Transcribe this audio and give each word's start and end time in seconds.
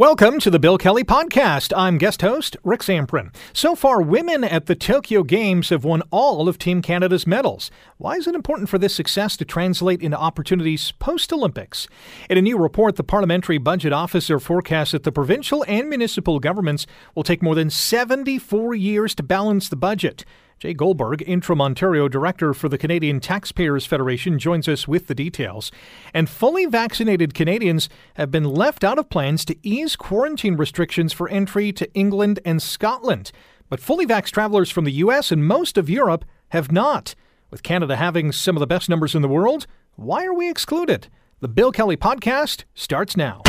Welcome 0.00 0.40
to 0.40 0.50
the 0.50 0.58
Bill 0.58 0.78
Kelly 0.78 1.04
Podcast. 1.04 1.74
I'm 1.76 1.98
guest 1.98 2.22
host 2.22 2.56
Rick 2.64 2.80
Zamperin. 2.80 3.34
So 3.52 3.74
far, 3.74 4.00
women 4.00 4.44
at 4.44 4.64
the 4.64 4.74
Tokyo 4.74 5.22
Games 5.22 5.68
have 5.68 5.84
won 5.84 6.02
all 6.10 6.48
of 6.48 6.56
Team 6.56 6.80
Canada's 6.80 7.26
medals. 7.26 7.70
Why 7.98 8.14
is 8.14 8.26
it 8.26 8.34
important 8.34 8.70
for 8.70 8.78
this 8.78 8.94
success 8.94 9.36
to 9.36 9.44
translate 9.44 10.00
into 10.00 10.16
opportunities 10.16 10.92
post 10.92 11.34
Olympics? 11.34 11.86
In 12.30 12.38
a 12.38 12.40
new 12.40 12.56
report, 12.56 12.96
the 12.96 13.04
Parliamentary 13.04 13.58
Budget 13.58 13.92
Officer 13.92 14.40
forecasts 14.40 14.92
that 14.92 15.02
the 15.02 15.12
provincial 15.12 15.66
and 15.68 15.90
municipal 15.90 16.40
governments 16.40 16.86
will 17.14 17.22
take 17.22 17.42
more 17.42 17.54
than 17.54 17.68
74 17.68 18.74
years 18.74 19.14
to 19.16 19.22
balance 19.22 19.68
the 19.68 19.76
budget. 19.76 20.24
Jay 20.60 20.74
Goldberg, 20.74 21.24
Interim 21.26 21.62
Ontario 21.62 22.06
Director 22.06 22.52
for 22.52 22.68
the 22.68 22.76
Canadian 22.76 23.18
Taxpayers 23.18 23.86
Federation, 23.86 24.38
joins 24.38 24.68
us 24.68 24.86
with 24.86 25.06
the 25.06 25.14
details. 25.14 25.72
And 26.12 26.28
fully 26.28 26.66
vaccinated 26.66 27.32
Canadians 27.32 27.88
have 28.16 28.30
been 28.30 28.44
left 28.44 28.84
out 28.84 28.98
of 28.98 29.08
plans 29.08 29.46
to 29.46 29.56
ease 29.62 29.96
quarantine 29.96 30.58
restrictions 30.58 31.14
for 31.14 31.30
entry 31.30 31.72
to 31.72 31.90
England 31.94 32.40
and 32.44 32.60
Scotland. 32.60 33.32
But 33.70 33.80
fully 33.80 34.06
vaxxed 34.06 34.32
travelers 34.32 34.70
from 34.70 34.84
the 34.84 34.92
U.S. 34.92 35.32
and 35.32 35.46
most 35.46 35.78
of 35.78 35.88
Europe 35.88 36.26
have 36.50 36.70
not. 36.70 37.14
With 37.50 37.62
Canada 37.62 37.96
having 37.96 38.30
some 38.30 38.54
of 38.54 38.60
the 38.60 38.66
best 38.66 38.90
numbers 38.90 39.14
in 39.14 39.22
the 39.22 39.28
world, 39.28 39.66
why 39.96 40.26
are 40.26 40.34
we 40.34 40.50
excluded? 40.50 41.08
The 41.40 41.48
Bill 41.48 41.72
Kelly 41.72 41.96
Podcast 41.96 42.64
starts 42.74 43.16
now. 43.16 43.40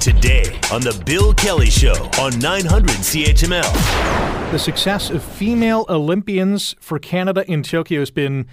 Today 0.00 0.44
on 0.72 0.80
The 0.80 1.00
Bill 1.04 1.34
Kelly 1.34 1.70
Show 1.70 1.94
on 2.20 2.38
900 2.38 2.90
CHML. 2.90 4.50
The 4.50 4.58
success 4.58 5.10
of 5.10 5.22
female 5.22 5.86
Olympians 5.88 6.74
for 6.80 6.98
Canada 6.98 7.44
in 7.50 7.62
Tokyo 7.62 8.00
has 8.00 8.10
been 8.10 8.46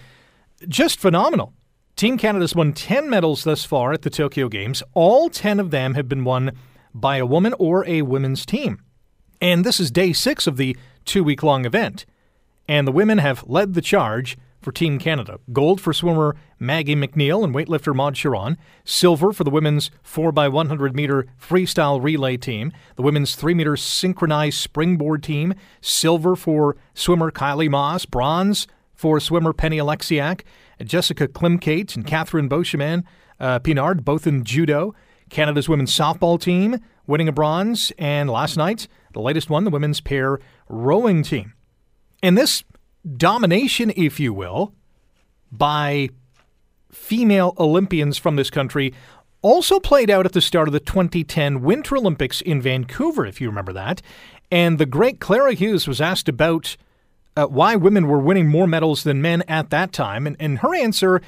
just 0.67 0.99
phenomenal. 0.99 1.53
Team 1.95 2.17
Canada's 2.17 2.55
won 2.55 2.73
10 2.73 3.09
medals 3.09 3.43
thus 3.43 3.65
far 3.65 3.91
at 3.93 4.03
the 4.03 4.09
Tokyo 4.09 4.47
Games. 4.47 4.81
All 4.93 5.29
10 5.29 5.59
of 5.59 5.71
them 5.71 5.95
have 5.95 6.07
been 6.07 6.23
won 6.23 6.51
by 6.93 7.17
a 7.17 7.25
woman 7.25 7.53
or 7.59 7.85
a 7.87 8.01
women's 8.01 8.45
team. 8.45 8.83
And 9.41 9.65
this 9.65 9.79
is 9.79 9.91
day 9.91 10.13
six 10.13 10.47
of 10.47 10.57
the 10.57 10.77
two 11.05 11.23
week 11.23 11.43
long 11.43 11.65
event. 11.65 12.05
And 12.67 12.87
the 12.87 12.91
women 12.91 13.17
have 13.17 13.43
led 13.47 13.73
the 13.73 13.81
charge 13.81 14.37
for 14.61 14.71
Team 14.71 14.99
Canada. 14.99 15.39
Gold 15.51 15.79
for 15.79 15.93
swimmer 15.93 16.35
Maggie 16.59 16.95
MacNeil 16.95 17.43
and 17.43 17.53
weightlifter 17.53 17.95
Maude 17.95 18.15
Charron. 18.15 18.57
Silver 18.83 19.31
for 19.31 19.43
the 19.43 19.49
women's 19.49 19.91
4x100 20.03 20.93
meter 20.93 21.27
freestyle 21.41 22.01
relay 22.01 22.37
team. 22.37 22.71
The 22.95 23.01
women's 23.01 23.35
3 23.35 23.53
meter 23.53 23.77
synchronized 23.77 24.57
springboard 24.57 25.23
team. 25.23 25.53
Silver 25.81 26.35
for 26.35 26.77
swimmer 26.93 27.31
Kylie 27.31 27.69
Masse, 27.69 28.05
Bronze 28.05 28.67
for 28.93 29.19
swimmer 29.19 29.53
Penny 29.53 29.77
Oleksiak. 29.77 30.41
Jessica 30.83 31.27
Klimkait 31.27 31.95
and 31.95 32.05
Catherine 32.05 32.49
Beauchemin 32.49 33.03
uh, 33.39 33.59
Pinard, 33.59 34.03
both 34.03 34.27
in 34.27 34.43
judo. 34.43 34.93
Canada's 35.29 35.69
women's 35.69 35.95
softball 35.95 36.39
team 36.39 36.79
winning 37.07 37.27
a 37.27 37.31
bronze. 37.31 37.91
And 37.97 38.29
last 38.29 38.57
night, 38.57 38.87
the 39.13 39.21
latest 39.21 39.49
one, 39.49 39.63
the 39.63 39.69
women's 39.69 40.01
pair 40.01 40.39
rowing 40.67 41.23
team. 41.23 41.53
And 42.21 42.37
this 42.37 42.63
domination, 43.17 43.91
if 43.95 44.19
you 44.19 44.33
will, 44.33 44.73
by 45.51 46.09
female 46.91 47.53
Olympians 47.57 48.17
from 48.17 48.35
this 48.35 48.49
country 48.49 48.93
also 49.41 49.79
played 49.79 50.09
out 50.09 50.25
at 50.25 50.33
the 50.33 50.41
start 50.41 50.67
of 50.67 50.73
the 50.73 50.79
2010 50.79 51.61
Winter 51.61 51.97
Olympics 51.97 52.41
in 52.41 52.61
Vancouver, 52.61 53.25
if 53.25 53.39
you 53.39 53.47
remember 53.47 53.73
that. 53.73 54.01
And 54.51 54.77
the 54.77 54.85
great 54.85 55.19
Clara 55.19 55.53
Hughes 55.53 55.87
was 55.87 56.01
asked 56.01 56.27
about 56.27 56.75
uh, 57.37 57.45
why 57.45 57.75
women 57.75 58.07
were 58.07 58.19
winning 58.19 58.47
more 58.47 58.67
medals 58.67 59.03
than 59.03 59.21
men 59.21 59.43
at 59.47 59.69
that 59.69 59.93
time, 59.93 60.27
and, 60.27 60.35
and 60.39 60.59
her 60.59 60.75
answer 60.75 61.21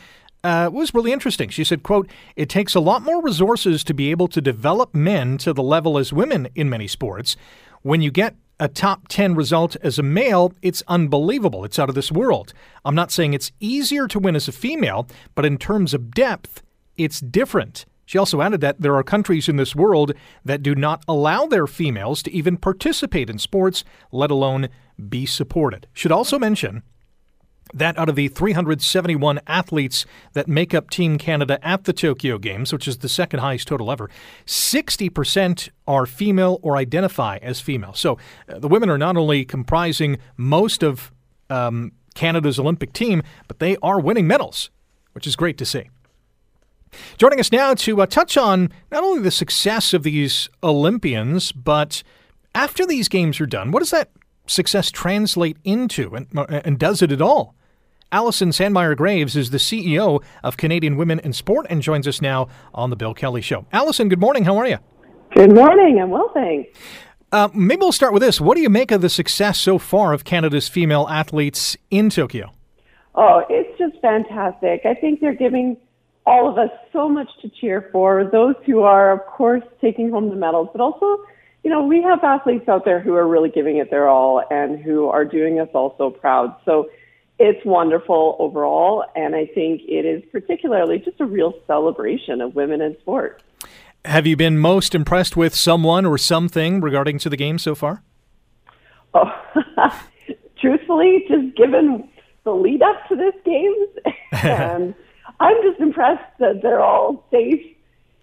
uh, 0.44 0.70
was 0.74 0.94
really 0.94 1.12
interesting. 1.12 1.50
She 1.50 1.64
said, 1.64 1.84
quote, 1.84 2.10
it 2.36 2.50
takes 2.50 2.74
a 2.76 2.80
lot 2.80 3.04
more 3.04 3.22
resources 3.22 3.84
to 3.86 3.94
be 3.94 4.12
able 4.12 4.28
to 4.30 4.42
develop 4.42 4.94
men 4.94 5.38
to 5.40 5.54
the 5.54 5.64
level 5.64 5.98
as 5.98 6.12
women 6.12 6.48
in 6.56 6.70
many 6.70 6.88
sports. 6.88 7.38
When 7.84 8.02
you 8.02 8.12
get 8.12 8.36
a 8.62 8.68
top 8.68 9.08
10 9.08 9.34
result 9.34 9.76
as 9.82 9.98
a 9.98 10.04
male, 10.04 10.54
it's 10.62 10.84
unbelievable. 10.88 11.66
It's 11.66 11.80
out 11.80 11.90
of 11.90 11.96
this 11.96 12.12
world. 12.12 12.54
I'm 12.86 12.94
not 12.94 13.12
saying 13.12 13.34
it's 13.34 13.52
easier 13.60 14.08
to 14.08 14.20
win 14.20 14.36
as 14.36 14.48
a 14.48 14.52
female, 14.52 15.08
but 15.34 15.46
in 15.46 15.58
terms 15.58 15.96
of 15.96 16.12
depth, 16.12 16.62
it's 16.96 17.20
different. 17.20 17.88
She 18.06 18.20
also 18.20 18.40
added 18.40 18.62
that 18.62 18.80
there 18.80 18.96
are 18.96 19.04
countries 19.04 19.50
in 19.50 19.56
this 19.56 19.76
world 19.76 20.14
that 20.46 20.62
do 20.62 20.76
not 20.76 21.04
allow 21.08 21.48
their 21.48 21.66
females 21.66 22.22
to 22.22 22.32
even 22.32 22.56
participate 22.56 23.32
in 23.32 23.40
sports, 23.40 23.84
let 24.12 24.30
alone 24.30 24.70
be 25.10 25.26
supported. 25.26 25.88
Should 25.94 26.12
also 26.12 26.38
mention 26.38 26.84
that 27.74 27.98
out 27.98 28.10
of 28.10 28.16
the 28.16 28.28
371 28.28 29.40
athletes 29.48 30.06
that 30.34 30.48
make 30.48 30.74
up 30.74 30.90
Team 30.90 31.18
Canada 31.18 31.60
at 31.66 31.86
the 31.86 31.94
Tokyo 31.94 32.38
Games, 32.38 32.74
which 32.74 32.88
is 32.88 33.00
the 33.00 33.10
second 33.10 33.40
highest 33.40 33.68
total 33.68 33.92
ever, 33.92 34.10
60% 34.46 35.70
are 35.88 36.06
female 36.06 36.60
or 36.62 36.78
identify 36.78 37.38
as 37.38 37.60
female. 37.60 37.94
So 37.94 38.18
uh, 38.50 38.60
the 38.60 38.68
women 38.68 38.90
are 38.90 38.98
not 38.98 39.18
only 39.18 39.46
comprising 39.46 40.18
most 40.38 40.84
of 40.84 41.12
um, 41.50 41.92
Canada's 42.16 42.60
Olympic 42.60 42.94
team, 42.94 43.24
but 43.48 43.60
they 43.60 43.78
are 43.78 44.00
winning 44.00 44.28
medals, 44.28 44.70
which 45.14 45.28
is 45.28 45.36
great 45.36 45.58
to 45.58 45.66
see. 45.66 45.90
Joining 47.18 47.40
us 47.40 47.52
now 47.52 47.74
to 47.74 48.02
uh, 48.02 48.06
touch 48.06 48.38
on 48.38 48.70
not 48.92 49.04
only 49.04 49.22
the 49.22 49.32
success 49.32 49.94
of 49.94 50.04
these 50.04 50.50
Olympians, 50.62 51.52
but 51.52 52.04
after 52.54 52.86
these 52.86 53.08
games 53.08 53.40
are 53.40 53.46
done, 53.46 53.72
what 53.72 53.80
does 53.80 53.92
that 53.92 54.10
success 54.46 54.92
translate 54.92 55.58
into, 55.64 56.14
and, 56.16 56.28
uh, 56.36 56.62
and 56.66 56.78
does 56.78 57.02
it 57.02 57.12
at 57.12 57.22
all? 57.22 57.56
Allison 58.14 58.50
Sandmeyer 58.50 58.98
Graves 58.98 59.38
is 59.38 59.52
the 59.52 59.58
CEO 59.58 60.22
of 60.44 60.58
Canadian 60.58 60.98
Women 60.98 61.20
in 61.20 61.32
Sport 61.32 61.66
and 61.70 61.82
joins 61.82 62.06
us 62.10 62.22
now 62.22 62.50
on 62.74 62.90
The 62.90 62.98
Bill 62.98 63.14
Kelly 63.14 63.40
Show. 63.40 63.66
Allison, 63.72 64.10
good 64.10 64.20
morning. 64.20 64.44
How 64.44 64.58
are 64.58 64.68
you? 64.68 64.80
Good 65.34 65.56
morning. 65.56 65.98
I'm 66.02 66.10
well, 66.10 66.30
thanks. 66.34 66.78
Uh, 67.32 67.48
maybe 67.54 67.80
we'll 67.80 67.94
start 67.94 68.12
with 68.12 68.22
this. 68.22 68.42
What 68.42 68.56
do 68.56 68.62
you 68.62 68.70
make 68.70 68.92
of 68.92 69.00
the 69.00 69.08
success 69.08 69.58
so 69.58 69.78
far 69.78 70.12
of 70.12 70.26
Canada's 70.26 70.68
female 70.68 71.08
athletes 71.10 71.78
in 71.90 72.10
Tokyo? 72.10 72.52
Oh, 73.16 73.44
it's 73.50 73.78
just 73.80 74.02
fantastic. 74.02 74.82
I 74.84 74.94
think 74.94 75.22
they're 75.22 75.34
giving 75.34 75.78
all 76.26 76.50
of 76.50 76.58
us 76.58 76.70
so 76.92 77.08
much 77.08 77.30
to 77.42 77.50
cheer 77.62 77.88
for. 77.94 78.30
Those 78.30 78.56
who 78.66 78.82
are, 78.82 79.14
of 79.14 79.26
course, 79.26 79.64
taking 79.80 80.12
home 80.12 80.30
the 80.30 80.36
medals, 80.36 80.68
but 80.74 80.82
also, 80.82 81.24
you 81.64 81.70
know, 81.70 81.86
we 81.86 82.02
have 82.02 82.22
athletes 82.26 82.68
out 82.68 82.84
there 82.84 83.00
who 83.00 83.14
are 83.14 83.28
really 83.28 83.50
giving 83.50 83.78
it 83.78 83.90
their 83.90 84.10
all 84.10 84.44
and 84.52 84.84
who 84.84 85.08
are 85.08 85.24
doing 85.24 85.62
us 85.62 85.70
all 85.74 85.96
so 85.98 86.10
proud. 86.10 86.54
So 86.66 86.90
it's 87.42 87.66
wonderful 87.66 88.36
overall, 88.38 89.04
and 89.16 89.36
I 89.36 89.48
think 89.48 89.82
it 89.88 90.06
is 90.06 90.24
particularly 90.32 91.00
just 91.00 91.20
a 91.20 91.26
real 91.26 91.56
celebration 91.66 92.40
of 92.40 92.54
women 92.54 92.82
in 92.82 92.96
sport. 93.00 93.42
Have 94.06 94.28
you 94.28 94.36
been 94.36 94.60
most 94.60 94.94
impressed 94.94 95.36
with 95.36 95.56
someone 95.56 96.06
or 96.06 96.20
something 96.20 96.82
regarding 96.82 97.18
to 97.20 97.30
the 97.30 97.38
game 97.38 97.58
so 97.58 97.74
far? 97.74 98.04
Oh, 99.16 99.32
truthfully, 100.62 101.26
just 101.28 101.58
given 101.58 102.08
the 102.44 102.52
lead 102.52 102.84
up 102.84 103.08
to 103.10 103.16
this 103.16 103.34
game, 103.44 103.74
and 104.32 104.94
I'm 105.40 105.58
just 105.64 105.80
impressed 105.80 106.38
that 106.40 106.62
they're 106.62 106.82
all 106.82 107.26
safe 107.32 107.66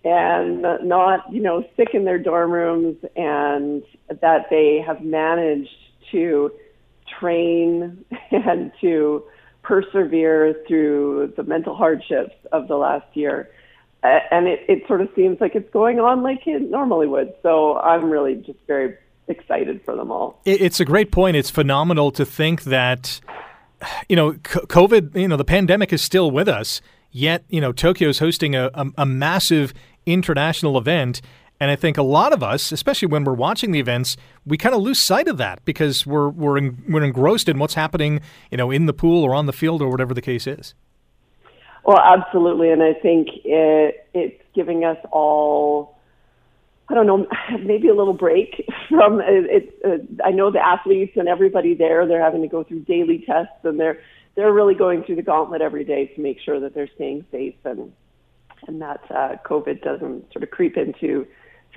and 0.04 0.62
not, 0.84 1.32
you 1.32 1.42
know, 1.42 1.64
sick 1.76 1.88
in 1.92 2.04
their 2.04 2.18
dorm 2.20 2.52
rooms, 2.52 2.96
and 3.16 3.82
that 4.08 4.46
they 4.48 4.80
have 4.86 5.02
managed 5.02 5.74
to 6.12 6.52
train 7.19 8.04
and 8.30 8.72
to 8.80 9.24
persevere 9.62 10.54
through 10.66 11.32
the 11.36 11.42
mental 11.42 11.74
hardships 11.74 12.34
of 12.52 12.69
the 12.69 12.76
last 12.76 13.06
year. 13.14 13.50
And 14.02 14.46
it, 14.46 14.60
it 14.69 14.86
sort 14.86 15.00
of 15.00 15.08
seems 15.14 15.41
like 15.41 15.54
it's 15.54 15.70
going 15.72 15.98
on 15.98 16.22
like 16.22 16.47
it 16.47 16.70
normally 16.70 17.08
would. 17.08 17.34
So 17.42 17.78
I'm 17.78 18.10
really 18.10 18.36
just 18.36 18.58
very 18.66 18.97
excited 19.26 19.82
for 19.84 19.94
them 19.94 20.10
all. 20.10 20.41
It's 20.44 20.80
a 20.80 20.84
great 20.84 21.10
point. 21.10 21.36
It's 21.36 21.50
phenomenal 21.50 22.10
to 22.12 22.24
think 22.24 22.62
that, 22.64 23.20
you 24.08 24.16
know, 24.16 24.32
COVID, 24.32 25.16
you 25.16 25.28
know, 25.28 25.36
the 25.36 25.44
pandemic 25.44 25.92
is 25.92 26.00
still 26.00 26.30
with 26.30 26.48
us, 26.48 26.80
yet, 27.10 27.44
you 27.48 27.60
know, 27.60 27.72
Tokyo 27.72 28.08
is 28.08 28.20
hosting 28.20 28.54
a, 28.54 28.70
a, 28.72 28.86
a 28.98 29.06
massive 29.06 29.74
international 30.06 30.78
event 30.78 31.20
and 31.60 31.70
I 31.70 31.76
think 31.76 31.98
a 31.98 32.02
lot 32.02 32.32
of 32.32 32.42
us, 32.42 32.70
especially 32.70 33.08
when 33.08 33.24
we're 33.24 33.34
watching 33.34 33.72
the 33.72 33.80
events, 33.80 34.16
we 34.47 34.56
kind 34.56 34.74
of 34.74 34.80
lose 34.80 35.00
sight 35.00 35.28
of 35.28 35.38
that 35.38 35.65
because 35.65 36.06
we're 36.06 36.28
we're 36.28 36.71
we're 36.88 37.03
engrossed 37.03 37.48
in 37.48 37.59
what's 37.59 37.74
happening, 37.74 38.21
you 38.50 38.56
know, 38.56 38.71
in 38.71 38.86
the 38.86 38.92
pool 38.92 39.24
or 39.24 39.34
on 39.34 39.47
the 39.47 39.53
field 39.53 39.83
or 39.83 39.88
whatever 39.88 40.15
the 40.15 40.22
case 40.22 40.47
is. 40.47 40.74
Well, 41.84 41.98
absolutely, 41.98 42.71
and 42.71 42.83
I 42.83 42.92
think 42.92 43.28
it, 43.44 44.09
it's 44.15 44.42
giving 44.54 44.84
us 44.84 44.98
all. 45.10 45.97
I 46.91 46.94
don't 46.94 47.06
know, 47.06 47.27
maybe 47.65 47.88
a 47.88 47.94
little 47.94 48.15
break 48.15 48.65
from 48.88 49.21
it. 49.22 49.74
Uh, 49.84 50.24
I 50.24 50.30
know 50.30 50.50
the 50.50 50.65
athletes 50.65 51.12
and 51.16 51.28
everybody 51.28 51.74
there; 51.74 52.06
they're 52.06 52.22
having 52.22 52.42
to 52.42 52.48
go 52.48 52.62
through 52.62 52.80
daily 52.80 53.24
tests, 53.27 53.65
and 53.65 53.80
they're 53.80 54.00
they're 54.36 54.53
really 54.53 54.74
going 54.74 55.03
through 55.03 55.16
the 55.16 55.22
gauntlet 55.22 55.60
every 55.60 55.83
day 55.83 56.06
to 56.06 56.21
make 56.21 56.38
sure 56.41 56.60
that 56.60 56.72
they're 56.72 56.91
staying 56.94 57.24
safe 57.33 57.56
and 57.65 57.92
and 58.66 58.80
that 58.83 59.00
uh, 59.10 59.36
COVID 59.44 59.83
doesn't 59.83 60.33
sort 60.33 60.42
of 60.42 60.50
creep 60.50 60.77
into 60.77 61.27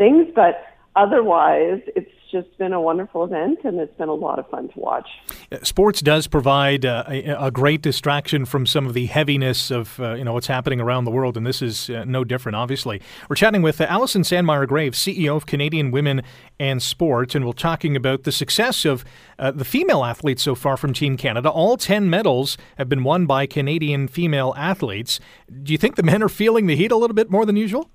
things. 0.01 0.27
But 0.33 0.63
otherwise, 0.95 1.81
it's 1.95 2.09
just 2.31 2.57
been 2.57 2.71
a 2.71 2.79
wonderful 2.79 3.25
event 3.25 3.59
and 3.65 3.77
it's 3.79 3.95
been 3.97 4.07
a 4.07 4.13
lot 4.13 4.39
of 4.39 4.49
fun 4.49 4.69
to 4.69 4.79
watch. 4.79 5.07
Uh, 5.51 5.57
sports 5.63 6.01
does 6.01 6.27
provide 6.27 6.85
uh, 6.85 7.03
a, 7.07 7.47
a, 7.47 7.51
great 7.51 7.81
distraction 7.81 8.45
from 8.45 8.65
some 8.65 8.87
of 8.87 8.93
the 8.93 9.05
heaviness 9.07 9.69
of 9.69 9.99
uh, 9.99 10.13
you 10.13 10.23
know 10.23 10.31
what's 10.31 10.47
happening 10.47 10.79
around 10.79 11.03
the 11.03 11.11
world, 11.11 11.35
and 11.35 11.45
this 11.45 11.61
is 11.61 11.89
uh, 11.89 12.05
no 12.05 12.23
different. 12.23 12.55
Obviously, 12.55 13.01
we're 13.29 13.35
chatting 13.35 13.61
with 13.61 13.81
uh, 13.81 13.85
Allison 13.89 14.21
Sandmeyer 14.21 14.65
Graves, 14.65 14.97
CEO 14.97 15.35
of 15.35 15.45
Canadian 15.45 15.91
Women 15.91 16.21
and 16.57 16.81
Sports, 16.81 17.35
and 17.35 17.45
we're 17.45 17.51
talking 17.51 17.97
about 17.97 18.23
the 18.23 18.31
success 18.31 18.85
of 18.85 19.03
the 19.37 19.65
female 19.65 20.05
athletes 20.05 20.43
so 20.43 20.55
far 20.55 20.77
from 20.77 20.93
Team 20.93 21.17
Canada. 21.17 21.49
All 21.49 21.75
ten 21.75 22.09
medals 22.09 22.57
have 22.77 22.87
been 22.87 23.03
won 23.03 23.25
by 23.25 23.45
Canadian 23.45 24.07
female 24.07 24.53
athletes. 24.55 25.19
Do 25.63 25.73
you 25.73 25.77
think 25.77 25.95
the 25.95 26.03
men 26.03 26.23
are 26.23 26.29
feeling 26.29 26.67
the 26.67 26.77
heat 26.77 26.91
a 26.91 26.95
little 26.95 27.15
bit 27.15 27.29
more 27.29 27.45
than 27.45 27.57
usual? 27.57 27.89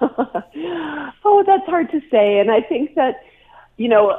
oh, 1.24 1.44
that's 1.46 1.66
hard 1.66 1.90
to 1.90 2.00
say, 2.10 2.38
and 2.38 2.50
I 2.50 2.60
think 2.60 2.94
that 2.94 3.22
you 3.80 3.88
know, 3.88 4.18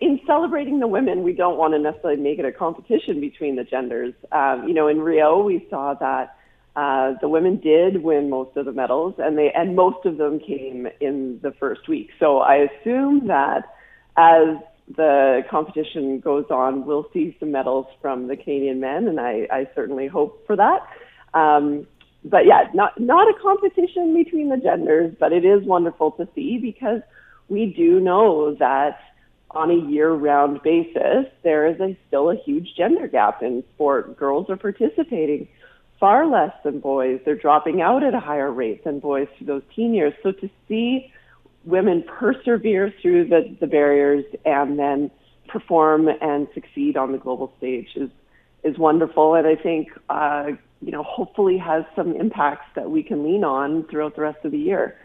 in 0.00 0.20
celebrating 0.24 0.78
the 0.78 0.86
women, 0.86 1.24
we 1.24 1.32
don't 1.32 1.58
want 1.58 1.74
to 1.74 1.80
necessarily 1.80 2.20
make 2.20 2.38
it 2.38 2.44
a 2.44 2.52
competition 2.52 3.20
between 3.20 3.56
the 3.56 3.64
genders. 3.64 4.14
Um, 4.30 4.68
you 4.68 4.72
know, 4.72 4.86
in 4.86 5.00
Rio, 5.00 5.42
we 5.42 5.66
saw 5.68 5.94
that 5.94 6.36
uh, 6.76 7.14
the 7.20 7.28
women 7.28 7.56
did 7.56 8.04
win 8.04 8.30
most 8.30 8.56
of 8.56 8.66
the 8.66 8.72
medals, 8.72 9.14
and 9.18 9.36
they 9.36 9.50
and 9.50 9.74
most 9.74 10.06
of 10.06 10.16
them 10.16 10.38
came 10.38 10.86
in 11.00 11.40
the 11.42 11.50
first 11.58 11.88
week. 11.88 12.10
So 12.20 12.38
I 12.38 12.68
assume 12.68 13.26
that 13.26 13.74
as 14.16 14.58
the 14.96 15.42
competition 15.50 16.20
goes 16.20 16.46
on, 16.48 16.86
we'll 16.86 17.08
see 17.12 17.36
some 17.40 17.50
medals 17.50 17.86
from 18.00 18.28
the 18.28 18.36
Canadian 18.36 18.78
men, 18.78 19.08
and 19.08 19.18
I, 19.18 19.48
I 19.50 19.68
certainly 19.74 20.06
hope 20.06 20.46
for 20.46 20.54
that. 20.54 20.86
Um, 21.34 21.88
but 22.24 22.46
yeah, 22.46 22.64
not 22.74 22.98
not 23.00 23.28
a 23.28 23.40
competition 23.40 24.14
between 24.14 24.48
the 24.48 24.56
genders, 24.56 25.14
but 25.18 25.32
it 25.32 25.44
is 25.44 25.62
wonderful 25.64 26.12
to 26.12 26.28
see 26.34 26.58
because 26.58 27.00
we 27.48 27.66
do 27.66 28.00
know 28.00 28.54
that 28.56 28.98
on 29.52 29.70
a 29.70 29.90
year-round 29.90 30.62
basis, 30.62 31.26
there 31.42 31.66
is 31.66 31.80
a, 31.80 31.96
still 32.06 32.30
a 32.30 32.36
huge 32.36 32.68
gender 32.76 33.08
gap 33.08 33.42
in 33.42 33.64
sport. 33.74 34.16
Girls 34.16 34.48
are 34.48 34.56
participating 34.56 35.48
far 35.98 36.26
less 36.26 36.52
than 36.62 36.78
boys. 36.78 37.20
They're 37.24 37.34
dropping 37.34 37.82
out 37.82 38.04
at 38.04 38.14
a 38.14 38.20
higher 38.20 38.52
rate 38.52 38.84
than 38.84 39.00
boys 39.00 39.26
through 39.36 39.48
those 39.48 39.62
teen 39.74 39.92
years. 39.92 40.14
So 40.22 40.30
to 40.30 40.48
see 40.68 41.12
women 41.64 42.04
persevere 42.06 42.94
through 43.02 43.28
the, 43.28 43.56
the 43.58 43.66
barriers 43.66 44.24
and 44.44 44.78
then 44.78 45.10
perform 45.48 46.08
and 46.08 46.46
succeed 46.54 46.96
on 46.96 47.10
the 47.12 47.18
global 47.18 47.52
stage 47.58 47.88
is 47.96 48.10
is 48.62 48.76
wonderful, 48.76 49.34
and 49.34 49.46
I 49.46 49.56
think 49.56 49.88
uh, 50.10 50.50
you 50.80 50.90
know 50.90 51.02
hopefully 51.02 51.58
has 51.58 51.84
some 51.94 52.14
impacts 52.16 52.66
that 52.74 52.90
we 52.90 53.02
can 53.02 53.22
lean 53.22 53.44
on 53.44 53.84
throughout 53.88 54.16
the 54.16 54.22
rest 54.22 54.38
of 54.44 54.52
the 54.52 54.58
year. 54.58 54.96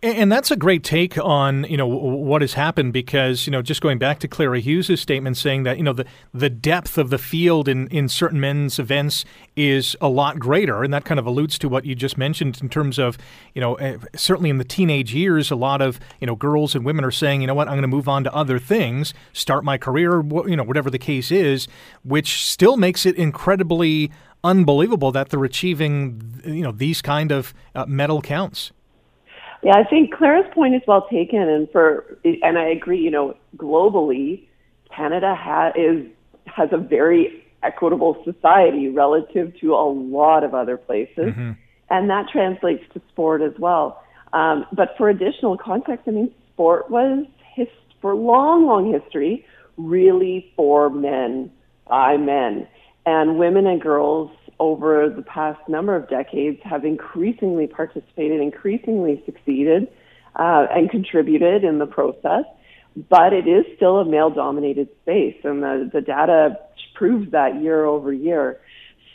And 0.00 0.30
that's 0.30 0.52
a 0.52 0.56
great 0.56 0.84
take 0.84 1.18
on 1.18 1.64
you 1.64 1.76
know 1.76 1.86
what 1.86 2.40
has 2.40 2.54
happened 2.54 2.92
because 2.92 3.46
you 3.46 3.50
know 3.50 3.62
just 3.62 3.80
going 3.80 3.98
back 3.98 4.20
to 4.20 4.28
Clara 4.28 4.60
Hughes' 4.60 5.00
statement 5.00 5.36
saying 5.36 5.64
that 5.64 5.76
you 5.76 5.82
know 5.82 5.92
the 5.92 6.06
the 6.32 6.48
depth 6.48 6.98
of 6.98 7.10
the 7.10 7.18
field 7.18 7.68
in 7.68 7.88
in 7.88 8.08
certain 8.08 8.38
men's 8.38 8.78
events 8.78 9.24
is 9.56 9.96
a 10.00 10.08
lot 10.08 10.38
greater, 10.38 10.84
and 10.84 10.94
that 10.94 11.04
kind 11.04 11.18
of 11.18 11.26
alludes 11.26 11.58
to 11.58 11.68
what 11.68 11.84
you 11.84 11.96
just 11.96 12.16
mentioned 12.16 12.60
in 12.62 12.68
terms 12.68 12.98
of 12.98 13.18
you 13.54 13.60
know 13.60 13.74
eh, 13.74 13.98
certainly 14.14 14.50
in 14.50 14.58
the 14.58 14.64
teenage 14.64 15.12
years, 15.12 15.50
a 15.50 15.56
lot 15.56 15.82
of 15.82 15.98
you 16.20 16.28
know 16.28 16.36
girls 16.36 16.76
and 16.76 16.84
women 16.84 17.04
are 17.04 17.10
saying 17.10 17.40
you 17.40 17.48
know 17.48 17.54
what 17.54 17.66
I'm 17.66 17.74
going 17.74 17.82
to 17.82 17.88
move 17.88 18.08
on 18.08 18.22
to 18.22 18.32
other 18.32 18.60
things, 18.60 19.12
start 19.32 19.64
my 19.64 19.78
career, 19.78 20.22
you 20.46 20.54
know 20.54 20.62
whatever 20.62 20.90
the 20.90 20.98
case 20.98 21.32
is, 21.32 21.66
which 22.04 22.44
still 22.44 22.76
makes 22.76 23.04
it 23.04 23.16
incredibly 23.16 24.12
unbelievable 24.44 25.12
that 25.12 25.30
they're 25.30 25.44
achieving 25.44 26.40
you 26.44 26.62
know 26.62 26.72
these 26.72 27.02
kind 27.02 27.32
of 27.32 27.54
uh, 27.74 27.86
medal 27.86 28.22
counts. 28.22 28.72
Yeah, 29.62 29.76
I 29.76 29.84
think 29.84 30.14
Clara's 30.14 30.46
point 30.54 30.74
is 30.74 30.82
well 30.86 31.06
taken, 31.10 31.40
and 31.40 31.70
for 31.70 32.18
and 32.24 32.58
I 32.58 32.68
agree. 32.68 33.00
You 33.00 33.10
know, 33.10 33.34
globally, 33.56 34.46
Canada 34.94 35.34
ha- 35.34 35.72
is 35.74 36.06
has 36.46 36.68
a 36.72 36.78
very 36.78 37.44
equitable 37.62 38.22
society 38.24 38.88
relative 38.88 39.52
to 39.60 39.74
a 39.74 39.88
lot 39.90 40.44
of 40.44 40.54
other 40.54 40.76
places, 40.76 41.34
mm-hmm. 41.34 41.52
and 41.90 42.10
that 42.10 42.28
translates 42.30 42.84
to 42.94 43.02
sport 43.08 43.42
as 43.42 43.52
well. 43.58 44.02
Um, 44.32 44.66
but 44.72 44.94
for 44.96 45.08
additional 45.08 45.56
context, 45.56 46.06
I 46.06 46.10
mean, 46.10 46.32
sport 46.52 46.90
was 46.90 47.26
his, 47.54 47.66
for 48.00 48.14
long, 48.14 48.66
long 48.66 48.92
history 48.92 49.44
really 49.76 50.52
for 50.54 50.90
men 50.90 51.50
by 51.88 52.16
men, 52.16 52.66
and 53.08 53.38
women 53.38 53.66
and 53.66 53.80
girls 53.80 54.30
over 54.60 55.08
the 55.08 55.22
past 55.22 55.66
number 55.66 55.96
of 55.96 56.10
decades 56.10 56.60
have 56.62 56.84
increasingly 56.84 57.66
participated, 57.66 58.38
increasingly 58.42 59.22
succeeded, 59.24 59.88
uh, 60.36 60.66
and 60.70 60.90
contributed 60.90 61.64
in 61.64 61.78
the 61.78 61.86
process. 61.86 62.44
But 63.08 63.32
it 63.32 63.48
is 63.48 63.64
still 63.76 63.98
a 63.98 64.04
male 64.04 64.28
dominated 64.28 64.88
space, 65.02 65.36
and 65.42 65.62
the, 65.62 65.90
the 65.90 66.02
data 66.02 66.58
proves 66.94 67.30
that 67.30 67.62
year 67.62 67.86
over 67.86 68.12
year. 68.12 68.60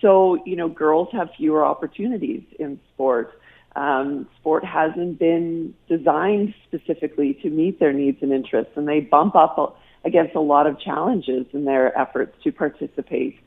So, 0.01 0.43
you 0.43 0.55
know, 0.55 0.69
girls 0.69 1.09
have 1.11 1.29
fewer 1.37 1.63
opportunities 1.63 2.43
in 2.57 2.79
sport. 2.93 3.39
Um, 3.75 4.27
sport 4.39 4.65
hasn't 4.65 5.19
been 5.19 5.75
designed 5.87 6.55
specifically 6.67 7.37
to 7.43 7.49
meet 7.49 7.79
their 7.79 7.93
needs 7.93 8.17
and 8.21 8.31
interests, 8.31 8.73
and 8.75 8.87
they 8.87 9.01
bump 9.01 9.35
up 9.35 9.79
against 10.03 10.33
a 10.35 10.41
lot 10.41 10.65
of 10.65 10.79
challenges 10.79 11.45
in 11.53 11.65
their 11.65 11.95
efforts 11.97 12.35
to 12.43 12.51
participate 12.51 13.39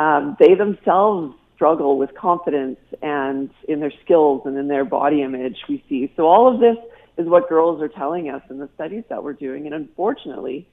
um, 0.00 0.36
they 0.40 0.54
themselves 0.54 1.34
struggle 1.54 1.98
with 1.98 2.14
confidence 2.14 2.78
and 3.02 3.50
in 3.68 3.80
their 3.80 3.92
skills 4.02 4.40
and 4.46 4.56
in 4.56 4.66
their 4.66 4.84
body 4.84 5.20
image 5.22 5.58
we 5.68 5.84
see. 5.90 6.10
So 6.16 6.26
all 6.26 6.52
of 6.52 6.58
this 6.58 6.78
is 7.18 7.28
what 7.28 7.50
girls 7.50 7.82
are 7.82 7.88
telling 7.88 8.30
us 8.30 8.42
in 8.48 8.58
the 8.58 8.68
studies 8.74 9.04
that 9.10 9.22
we're 9.22 9.34
doing. 9.34 9.66
And 9.66 9.74
unfortunately, 9.74 10.66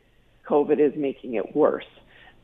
COVID 0.47 0.79
is 0.79 0.93
making 0.95 1.33
it 1.33 1.53
worse. 1.53 1.89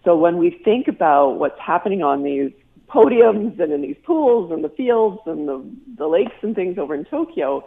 So 0.03 0.17
when 0.17 0.37
we 0.37 0.61
think 0.65 0.89
about 0.89 1.39
what's 1.39 1.57
happening 1.57 2.03
on 2.03 2.23
these 2.23 2.51
podiums 2.89 3.57
and 3.61 3.71
in 3.71 3.81
these 3.81 3.95
pools 4.03 4.51
and 4.51 4.61
the 4.61 4.69
fields 4.69 5.19
and 5.25 5.47
the, 5.47 5.65
the 5.97 6.07
lakes 6.07 6.35
and 6.41 6.53
things 6.53 6.77
over 6.77 6.93
in 6.93 7.05
Tokyo, 7.05 7.65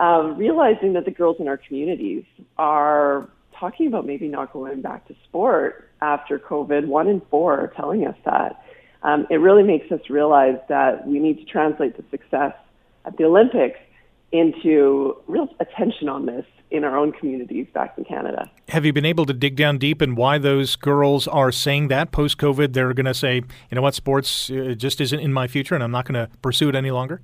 um, 0.00 0.36
realizing 0.36 0.94
that 0.94 1.04
the 1.04 1.12
girls 1.12 1.36
in 1.38 1.46
our 1.46 1.56
communities 1.56 2.24
are 2.58 3.28
talking 3.60 3.86
about 3.86 4.06
maybe 4.06 4.26
not 4.26 4.52
going 4.52 4.80
back 4.80 5.06
to 5.06 5.14
sport 5.28 5.90
after 6.00 6.38
COVID. 6.38 6.86
One 6.86 7.06
in 7.06 7.20
four 7.30 7.60
are 7.60 7.68
telling 7.68 8.06
us 8.06 8.16
that. 8.24 8.64
Um, 9.02 9.26
it 9.30 9.36
really 9.36 9.62
makes 9.62 9.92
us 9.92 10.00
realize 10.10 10.58
that 10.68 11.06
we 11.06 11.18
need 11.18 11.38
to 11.38 11.44
translate 11.44 11.96
the 11.96 12.04
success 12.10 12.54
at 13.04 13.16
the 13.16 13.24
Olympics 13.24 13.78
into 14.32 15.16
real 15.26 15.48
attention 15.58 16.08
on 16.08 16.26
this 16.26 16.44
in 16.70 16.84
our 16.84 16.96
own 16.96 17.12
communities 17.12 17.66
back 17.74 17.94
in 17.98 18.04
Canada. 18.04 18.48
Have 18.68 18.84
you 18.84 18.92
been 18.92 19.04
able 19.04 19.26
to 19.26 19.32
dig 19.32 19.56
down 19.56 19.78
deep 19.78 20.00
in 20.00 20.14
why 20.14 20.38
those 20.38 20.76
girls 20.76 21.26
are 21.26 21.50
saying 21.50 21.88
that 21.88 22.12
post 22.12 22.38
COVID? 22.38 22.72
They're 22.72 22.94
going 22.94 23.06
to 23.06 23.14
say, 23.14 23.36
you 23.36 23.42
know 23.72 23.82
what, 23.82 23.94
sports 23.94 24.50
uh, 24.50 24.74
just 24.76 25.00
isn't 25.00 25.18
in 25.18 25.32
my 25.32 25.48
future 25.48 25.74
and 25.74 25.82
I'm 25.82 25.90
not 25.90 26.04
going 26.04 26.14
to 26.14 26.32
pursue 26.42 26.68
it 26.68 26.76
any 26.76 26.90
longer? 26.90 27.22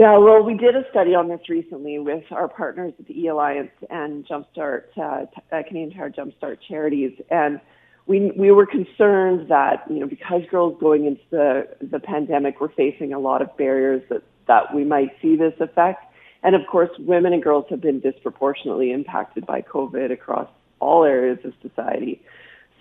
Yeah, 0.00 0.16
well, 0.16 0.42
we 0.42 0.54
did 0.54 0.76
a 0.76 0.84
study 0.88 1.14
on 1.14 1.28
this 1.28 1.46
recently 1.50 1.98
with 1.98 2.24
our 2.30 2.48
partners 2.48 2.94
at 2.98 3.06
the 3.06 3.20
E 3.20 3.26
Alliance 3.26 3.70
and 3.90 4.26
Jumpstart, 4.26 4.84
uh, 4.96 5.26
uh, 5.52 5.62
Canadian 5.68 5.90
Tire 5.90 6.08
Jumpstart 6.08 6.56
Charities, 6.66 7.12
and 7.30 7.60
we 8.06 8.32
we 8.34 8.50
were 8.50 8.64
concerned 8.64 9.50
that 9.50 9.84
you 9.90 9.98
know 9.98 10.06
because 10.06 10.40
girls 10.50 10.78
going 10.80 11.04
into 11.04 11.20
the 11.28 11.68
the 11.82 12.00
pandemic 12.00 12.62
were 12.62 12.70
facing 12.70 13.12
a 13.12 13.18
lot 13.18 13.42
of 13.42 13.54
barriers 13.58 14.02
that 14.08 14.22
that 14.48 14.74
we 14.74 14.84
might 14.84 15.10
see 15.20 15.36
this 15.36 15.52
effect, 15.60 16.02
and 16.42 16.54
of 16.54 16.62
course, 16.66 16.88
women 17.00 17.34
and 17.34 17.42
girls 17.42 17.66
have 17.68 17.82
been 17.82 18.00
disproportionately 18.00 18.92
impacted 18.92 19.44
by 19.44 19.60
COVID 19.60 20.10
across 20.10 20.48
all 20.78 21.04
areas 21.04 21.40
of 21.44 21.52
society. 21.60 22.22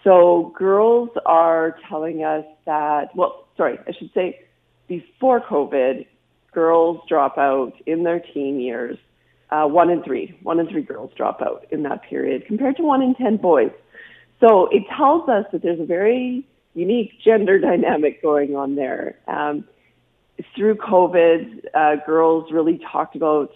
So 0.06 0.54
girls 0.58 1.10
are 1.26 1.76
telling 1.90 2.24
us 2.24 2.46
that 2.66 3.14
well, 3.14 3.46
sorry, 3.58 3.78
I 3.86 3.92
should 3.92 4.12
say 4.14 4.40
before 4.88 5.42
COVID, 5.42 6.06
girls 6.54 7.02
drop 7.08 7.38
out 7.38 7.74
in 7.86 8.04
their 8.04 8.20
teen 8.20 8.60
years. 8.60 8.98
Uh, 9.52 9.66
one 9.66 9.90
in 9.90 10.04
three, 10.04 10.38
one 10.44 10.60
in 10.60 10.68
three 10.68 10.84
girls 10.84 11.12
drop 11.18 11.42
out 11.42 11.66
in 11.72 11.84
that 11.84 12.04
period 12.04 12.46
compared 12.46 12.76
to 12.78 12.84
one 12.84 13.02
in 13.02 13.16
10 13.16 13.38
boys. 13.38 13.72
So 14.40 14.68
it 14.68 14.84
tells 14.96 15.28
us 15.28 15.46
that 15.52 15.62
there's 15.64 15.80
a 15.80 15.86
very 15.86 16.48
unique 16.74 17.12
gender 17.24 17.60
dynamic 17.70 18.22
going 18.22 18.56
on 18.56 18.76
there. 18.76 19.18
Um, 19.28 19.66
through 20.56 20.76
COVID, 20.76 21.66
uh, 21.74 21.96
girls 22.06 22.52
really 22.52 22.80
talked 22.92 23.16
about 23.16 23.52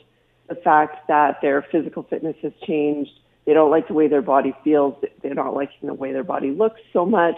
the 0.50 0.56
fact 0.56 1.08
that 1.08 1.40
their 1.42 1.66
physical 1.72 2.04
fitness 2.04 2.36
has 2.42 2.52
changed. 2.66 3.12
They 3.46 3.54
don't 3.54 3.72
like 3.72 3.88
the 3.88 3.94
way 3.94 4.08
their 4.08 4.22
body 4.22 4.54
feels. 4.64 4.96
They're 5.22 5.34
not 5.34 5.54
liking 5.54 5.88
the 5.88 5.94
way 5.94 6.12
their 6.12 6.24
body 6.24 6.52
looks 6.52 6.82
so 6.92 7.06
much. 7.06 7.38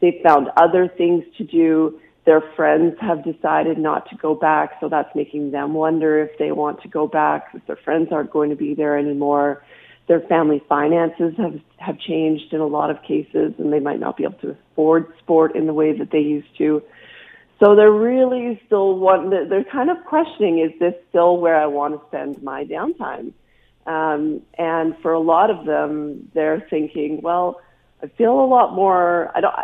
They 0.00 0.20
found 0.24 0.48
other 0.56 0.88
things 0.88 1.24
to 1.38 1.44
do 1.44 2.00
their 2.24 2.40
friends 2.54 2.94
have 3.00 3.24
decided 3.24 3.78
not 3.78 4.08
to 4.10 4.16
go 4.16 4.34
back, 4.34 4.72
so 4.80 4.88
that's 4.88 5.14
making 5.14 5.50
them 5.50 5.74
wonder 5.74 6.20
if 6.22 6.38
they 6.38 6.52
want 6.52 6.80
to 6.82 6.88
go 6.88 7.06
back, 7.06 7.48
if 7.52 7.66
their 7.66 7.76
friends 7.76 8.08
aren't 8.12 8.30
going 8.30 8.50
to 8.50 8.56
be 8.56 8.74
there 8.74 8.96
anymore. 8.96 9.64
Their 10.06 10.20
family 10.20 10.62
finances 10.68 11.34
have, 11.36 11.60
have 11.78 11.98
changed 11.98 12.52
in 12.52 12.60
a 12.60 12.66
lot 12.66 12.90
of 12.90 13.02
cases, 13.02 13.54
and 13.58 13.72
they 13.72 13.80
might 13.80 13.98
not 13.98 14.16
be 14.16 14.24
able 14.24 14.38
to 14.38 14.56
afford 14.72 15.12
sport 15.18 15.56
in 15.56 15.66
the 15.66 15.72
way 15.72 15.96
that 15.96 16.10
they 16.10 16.20
used 16.20 16.56
to. 16.58 16.82
So 17.58 17.74
they're 17.76 17.92
really 17.92 18.60
still 18.66 18.98
one, 18.98 19.30
they're 19.30 19.64
kind 19.64 19.90
of 19.90 19.96
questioning, 20.04 20.58
is 20.58 20.78
this 20.78 20.94
still 21.08 21.38
where 21.38 21.56
I 21.56 21.66
want 21.66 22.00
to 22.00 22.06
spend 22.08 22.42
my 22.42 22.64
downtime? 22.64 23.32
Um, 23.86 24.42
and 24.58 24.96
for 25.02 25.12
a 25.12 25.20
lot 25.20 25.50
of 25.50 25.66
them, 25.66 26.30
they're 26.34 26.64
thinking, 26.70 27.20
well, 27.20 27.60
I 28.02 28.08
feel 28.08 28.32
a 28.32 28.46
lot 28.46 28.74
more, 28.74 29.30
I 29.34 29.40
don't, 29.40 29.54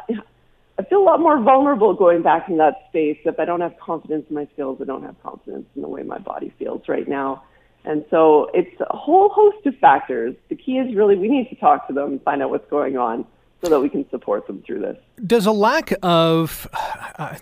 I 0.78 0.85
feel 0.85 0.99
a 0.99 1.04
lot 1.04 1.20
more 1.20 1.40
vulnerable 1.40 1.92
going 1.92 2.23
back 2.23 2.49
in 2.49 2.58
that 2.58 2.75
space. 2.88 3.18
If 3.25 3.40
I 3.40 3.44
don't 3.44 3.61
have 3.61 3.76
confidence 3.78 4.26
in 4.28 4.37
my 4.37 4.47
skills, 4.52 4.78
I 4.80 4.85
don't 4.85 5.02
have 5.02 5.20
confidence 5.23 5.66
in 5.75 5.82
the 5.82 5.88
way 5.88 6.04
my 6.04 6.18
body 6.18 6.52
feels 6.58 6.82
right 6.88 7.08
now. 7.08 7.42
And 7.85 8.04
so 8.11 8.50
it's 8.54 8.80
a 8.80 8.97
whole 8.97 9.28
host 9.30 9.66
of 9.66 9.76
factors. 9.78 10.37
The 10.49 10.56
key 10.56 10.78
is 10.78 10.94
really 10.94 11.16
we 11.16 11.28
need 11.28 11.49
to 11.50 11.56
talk 11.56 11.88
to 11.88 11.92
them 11.92 12.12
and 12.12 12.23
find 12.23 12.42
out 12.42 12.50
what's 12.50 12.68
going 12.70 12.97
on 12.97 13.25
so 13.62 13.70
that 13.70 13.80
we 13.80 13.88
can 13.88 14.08
support 14.11 14.47
them 14.47 14.62
through 14.64 14.80
this. 14.80 14.97
Does 15.26 15.47
a 15.47 15.52
lack 15.52 15.92
of, 16.02 16.68
uh, 17.18 17.37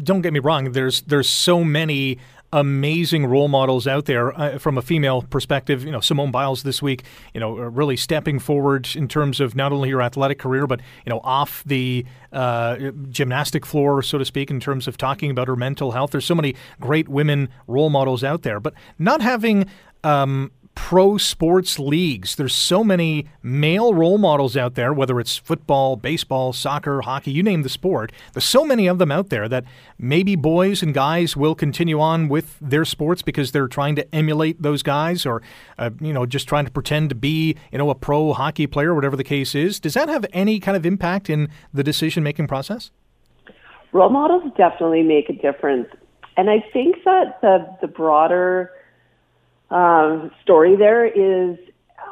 don't 0.00 0.20
get 0.20 0.32
me 0.32 0.38
wrong, 0.38 0.72
there's 0.72 1.02
there's 1.02 1.28
so 1.28 1.64
many 1.64 2.18
amazing 2.52 3.26
role 3.26 3.48
models 3.48 3.86
out 3.86 4.06
there 4.06 4.38
uh, 4.38 4.58
from 4.58 4.76
a 4.76 4.82
female 4.82 5.22
perspective. 5.22 5.84
You 5.84 5.92
know, 5.92 6.00
Simone 6.00 6.30
Biles 6.30 6.62
this 6.62 6.82
week, 6.82 7.04
you 7.34 7.40
know, 7.40 7.52
really 7.52 7.96
stepping 7.96 8.38
forward 8.38 8.88
in 8.94 9.08
terms 9.08 9.40
of 9.40 9.54
not 9.54 9.72
only 9.72 9.90
her 9.90 10.02
athletic 10.02 10.38
career, 10.38 10.66
but, 10.66 10.80
you 11.06 11.10
know, 11.10 11.20
off 11.22 11.62
the 11.64 12.04
uh, 12.32 12.90
gymnastic 13.08 13.64
floor, 13.64 14.02
so 14.02 14.18
to 14.18 14.24
speak, 14.24 14.50
in 14.50 14.60
terms 14.60 14.88
of 14.88 14.96
talking 14.96 15.30
about 15.30 15.48
her 15.48 15.56
mental 15.56 15.92
health. 15.92 16.10
There's 16.10 16.24
so 16.24 16.34
many 16.34 16.54
great 16.80 17.08
women 17.08 17.48
role 17.66 17.90
models 17.90 18.24
out 18.24 18.42
there, 18.42 18.60
but 18.60 18.74
not 18.98 19.22
having 19.22 19.66
um, 20.02 20.50
pro 20.82 21.18
sports 21.18 21.78
leagues. 21.78 22.34
There's 22.36 22.54
so 22.54 22.82
many 22.82 23.26
male 23.42 23.92
role 23.92 24.16
models 24.16 24.56
out 24.56 24.76
there, 24.76 24.94
whether 24.94 25.20
it's 25.20 25.36
football, 25.36 25.94
baseball, 25.94 26.54
soccer, 26.54 27.02
hockey, 27.02 27.30
you 27.30 27.42
name 27.42 27.62
the 27.62 27.68
sport. 27.68 28.10
There's 28.32 28.46
so 28.46 28.64
many 28.64 28.86
of 28.86 28.98
them 28.98 29.12
out 29.12 29.28
there 29.28 29.46
that 29.46 29.64
maybe 29.98 30.36
boys 30.36 30.82
and 30.82 30.94
guys 30.94 31.36
will 31.36 31.54
continue 31.54 32.00
on 32.00 32.28
with 32.28 32.56
their 32.62 32.86
sports 32.86 33.20
because 33.20 33.52
they're 33.52 33.68
trying 33.68 33.94
to 33.96 34.14
emulate 34.14 34.62
those 34.62 34.82
guys 34.82 35.26
or, 35.26 35.42
uh, 35.78 35.90
you 36.00 36.14
know, 36.14 36.24
just 36.24 36.48
trying 36.48 36.64
to 36.64 36.72
pretend 36.72 37.10
to 37.10 37.14
be, 37.14 37.56
you 37.70 37.78
know, 37.78 37.90
a 37.90 37.94
pro 37.94 38.32
hockey 38.32 38.66
player, 38.66 38.94
whatever 38.94 39.16
the 39.16 39.22
case 39.22 39.54
is. 39.54 39.78
Does 39.78 39.94
that 39.94 40.08
have 40.08 40.24
any 40.32 40.58
kind 40.58 40.78
of 40.78 40.86
impact 40.86 41.28
in 41.28 41.50
the 41.74 41.84
decision 41.84 42.24
making 42.24 42.48
process? 42.48 42.90
Role 43.92 44.08
models 44.08 44.50
definitely 44.56 45.02
make 45.02 45.28
a 45.28 45.34
difference. 45.34 45.88
And 46.38 46.48
I 46.48 46.64
think 46.72 46.96
that 47.04 47.38
the, 47.42 47.68
the 47.82 47.86
broader 47.86 48.72
um, 49.70 50.30
story 50.42 50.76
there 50.76 51.06
is 51.06 51.56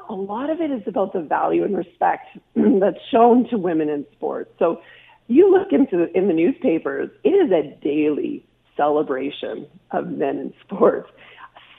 a 0.09 0.15
lot 0.15 0.50
of 0.50 0.61
it 0.61 0.71
is 0.71 0.83
about 0.87 1.12
the 1.12 1.21
value 1.21 1.65
and 1.65 1.77
respect 1.77 2.27
that's 2.55 2.99
shown 3.11 3.49
to 3.50 3.59
women 3.59 3.88
in 3.88 4.07
sports. 4.12 4.50
So 4.59 4.81
you 5.27 5.50
look 5.53 5.73
into 5.73 6.11
in 6.17 6.29
the 6.29 6.35
newspapers, 6.35 7.11
it 7.25 7.31
is 7.31 7.50
a 7.53 7.79
daily 7.83 8.45
celebration 8.77 9.67
of 9.91 10.09
men 10.09 10.38
in 10.38 10.55
sports. 10.65 11.11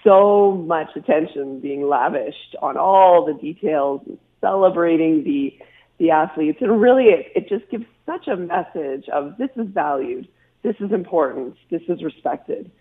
So 0.04 0.52
much 0.52 0.90
attention 0.96 1.60
being 1.60 1.88
lavished 1.88 2.56
on 2.62 2.78
all 2.78 3.26
the 3.26 3.34
details, 3.34 4.02
celebrating 4.42 5.24
the 5.24 5.58
the 5.98 6.12
athletes, 6.12 6.60
and 6.62 6.80
really 6.80 7.06
it, 7.06 7.26
it 7.36 7.50
just 7.50 7.70
gives 7.70 7.84
such 8.06 8.30
a 8.30 8.38
message 8.38 9.10
of 9.12 9.38
this 9.38 9.50
is 9.58 9.68
valued, 9.68 10.30
this 10.64 10.76
is 10.80 10.94
important, 10.94 11.56
this 11.70 11.82
is 11.90 12.02
respected. 12.02 12.72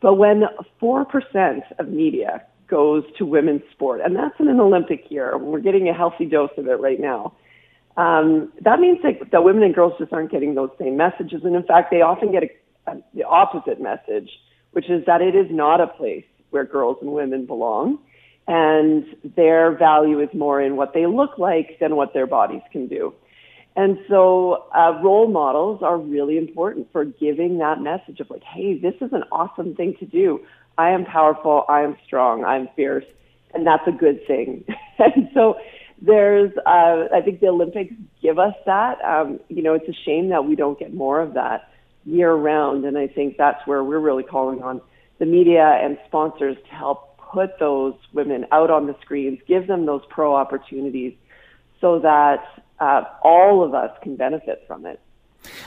But 0.00 0.14
when 0.14 0.44
4% 0.80 1.62
of 1.78 1.88
media 1.88 2.42
goes 2.68 3.04
to 3.18 3.24
women's 3.24 3.62
sport, 3.72 4.00
and 4.04 4.14
that's 4.14 4.38
in 4.38 4.48
an 4.48 4.60
Olympic 4.60 5.10
year, 5.10 5.36
we're 5.36 5.60
getting 5.60 5.88
a 5.88 5.94
healthy 5.94 6.26
dose 6.26 6.50
of 6.56 6.66
it 6.68 6.80
right 6.80 7.00
now. 7.00 7.34
Um, 7.96 8.52
that 8.60 8.78
means 8.78 8.98
that, 9.02 9.30
that 9.32 9.42
women 9.42 9.64
and 9.64 9.74
girls 9.74 9.94
just 9.98 10.12
aren't 10.12 10.30
getting 10.30 10.54
those 10.54 10.70
same 10.78 10.96
messages. 10.96 11.42
And 11.44 11.56
in 11.56 11.64
fact, 11.64 11.90
they 11.90 12.00
often 12.00 12.30
get 12.30 12.44
a, 12.44 12.90
a, 12.90 12.96
the 13.12 13.24
opposite 13.24 13.80
message, 13.80 14.30
which 14.70 14.88
is 14.88 15.04
that 15.06 15.20
it 15.20 15.34
is 15.34 15.46
not 15.50 15.80
a 15.80 15.88
place 15.88 16.24
where 16.50 16.64
girls 16.64 16.98
and 17.00 17.10
women 17.10 17.44
belong. 17.44 17.98
And 18.46 19.04
their 19.36 19.76
value 19.76 20.20
is 20.20 20.28
more 20.32 20.62
in 20.62 20.76
what 20.76 20.94
they 20.94 21.06
look 21.06 21.38
like 21.38 21.78
than 21.80 21.96
what 21.96 22.14
their 22.14 22.26
bodies 22.26 22.62
can 22.70 22.86
do. 22.86 23.14
And 23.76 23.98
so 24.08 24.64
uh, 24.74 25.00
role 25.02 25.28
models 25.28 25.82
are 25.82 25.96
really 25.96 26.36
important 26.36 26.88
for 26.90 27.04
giving 27.04 27.58
that 27.58 27.80
message 27.80 28.20
of 28.20 28.28
like, 28.30 28.42
hey, 28.42 28.78
this 28.78 28.94
is 29.00 29.12
an 29.12 29.22
awesome 29.30 29.74
thing 29.74 29.94
to 30.00 30.06
do. 30.06 30.40
I 30.76 30.90
am 30.90 31.04
powerful, 31.04 31.64
I 31.68 31.82
am 31.82 31.96
strong, 32.04 32.44
I'm 32.44 32.68
fierce, 32.74 33.04
and 33.54 33.66
that's 33.66 33.86
a 33.86 33.92
good 33.92 34.26
thing. 34.26 34.64
and 34.98 35.28
so 35.32 35.58
there's, 36.00 36.52
uh, 36.66 37.06
I 37.12 37.20
think 37.24 37.40
the 37.40 37.48
Olympics 37.48 37.94
give 38.22 38.38
us 38.38 38.54
that. 38.66 39.00
Um, 39.04 39.40
you 39.48 39.62
know, 39.62 39.74
it's 39.74 39.88
a 39.88 40.04
shame 40.04 40.28
that 40.30 40.44
we 40.44 40.54
don't 40.54 40.78
get 40.78 40.94
more 40.94 41.20
of 41.20 41.34
that 41.34 41.72
year 42.04 42.32
round, 42.32 42.84
and 42.84 42.96
I 42.96 43.06
think 43.06 43.36
that's 43.36 43.64
where 43.66 43.82
we're 43.82 43.98
really 43.98 44.22
calling 44.22 44.62
on 44.62 44.80
the 45.18 45.26
media 45.26 45.78
and 45.82 45.98
sponsors 46.06 46.56
to 46.68 46.74
help 46.74 47.18
put 47.18 47.58
those 47.58 47.94
women 48.12 48.46
out 48.52 48.70
on 48.70 48.86
the 48.86 48.96
screens, 49.02 49.38
give 49.46 49.66
them 49.66 49.86
those 49.86 50.02
pro 50.08 50.34
opportunities 50.34 51.14
so 51.80 51.98
that 52.00 52.44
uh, 52.80 53.02
all 53.22 53.62
of 53.62 53.74
us 53.74 53.90
can 54.02 54.16
benefit 54.16 54.64
from 54.66 54.86
it. 54.86 55.00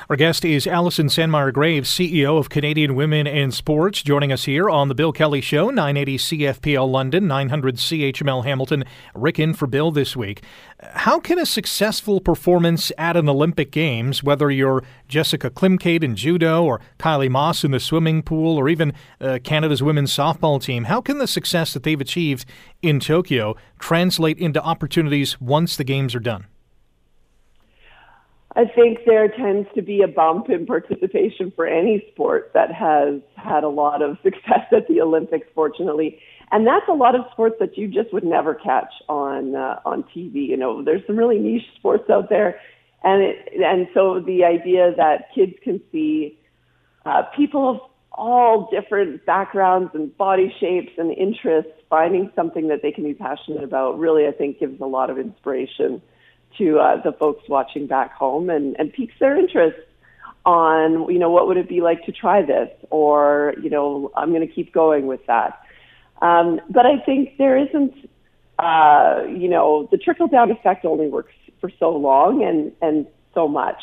Our 0.09 0.15
guest 0.15 0.43
is 0.43 0.67
Allison 0.67 1.07
Sandmeyer 1.07 1.53
Graves, 1.53 1.89
CEO 1.89 2.37
of 2.37 2.49
Canadian 2.49 2.95
Women 2.95 3.25
in 3.25 3.51
Sports, 3.51 4.03
joining 4.03 4.31
us 4.31 4.43
here 4.43 4.69
on 4.69 4.89
The 4.89 4.95
Bill 4.95 5.13
Kelly 5.13 5.41
Show, 5.41 5.69
980 5.69 6.17
CFPL 6.17 6.89
London, 6.91 7.27
900 7.27 7.77
CHML 7.77 8.43
Hamilton. 8.43 8.83
Rick 9.15 9.39
in 9.39 9.53
for 9.53 9.67
Bill 9.67 9.91
this 9.91 10.15
week. 10.15 10.43
How 10.81 11.19
can 11.19 11.39
a 11.39 11.45
successful 11.45 12.19
performance 12.19 12.91
at 12.97 13.15
an 13.15 13.29
Olympic 13.29 13.71
Games, 13.71 14.23
whether 14.23 14.51
you're 14.51 14.83
Jessica 15.07 15.49
Klimkait 15.49 16.03
in 16.03 16.15
judo 16.15 16.63
or 16.63 16.81
Kylie 16.99 17.29
Masse 17.29 17.63
in 17.63 17.71
the 17.71 17.79
swimming 17.79 18.21
pool 18.21 18.57
or 18.57 18.67
even 18.67 18.93
uh, 19.19 19.39
Canada's 19.43 19.81
women's 19.81 20.15
softball 20.15 20.61
team, 20.61 20.85
how 20.85 20.99
can 21.01 21.17
the 21.17 21.27
success 21.27 21.73
that 21.73 21.83
they've 21.83 22.01
achieved 22.01 22.45
in 22.81 22.99
Tokyo 22.99 23.55
translate 23.79 24.37
into 24.37 24.61
opportunities 24.61 25.39
once 25.39 25.77
the 25.77 25.83
Games 25.83 26.13
are 26.13 26.19
done? 26.19 26.45
I 28.55 28.65
think 28.65 28.99
there 29.05 29.29
tends 29.29 29.69
to 29.75 29.81
be 29.81 30.01
a 30.01 30.07
bump 30.07 30.49
in 30.49 30.65
participation 30.65 31.53
for 31.55 31.65
any 31.65 32.05
sport 32.11 32.51
that 32.53 32.71
has 32.73 33.21
had 33.35 33.63
a 33.63 33.69
lot 33.69 34.01
of 34.01 34.17
success 34.23 34.65
at 34.71 34.87
the 34.87 35.01
Olympics, 35.01 35.47
fortunately. 35.55 36.19
And 36.51 36.67
that's 36.67 36.87
a 36.89 36.93
lot 36.93 37.15
of 37.15 37.21
sports 37.31 37.55
that 37.59 37.77
you 37.77 37.87
just 37.87 38.13
would 38.13 38.25
never 38.25 38.53
catch 38.55 38.91
on 39.07 39.55
uh, 39.55 39.79
on 39.85 40.03
TV. 40.15 40.47
You 40.47 40.57
know, 40.57 40.83
there's 40.83 41.05
some 41.07 41.15
really 41.15 41.39
niche 41.39 41.63
sports 41.77 42.09
out 42.09 42.27
there, 42.29 42.59
and 43.03 43.23
it, 43.23 43.37
and 43.63 43.87
so 43.93 44.19
the 44.19 44.43
idea 44.43 44.93
that 44.97 45.29
kids 45.33 45.53
can 45.63 45.79
see 45.93 46.37
uh, 47.05 47.23
people 47.35 47.69
of 47.69 47.77
all 48.11 48.69
different 48.69 49.25
backgrounds 49.25 49.91
and 49.93 50.15
body 50.17 50.53
shapes 50.59 50.91
and 50.97 51.13
interests 51.13 51.71
finding 51.89 52.29
something 52.35 52.67
that 52.67 52.81
they 52.81 52.91
can 52.91 53.05
be 53.05 53.13
passionate 53.13 53.63
about 53.63 53.97
really, 53.97 54.27
I 54.27 54.31
think, 54.31 54.59
gives 54.59 54.81
a 54.81 54.85
lot 54.85 55.09
of 55.09 55.17
inspiration 55.17 56.01
to 56.57 56.79
uh, 56.79 57.01
the 57.01 57.11
folks 57.11 57.47
watching 57.47 57.87
back 57.87 58.13
home 58.13 58.49
and, 58.49 58.75
and 58.79 58.91
piques 58.91 59.15
their 59.19 59.37
interest 59.37 59.77
on, 60.45 61.11
you 61.11 61.19
know, 61.19 61.29
what 61.29 61.47
would 61.47 61.57
it 61.57 61.69
be 61.69 61.81
like 61.81 62.05
to 62.05 62.11
try 62.11 62.41
this? 62.41 62.69
Or, 62.89 63.53
you 63.61 63.69
know, 63.69 64.11
I'm 64.15 64.29
going 64.29 64.47
to 64.47 64.53
keep 64.53 64.73
going 64.73 65.07
with 65.07 65.25
that. 65.27 65.59
Um, 66.21 66.59
but 66.69 66.85
I 66.85 66.99
think 67.05 67.37
there 67.37 67.57
isn't, 67.57 67.93
uh, 68.59 69.23
you 69.27 69.47
know, 69.47 69.87
the 69.91 69.97
trickle 69.97 70.27
down 70.27 70.51
effect 70.51 70.85
only 70.85 71.07
works 71.07 71.33
for 71.59 71.71
so 71.79 71.91
long 71.91 72.43
and, 72.43 72.71
and 72.81 73.07
so 73.33 73.47
much. 73.47 73.81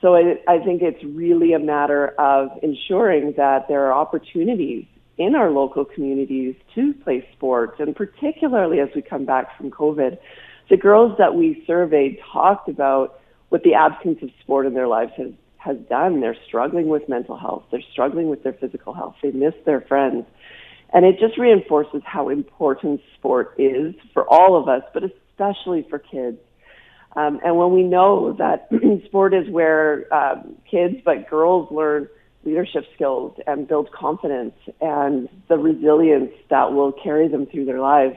So 0.00 0.14
I, 0.16 0.38
I 0.46 0.58
think 0.58 0.82
it's 0.82 1.02
really 1.02 1.54
a 1.54 1.58
matter 1.58 2.08
of 2.18 2.50
ensuring 2.62 3.34
that 3.36 3.68
there 3.68 3.86
are 3.86 3.92
opportunities 3.94 4.84
in 5.16 5.34
our 5.34 5.50
local 5.50 5.84
communities 5.84 6.56
to 6.74 6.92
play 6.92 7.26
sports, 7.32 7.76
and 7.78 7.94
particularly 7.94 8.80
as 8.80 8.88
we 8.94 9.00
come 9.00 9.24
back 9.24 9.56
from 9.56 9.70
COVID, 9.70 10.18
the 10.70 10.76
girls 10.76 11.16
that 11.18 11.34
we 11.34 11.62
surveyed 11.66 12.18
talked 12.32 12.68
about 12.68 13.20
what 13.48 13.62
the 13.62 13.74
absence 13.74 14.18
of 14.22 14.30
sport 14.40 14.66
in 14.66 14.74
their 14.74 14.88
lives 14.88 15.12
has, 15.16 15.30
has 15.58 15.76
done. 15.88 16.20
They're 16.20 16.36
struggling 16.46 16.88
with 16.88 17.08
mental 17.08 17.36
health. 17.36 17.64
They're 17.70 17.82
struggling 17.92 18.28
with 18.28 18.42
their 18.42 18.54
physical 18.54 18.94
health. 18.94 19.16
They 19.22 19.30
miss 19.30 19.54
their 19.64 19.80
friends. 19.82 20.26
And 20.92 21.04
it 21.04 21.18
just 21.18 21.38
reinforces 21.38 22.02
how 22.04 22.28
important 22.28 23.00
sport 23.16 23.54
is 23.58 23.94
for 24.12 24.28
all 24.28 24.56
of 24.56 24.68
us, 24.68 24.82
but 24.92 25.02
especially 25.02 25.86
for 25.88 25.98
kids. 25.98 26.38
Um, 27.16 27.40
and 27.44 27.56
when 27.56 27.72
we 27.72 27.82
know 27.82 28.32
that 28.38 28.68
sport 29.06 29.34
is 29.34 29.48
where 29.50 30.12
um, 30.12 30.56
kids, 30.70 30.96
but 31.04 31.28
girls 31.28 31.68
learn 31.70 32.08
leadership 32.44 32.84
skills 32.94 33.38
and 33.46 33.66
build 33.66 33.90
confidence 33.92 34.54
and 34.80 35.28
the 35.48 35.56
resilience 35.56 36.32
that 36.50 36.72
will 36.72 36.92
carry 36.92 37.28
them 37.28 37.46
through 37.46 37.64
their 37.64 37.80
lives, 37.80 38.16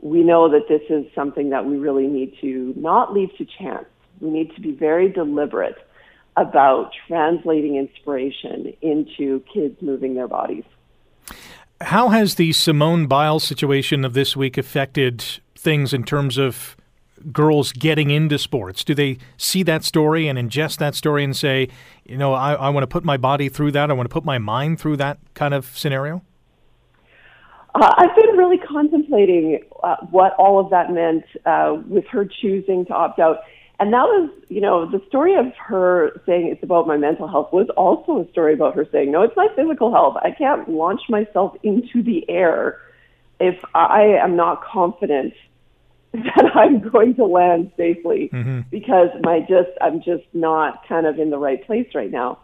we 0.00 0.22
know 0.22 0.50
that 0.50 0.68
this 0.68 0.82
is 0.88 1.06
something 1.14 1.50
that 1.50 1.64
we 1.64 1.76
really 1.76 2.06
need 2.06 2.34
to 2.40 2.72
not 2.76 3.12
leave 3.12 3.30
to 3.38 3.44
chance. 3.44 3.86
We 4.20 4.30
need 4.30 4.54
to 4.54 4.60
be 4.60 4.72
very 4.72 5.08
deliberate 5.08 5.76
about 6.36 6.92
translating 7.06 7.76
inspiration 7.76 8.72
into 8.80 9.42
kids 9.52 9.80
moving 9.82 10.14
their 10.14 10.28
bodies. 10.28 10.64
How 11.80 12.08
has 12.08 12.36
the 12.36 12.52
Simone 12.52 13.06
Biles 13.06 13.44
situation 13.44 14.04
of 14.04 14.12
this 14.12 14.36
week 14.36 14.56
affected 14.56 15.24
things 15.56 15.92
in 15.92 16.04
terms 16.04 16.38
of 16.38 16.76
girls 17.32 17.72
getting 17.72 18.10
into 18.10 18.38
sports? 18.38 18.84
Do 18.84 18.94
they 18.94 19.18
see 19.36 19.62
that 19.64 19.84
story 19.84 20.28
and 20.28 20.38
ingest 20.38 20.78
that 20.78 20.94
story 20.94 21.24
and 21.24 21.36
say, 21.36 21.68
you 22.04 22.16
know, 22.16 22.34
I, 22.34 22.54
I 22.54 22.68
want 22.70 22.84
to 22.84 22.88
put 22.88 23.04
my 23.04 23.16
body 23.16 23.48
through 23.48 23.72
that, 23.72 23.90
I 23.90 23.94
want 23.94 24.08
to 24.08 24.12
put 24.12 24.24
my 24.24 24.38
mind 24.38 24.80
through 24.80 24.96
that 24.98 25.18
kind 25.34 25.54
of 25.54 25.66
scenario? 25.76 26.22
Uh, 27.74 27.94
I've 27.96 28.16
been 28.16 28.36
really 28.36 28.58
contemplating 28.58 29.62
uh, 29.82 29.96
what 30.10 30.34
all 30.34 30.58
of 30.58 30.70
that 30.70 30.92
meant 30.92 31.24
uh, 31.44 31.76
with 31.86 32.06
her 32.08 32.24
choosing 32.24 32.86
to 32.86 32.94
opt 32.94 33.18
out. 33.18 33.40
And 33.80 33.92
that 33.92 34.04
was, 34.04 34.30
you 34.48 34.60
know, 34.60 34.90
the 34.90 35.00
story 35.06 35.36
of 35.36 35.54
her 35.56 36.20
saying 36.26 36.48
it's 36.48 36.62
about 36.62 36.88
my 36.88 36.96
mental 36.96 37.28
health 37.28 37.52
was 37.52 37.68
also 37.76 38.22
a 38.22 38.30
story 38.30 38.54
about 38.54 38.74
her 38.74 38.86
saying, 38.90 39.12
no, 39.12 39.22
it's 39.22 39.36
my 39.36 39.46
physical 39.54 39.92
health. 39.92 40.16
I 40.20 40.32
can't 40.32 40.68
launch 40.68 41.02
myself 41.08 41.56
into 41.62 42.02
the 42.02 42.28
air 42.28 42.80
if 43.38 43.62
I 43.74 44.02
am 44.20 44.34
not 44.34 44.64
confident 44.64 45.34
that 46.12 46.50
I'm 46.54 46.88
going 46.88 47.14
to 47.16 47.24
land 47.24 47.70
safely 47.76 48.30
mm-hmm. 48.32 48.60
because 48.70 49.10
my 49.22 49.40
just 49.40 49.70
I'm 49.80 50.02
just 50.02 50.24
not 50.32 50.88
kind 50.88 51.06
of 51.06 51.18
in 51.18 51.30
the 51.30 51.38
right 51.38 51.64
place 51.64 51.88
right 51.94 52.10
now. 52.10 52.38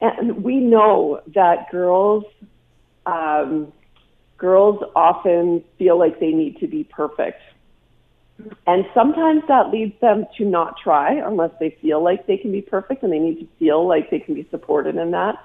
And 0.00 0.44
we 0.44 0.56
know 0.56 1.22
that 1.28 1.70
girls 1.70 2.24
um, 3.06 3.72
girls 4.42 4.82
often 4.96 5.62
feel 5.78 5.96
like 5.96 6.18
they 6.18 6.32
need 6.32 6.58
to 6.58 6.66
be 6.66 6.82
perfect. 6.82 7.40
And 8.66 8.84
sometimes 8.92 9.42
that 9.46 9.70
leads 9.70 9.98
them 10.00 10.26
to 10.36 10.44
not 10.44 10.74
try 10.82 11.12
unless 11.14 11.52
they 11.60 11.78
feel 11.80 12.02
like 12.02 12.26
they 12.26 12.36
can 12.36 12.50
be 12.50 12.60
perfect 12.60 13.04
and 13.04 13.12
they 13.12 13.20
need 13.20 13.38
to 13.38 13.46
feel 13.60 13.86
like 13.86 14.10
they 14.10 14.18
can 14.18 14.34
be 14.34 14.46
supported 14.50 14.96
in 14.96 15.12
that. 15.12 15.36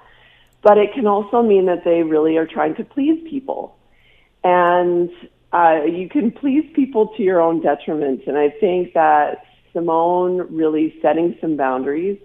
But 0.62 0.78
it 0.78 0.92
can 0.92 1.06
also 1.06 1.42
mean 1.42 1.66
that 1.66 1.84
they 1.84 2.02
really 2.02 2.36
are 2.38 2.46
trying 2.46 2.74
to 2.74 2.84
please 2.84 3.24
people. 3.30 3.78
And 4.42 5.10
uh, 5.52 5.84
you 5.84 6.08
can 6.08 6.32
please 6.32 6.68
people 6.74 7.14
to 7.16 7.22
your 7.22 7.40
own 7.40 7.62
detriment. 7.62 8.22
And 8.26 8.36
I 8.36 8.50
think 8.50 8.94
that 8.94 9.44
Simone 9.72 10.52
really 10.52 10.98
setting 11.00 11.38
some 11.40 11.56
boundaries 11.56 12.18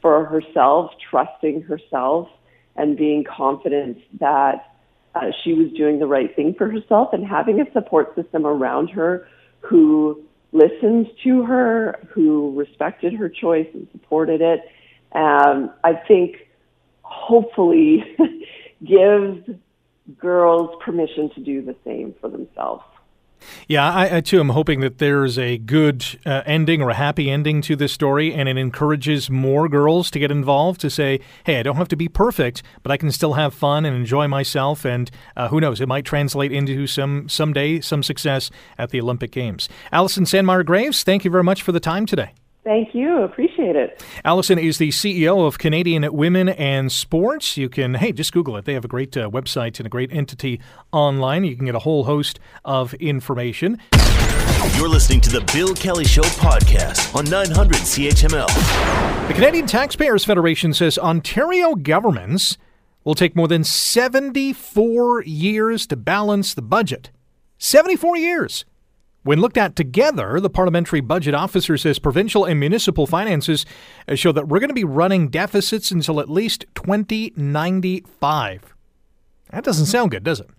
for 0.00 0.24
herself, 0.24 0.90
trusting 1.10 1.62
herself, 1.62 2.30
and 2.76 2.96
being 2.96 3.24
confident 3.24 3.98
that 4.20 4.73
uh, 5.14 5.30
she 5.42 5.52
was 5.52 5.70
doing 5.72 5.98
the 5.98 6.06
right 6.06 6.34
thing 6.34 6.54
for 6.54 6.70
herself 6.70 7.12
and 7.12 7.26
having 7.26 7.60
a 7.60 7.72
support 7.72 8.14
system 8.14 8.46
around 8.46 8.88
her 8.88 9.26
who 9.60 10.22
listened 10.52 11.08
to 11.22 11.42
her, 11.44 11.98
who 12.12 12.52
respected 12.56 13.12
her 13.14 13.28
choice 13.28 13.68
and 13.74 13.88
supported 13.92 14.40
it. 14.40 14.60
Um, 15.12 15.72
I 15.82 15.94
think 15.94 16.36
hopefully 17.02 18.04
gives 18.84 19.48
girls 20.18 20.70
permission 20.84 21.30
to 21.34 21.40
do 21.40 21.62
the 21.62 21.74
same 21.84 22.14
for 22.20 22.28
themselves. 22.28 22.84
Yeah, 23.68 23.90
I, 23.90 24.16
I, 24.16 24.20
too 24.20 24.40
am 24.40 24.50
hoping 24.50 24.80
that 24.80 24.98
there's 24.98 25.38
a 25.38 25.58
good 25.58 26.04
uh, 26.26 26.42
ending 26.46 26.82
or 26.82 26.90
a 26.90 26.94
happy 26.94 27.30
ending 27.30 27.62
to 27.62 27.76
this 27.76 27.92
story, 27.92 28.32
and 28.32 28.48
it 28.48 28.56
encourages 28.56 29.30
more 29.30 29.68
girls 29.68 30.10
to 30.12 30.18
get 30.18 30.30
involved 30.30 30.80
to 30.82 30.90
say, 30.90 31.20
"Hey, 31.44 31.58
I 31.58 31.62
don't 31.62 31.76
have 31.76 31.88
to 31.88 31.96
be 31.96 32.08
perfect, 32.08 32.62
but 32.82 32.92
I 32.92 32.96
can 32.96 33.10
still 33.10 33.34
have 33.34 33.54
fun 33.54 33.84
and 33.84 33.96
enjoy 33.96 34.28
myself." 34.28 34.84
And 34.84 35.10
uh, 35.36 35.48
who 35.48 35.60
knows, 35.60 35.80
it 35.80 35.88
might 35.88 36.04
translate 36.04 36.52
into 36.52 36.86
some 36.86 37.28
someday 37.28 37.80
some 37.80 38.02
success 38.02 38.50
at 38.78 38.90
the 38.90 39.00
Olympic 39.00 39.30
Games. 39.30 39.68
Allison 39.92 40.24
Sandmeyer 40.24 40.64
Graves, 40.64 41.02
thank 41.02 41.24
you 41.24 41.30
very 41.30 41.44
much 41.44 41.62
for 41.62 41.72
the 41.72 41.80
time 41.80 42.06
today. 42.06 42.32
Thank 42.64 42.94
you. 42.94 43.18
Appreciate 43.22 43.76
it. 43.76 44.02
Allison 44.24 44.58
is 44.58 44.78
the 44.78 44.88
CEO 44.88 45.46
of 45.46 45.58
Canadian 45.58 46.10
Women 46.10 46.48
and 46.48 46.90
Sports. 46.90 47.58
You 47.58 47.68
can, 47.68 47.94
hey, 47.94 48.10
just 48.10 48.32
Google 48.32 48.56
it. 48.56 48.64
They 48.64 48.72
have 48.72 48.86
a 48.86 48.88
great 48.88 49.14
uh, 49.18 49.28
website 49.28 49.78
and 49.78 49.86
a 49.86 49.90
great 49.90 50.10
entity 50.10 50.60
online. 50.90 51.44
You 51.44 51.56
can 51.56 51.66
get 51.66 51.74
a 51.74 51.80
whole 51.80 52.04
host 52.04 52.40
of 52.64 52.94
information. 52.94 53.82
You're 54.76 54.88
listening 54.88 55.20
to 55.20 55.30
the 55.30 55.44
Bill 55.52 55.74
Kelly 55.74 56.06
Show 56.06 56.22
podcast 56.22 57.14
on 57.14 57.26
900 57.26 57.76
CHML. 57.76 59.28
The 59.28 59.34
Canadian 59.34 59.66
Taxpayers 59.66 60.24
Federation 60.24 60.72
says 60.72 60.96
Ontario 60.96 61.74
governments 61.74 62.56
will 63.04 63.14
take 63.14 63.36
more 63.36 63.46
than 63.46 63.62
74 63.62 65.22
years 65.24 65.86
to 65.88 65.96
balance 65.96 66.54
the 66.54 66.62
budget. 66.62 67.10
74 67.58 68.16
years. 68.16 68.64
When 69.24 69.40
looked 69.40 69.56
at 69.56 69.74
together, 69.74 70.38
the 70.38 70.50
Parliamentary 70.50 71.00
Budget 71.00 71.34
Officer 71.34 71.78
says 71.78 71.98
provincial 71.98 72.44
and 72.44 72.60
municipal 72.60 73.06
finances 73.06 73.64
uh, 74.06 74.16
show 74.16 74.32
that 74.32 74.48
we're 74.48 74.60
going 74.60 74.68
to 74.68 74.74
be 74.74 74.84
running 74.84 75.28
deficits 75.28 75.90
until 75.90 76.20
at 76.20 76.28
least 76.28 76.66
2095. 76.74 78.74
That 79.50 79.64
doesn't 79.64 79.86
sound 79.86 80.10
good, 80.10 80.24
does 80.24 80.40
it? 80.40 80.50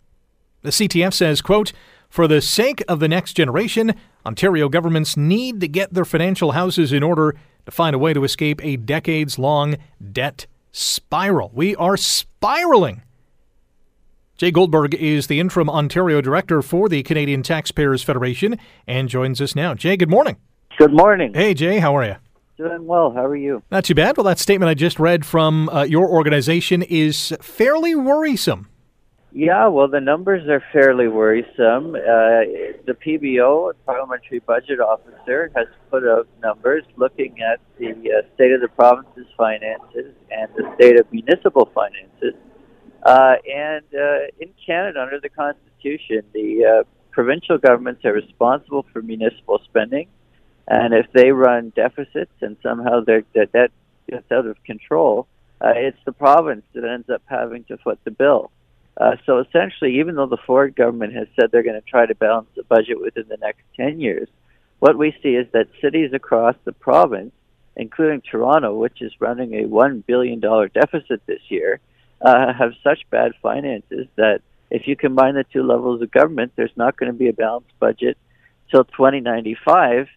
The 0.64 0.72
CTF 0.72 1.14
says, 1.14 1.44
quote, 1.44 1.74
for 2.10 2.28
the 2.28 2.42
sake 2.42 2.84
of 2.88 3.00
the 3.00 3.08
next 3.08 3.34
generation, 3.34 3.94
Ontario 4.26 4.68
governments 4.68 5.16
need 5.16 5.62
to 5.62 5.68
get 5.68 5.94
their 5.94 6.04
financial 6.04 6.54
houses 6.54 6.92
in 6.92 7.04
order 7.04 7.36
to 7.68 7.72
find 7.72 7.96
a 7.96 8.00
way 8.00 8.14
to 8.14 8.24
escape 8.24 8.66
a 8.66 8.78
decades 8.78 9.38
long 9.38 9.76
debt 10.12 10.48
spiral. 10.72 11.52
We 11.54 11.76
are 11.76 11.98
spiraling 11.98 13.04
Jay 14.38 14.52
Goldberg 14.52 14.94
is 14.94 15.28
the 15.28 15.40
interim 15.40 15.70
Ontario 15.70 16.20
director 16.20 16.62
for 16.62 16.90
the 16.90 17.04
Canadian 17.04 17.42
Taxpayers 17.42 18.04
Federation 18.04 18.60
and 18.86 19.08
joins 19.08 19.40
us 19.40 19.56
now. 19.56 19.74
Jay, 19.74 19.96
good 19.96 20.10
morning. 20.10 20.36
Good 20.78 20.92
morning. 20.92 21.34
Hey, 21.34 21.54
Jay, 21.54 21.80
how 21.80 21.96
are 21.96 22.04
you? 22.04 22.16
Doing 22.58 22.86
well. 22.86 23.12
How 23.12 23.24
are 23.24 23.36
you? 23.38 23.64
Not 23.72 23.86
too 23.86 23.96
bad. 23.96 24.18
Well, 24.18 24.26
that 24.26 24.40
statement 24.40 24.70
I 24.70 24.74
just 24.74 25.00
read 25.00 25.26
from 25.26 25.70
uh, 25.70 25.84
your 25.84 26.10
organization 26.10 26.82
is 26.82 27.34
fairly 27.42 27.96
worrisome. 27.96 28.68
Yeah, 29.32 29.68
well, 29.68 29.88
the 29.88 30.02
numbers 30.02 30.48
are 30.50 30.64
fairly 30.74 31.08
worrisome. 31.08 31.96
Uh, 31.96 32.76
the 32.86 32.96
PBO, 33.06 33.72
Parliamentary 33.86 34.40
Budget 34.40 34.82
Officer, 34.82 35.50
has 35.56 35.68
put 35.90 36.06
out 36.06 36.28
numbers 36.42 36.84
looking 36.98 37.36
at 37.42 37.62
the 37.78 37.92
uh, 37.92 38.34
state 38.36 38.52
of 38.52 38.60
the 38.60 38.70
province's 38.70 39.28
finances 39.38 40.14
and 40.30 40.50
the 40.58 40.70
state 40.76 41.00
of 41.00 41.10
municipal 41.12 41.70
finances 41.74 42.34
uh, 43.06 43.36
and 43.48 43.86
uh, 43.94 44.28
in 44.40 44.50
Canada, 44.66 45.00
under 45.00 45.20
the 45.20 45.30
Constitution, 45.30 46.24
the 46.34 46.66
uh, 46.66 46.84
provincial 47.12 47.60
governments 47.60 48.04
are 48.04 48.14
responsible 48.14 48.84
for 48.92 49.02
municipal 49.04 49.62
spending, 49.64 50.08
and 50.68 50.94
if 50.94 51.06
they 51.14 51.32
run 51.32 51.72
deficits 51.76 52.34
and 52.42 52.58
somehow 52.64 53.02
their, 53.02 53.22
debt 53.22 53.72
gets 54.10 54.32
out 54.32 54.48
of 54.48 54.62
control, 54.64 55.28
uh, 55.62 55.74
it's 55.76 55.98
the 56.06 56.12
province 56.12 56.66
that 56.74 56.84
ends 56.84 57.08
up 57.10 57.22
having 57.28 57.64
to 57.66 57.78
foot 57.78 58.00
the 58.06 58.12
bill. 58.12 58.50
Uh, 58.98 59.18
so 59.26 59.40
essentially, 59.40 60.00
even 60.00 60.16
though 60.16 60.26
the 60.26 60.38
Ford 60.46 60.76
government 60.76 61.14
has 61.14 61.28
said 61.36 61.52
they're 61.52 61.64
going 61.64 61.80
to 61.80 61.88
try 61.88 62.06
to 62.06 62.16
balance 62.16 62.48
the 62.56 62.64
budget 62.64 63.00
within 63.00 63.26
the 63.28 63.38
next 63.38 63.62
10 63.76 64.00
years, 64.00 64.28
what 64.80 64.98
we 64.98 65.16
see 65.22 65.36
is 65.36 65.48
that 65.54 65.68
cities 65.80 66.12
across 66.14 66.56
the 66.64 66.72
province, 66.72 67.34
including 67.76 68.22
Toronto, 68.22 68.74
which 68.76 69.02
is 69.02 69.12
running 69.20 69.54
a 69.54 69.68
$1 69.68 70.06
billion 70.06 70.40
deficit 70.40 71.22
this 71.28 71.42
year, 71.50 71.80
uh, 72.22 72.54
have 72.54 72.74
such 72.84 73.00
bad 73.10 73.34
finances 73.42 74.08
that 74.16 74.42
if 74.70 74.88
you 74.88 74.96
combine 74.96 75.36
the 75.36 75.44
two 75.44 75.64
levels 75.64 76.02
of 76.02 76.12
government, 76.12 76.54
there's 76.56 76.76
not 76.76 76.98
going 76.98 77.12
to 77.12 77.18
be 77.18 77.30
a 77.30 77.34
balanced 77.34 77.78
budget 77.80 78.18
till 78.72 78.84
2095. 78.84 80.08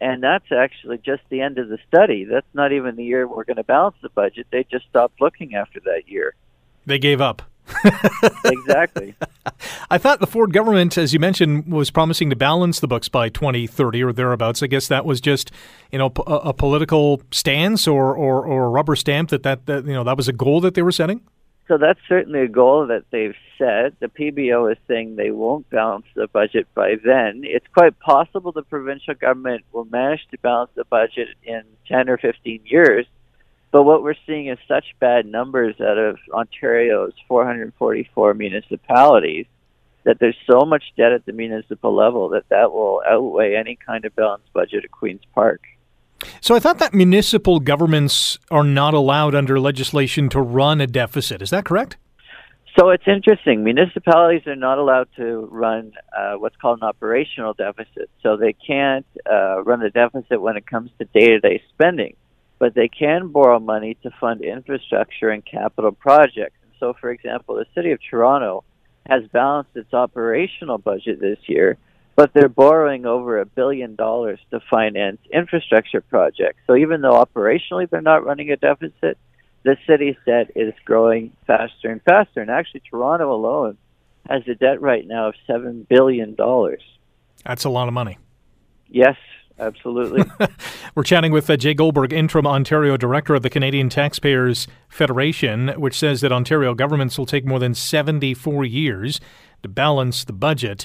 And 0.00 0.22
that's 0.22 0.50
actually 0.52 0.98
just 0.98 1.22
the 1.28 1.40
end 1.40 1.58
of 1.58 1.68
the 1.68 1.78
study. 1.88 2.24
That's 2.24 2.46
not 2.54 2.72
even 2.72 2.96
the 2.96 3.04
year 3.04 3.26
we're 3.26 3.44
going 3.44 3.56
to 3.56 3.64
balance 3.64 3.96
the 4.00 4.08
budget. 4.10 4.46
They 4.50 4.64
just 4.64 4.86
stopped 4.88 5.20
looking 5.20 5.54
after 5.54 5.80
that 5.80 6.08
year. 6.08 6.34
They 6.86 6.98
gave 6.98 7.20
up. 7.20 7.42
exactly. 8.44 9.14
I 9.90 9.98
thought 9.98 10.20
the 10.20 10.26
Ford 10.26 10.52
government, 10.52 10.96
as 10.96 11.12
you 11.12 11.20
mentioned, 11.20 11.70
was 11.70 11.90
promising 11.90 12.30
to 12.30 12.36
balance 12.36 12.80
the 12.80 12.88
books 12.88 13.08
by 13.08 13.28
2030 13.28 14.02
or 14.02 14.12
thereabouts. 14.12 14.62
I 14.62 14.68
guess 14.68 14.88
that 14.88 15.04
was 15.04 15.20
just, 15.20 15.50
you 15.92 15.98
know, 15.98 16.12
a, 16.26 16.32
a 16.32 16.52
political 16.54 17.20
stance 17.30 17.86
or, 17.86 18.14
or, 18.14 18.44
or 18.44 18.64
a 18.64 18.68
rubber 18.68 18.96
stamp 18.96 19.30
that, 19.30 19.42
that, 19.42 19.66
that, 19.66 19.84
you 19.84 19.92
know, 19.92 20.04
that 20.04 20.16
was 20.16 20.28
a 20.28 20.32
goal 20.32 20.60
that 20.62 20.74
they 20.74 20.82
were 20.82 20.92
setting? 20.92 21.22
So 21.68 21.76
that's 21.76 22.00
certainly 22.08 22.40
a 22.40 22.48
goal 22.48 22.86
that 22.86 23.04
they've 23.10 23.36
set. 23.58 24.00
The 24.00 24.08
PBO 24.08 24.72
is 24.72 24.78
saying 24.88 25.16
they 25.16 25.30
won't 25.30 25.68
balance 25.68 26.06
the 26.14 26.26
budget 26.26 26.66
by 26.74 26.94
then. 27.04 27.42
It's 27.44 27.66
quite 27.74 27.98
possible 28.00 28.52
the 28.52 28.62
provincial 28.62 29.14
government 29.14 29.64
will 29.70 29.84
manage 29.84 30.26
to 30.30 30.38
balance 30.38 30.70
the 30.74 30.86
budget 30.86 31.28
in 31.44 31.62
10 31.86 32.08
or 32.08 32.16
15 32.16 32.62
years. 32.64 33.06
But 33.70 33.82
what 33.82 34.02
we're 34.02 34.14
seeing 34.26 34.48
is 34.48 34.58
such 34.66 34.86
bad 34.98 35.26
numbers 35.26 35.78
out 35.78 35.98
of 35.98 36.16
Ontario's 36.32 37.12
444 37.28 38.32
municipalities 38.32 39.44
that 40.04 40.18
there's 40.18 40.38
so 40.50 40.64
much 40.64 40.84
debt 40.96 41.12
at 41.12 41.26
the 41.26 41.32
municipal 41.32 41.94
level 41.94 42.30
that 42.30 42.48
that 42.48 42.72
will 42.72 43.02
outweigh 43.06 43.56
any 43.56 43.76
kind 43.76 44.06
of 44.06 44.16
balanced 44.16 44.50
budget 44.54 44.84
at 44.84 44.90
Queen's 44.90 45.20
Park. 45.34 45.60
So 46.40 46.54
I 46.54 46.58
thought 46.58 46.78
that 46.78 46.94
municipal 46.94 47.60
governments 47.60 48.38
are 48.50 48.64
not 48.64 48.94
allowed 48.94 49.34
under 49.34 49.60
legislation 49.60 50.28
to 50.30 50.40
run 50.40 50.80
a 50.80 50.86
deficit. 50.86 51.42
Is 51.42 51.50
that 51.50 51.64
correct? 51.64 51.96
So 52.78 52.90
it's 52.90 53.08
interesting. 53.08 53.64
Municipalities 53.64 54.46
are 54.46 54.54
not 54.54 54.78
allowed 54.78 55.08
to 55.16 55.48
run 55.50 55.92
uh, 56.16 56.34
what's 56.34 56.54
called 56.56 56.78
an 56.80 56.86
operational 56.88 57.52
deficit. 57.54 58.08
So 58.22 58.36
they 58.36 58.52
can't 58.52 59.06
uh, 59.28 59.62
run 59.64 59.82
a 59.82 59.90
deficit 59.90 60.40
when 60.40 60.56
it 60.56 60.66
comes 60.66 60.90
to 60.98 61.04
day 61.06 61.26
to 61.28 61.40
day 61.40 61.62
spending, 61.70 62.14
but 62.60 62.74
they 62.74 62.88
can 62.88 63.28
borrow 63.28 63.58
money 63.58 63.96
to 64.04 64.10
fund 64.20 64.42
infrastructure 64.42 65.30
and 65.30 65.44
capital 65.44 65.90
projects. 65.90 66.54
So, 66.78 66.94
for 67.00 67.10
example, 67.10 67.56
the 67.56 67.66
City 67.74 67.90
of 67.90 67.98
Toronto 68.08 68.62
has 69.08 69.24
balanced 69.32 69.70
its 69.74 69.92
operational 69.92 70.78
budget 70.78 71.20
this 71.20 71.38
year 71.46 71.78
but 72.18 72.34
they're 72.34 72.48
borrowing 72.48 73.06
over 73.06 73.38
a 73.38 73.46
billion 73.46 73.94
dollars 73.94 74.40
to 74.50 74.58
finance 74.68 75.20
infrastructure 75.32 76.00
projects. 76.00 76.58
So 76.66 76.74
even 76.74 77.00
though 77.00 77.12
operationally 77.12 77.88
they're 77.88 78.00
not 78.00 78.24
running 78.24 78.50
a 78.50 78.56
deficit, 78.56 79.16
the 79.62 79.76
city's 79.86 80.16
debt 80.26 80.50
is 80.56 80.74
growing 80.84 81.30
faster 81.46 81.88
and 81.88 82.02
faster. 82.02 82.40
And 82.40 82.50
actually, 82.50 82.82
Toronto 82.90 83.32
alone 83.32 83.78
has 84.28 84.42
a 84.48 84.56
debt 84.56 84.82
right 84.82 85.06
now 85.06 85.28
of 85.28 85.36
$7 85.48 85.86
billion. 85.86 86.36
That's 87.44 87.62
a 87.62 87.70
lot 87.70 87.86
of 87.86 87.94
money. 87.94 88.18
Yes, 88.88 89.14
absolutely. 89.60 90.24
We're 90.96 91.04
chatting 91.04 91.30
with 91.30 91.48
uh, 91.48 91.56
Jay 91.56 91.72
Goldberg, 91.72 92.12
interim 92.12 92.48
Ontario 92.48 92.96
director 92.96 93.36
of 93.36 93.42
the 93.42 93.50
Canadian 93.50 93.90
Taxpayers 93.90 94.66
Federation, 94.88 95.68
which 95.76 95.96
says 95.96 96.20
that 96.22 96.32
Ontario 96.32 96.74
governments 96.74 97.16
will 97.16 97.26
take 97.26 97.46
more 97.46 97.60
than 97.60 97.74
74 97.74 98.64
years 98.64 99.20
to 99.62 99.68
balance 99.68 100.24
the 100.24 100.32
budget. 100.32 100.84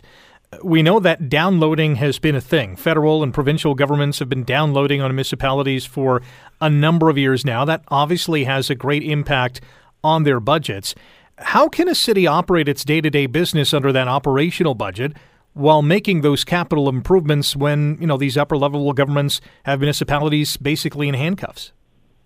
We 0.61 0.81
know 0.81 0.99
that 0.99 1.29
downloading 1.29 1.95
has 1.95 2.19
been 2.19 2.35
a 2.35 2.41
thing. 2.41 2.75
Federal 2.75 3.23
and 3.23 3.33
provincial 3.33 3.75
governments 3.75 4.19
have 4.19 4.29
been 4.29 4.43
downloading 4.43 5.01
on 5.01 5.11
municipalities 5.11 5.85
for 5.85 6.21
a 6.59 6.69
number 6.69 7.09
of 7.09 7.17
years 7.17 7.45
now. 7.45 7.65
That 7.65 7.83
obviously 7.87 8.43
has 8.43 8.69
a 8.69 8.75
great 8.75 9.03
impact 9.03 9.61
on 10.03 10.23
their 10.23 10.39
budgets. 10.39 10.95
How 11.37 11.67
can 11.67 11.87
a 11.87 11.95
city 11.95 12.27
operate 12.27 12.67
its 12.67 12.83
day 12.83 13.01
to 13.01 13.09
day 13.09 13.25
business 13.25 13.73
under 13.73 13.91
that 13.91 14.07
operational 14.07 14.75
budget 14.75 15.13
while 15.53 15.81
making 15.81 16.21
those 16.21 16.43
capital 16.43 16.89
improvements 16.89 17.55
when, 17.55 17.97
you 17.99 18.07
know, 18.07 18.17
these 18.17 18.37
upper 18.37 18.57
level 18.57 18.91
governments 18.93 19.39
have 19.63 19.79
municipalities 19.79 20.57
basically 20.57 21.07
in 21.07 21.13
handcuffs? 21.13 21.71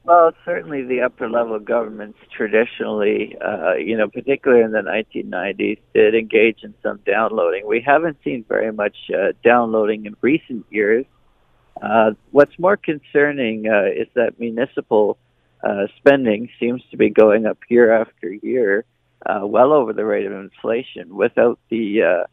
Well, 0.08 0.32
certainly 0.46 0.84
the 0.84 1.02
upper 1.02 1.30
level 1.30 1.60
governments 1.60 2.18
traditionally, 2.32 3.36
uh, 3.46 3.74
you 3.74 3.98
know, 3.98 4.08
particularly 4.08 4.64
in 4.64 4.72
the 4.72 4.80
1990s, 4.80 5.80
did 5.94 6.16
engage 6.16 6.64
in 6.64 6.74
some 6.82 7.02
downloading. 7.06 7.68
We 7.68 7.82
haven't 7.86 8.16
seen 8.24 8.46
very 8.48 8.72
much 8.72 8.96
uh, 9.14 9.34
downloading 9.44 10.06
in 10.06 10.16
recent 10.22 10.66
years. 10.70 11.06
Uh, 11.82 12.12
what's 12.32 12.58
more 12.58 12.78
concerning 12.78 13.68
uh, 13.68 13.84
is 13.94 14.08
that 14.16 14.40
municipal 14.40 15.18
uh, 15.62 15.88
spending 15.98 16.48
seems 16.58 16.82
to 16.92 16.96
be 16.96 17.10
going 17.10 17.46
up 17.46 17.58
year 17.68 17.92
after 17.92 18.32
year, 18.32 18.86
uh, 19.26 19.46
well 19.46 19.74
over 19.74 19.92
the 19.92 20.06
rate 20.06 20.26
of 20.26 20.32
inflation, 20.32 21.18
without 21.18 21.60
the 21.70 22.26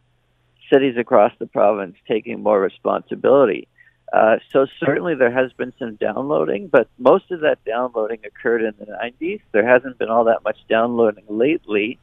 cities 0.73 0.95
across 0.97 1.33
the 1.41 1.47
province 1.47 1.97
taking 2.07 2.41
more 2.41 2.61
responsibility. 2.61 3.67
Uh, 4.15 4.37
so 4.53 4.65
certainly 4.79 5.17
there 5.17 5.33
has 5.33 5.53
been 5.55 5.73
some 5.77 5.97
downloading, 5.97 6.69
but 6.69 6.87
most 6.99 7.33
of 7.33 7.41
that 7.41 7.59
downloading 7.65 8.21
occurred 8.25 8.63
in 8.63 8.73
the 8.79 8.87
90s. 8.87 9.41
There 9.51 9.67
hasn't 9.67 9.99
been 9.99 10.09
all 10.09 10.25
that 10.25 10.45
much 10.45 10.59
downloading 10.69 11.25
lately. 11.29 11.99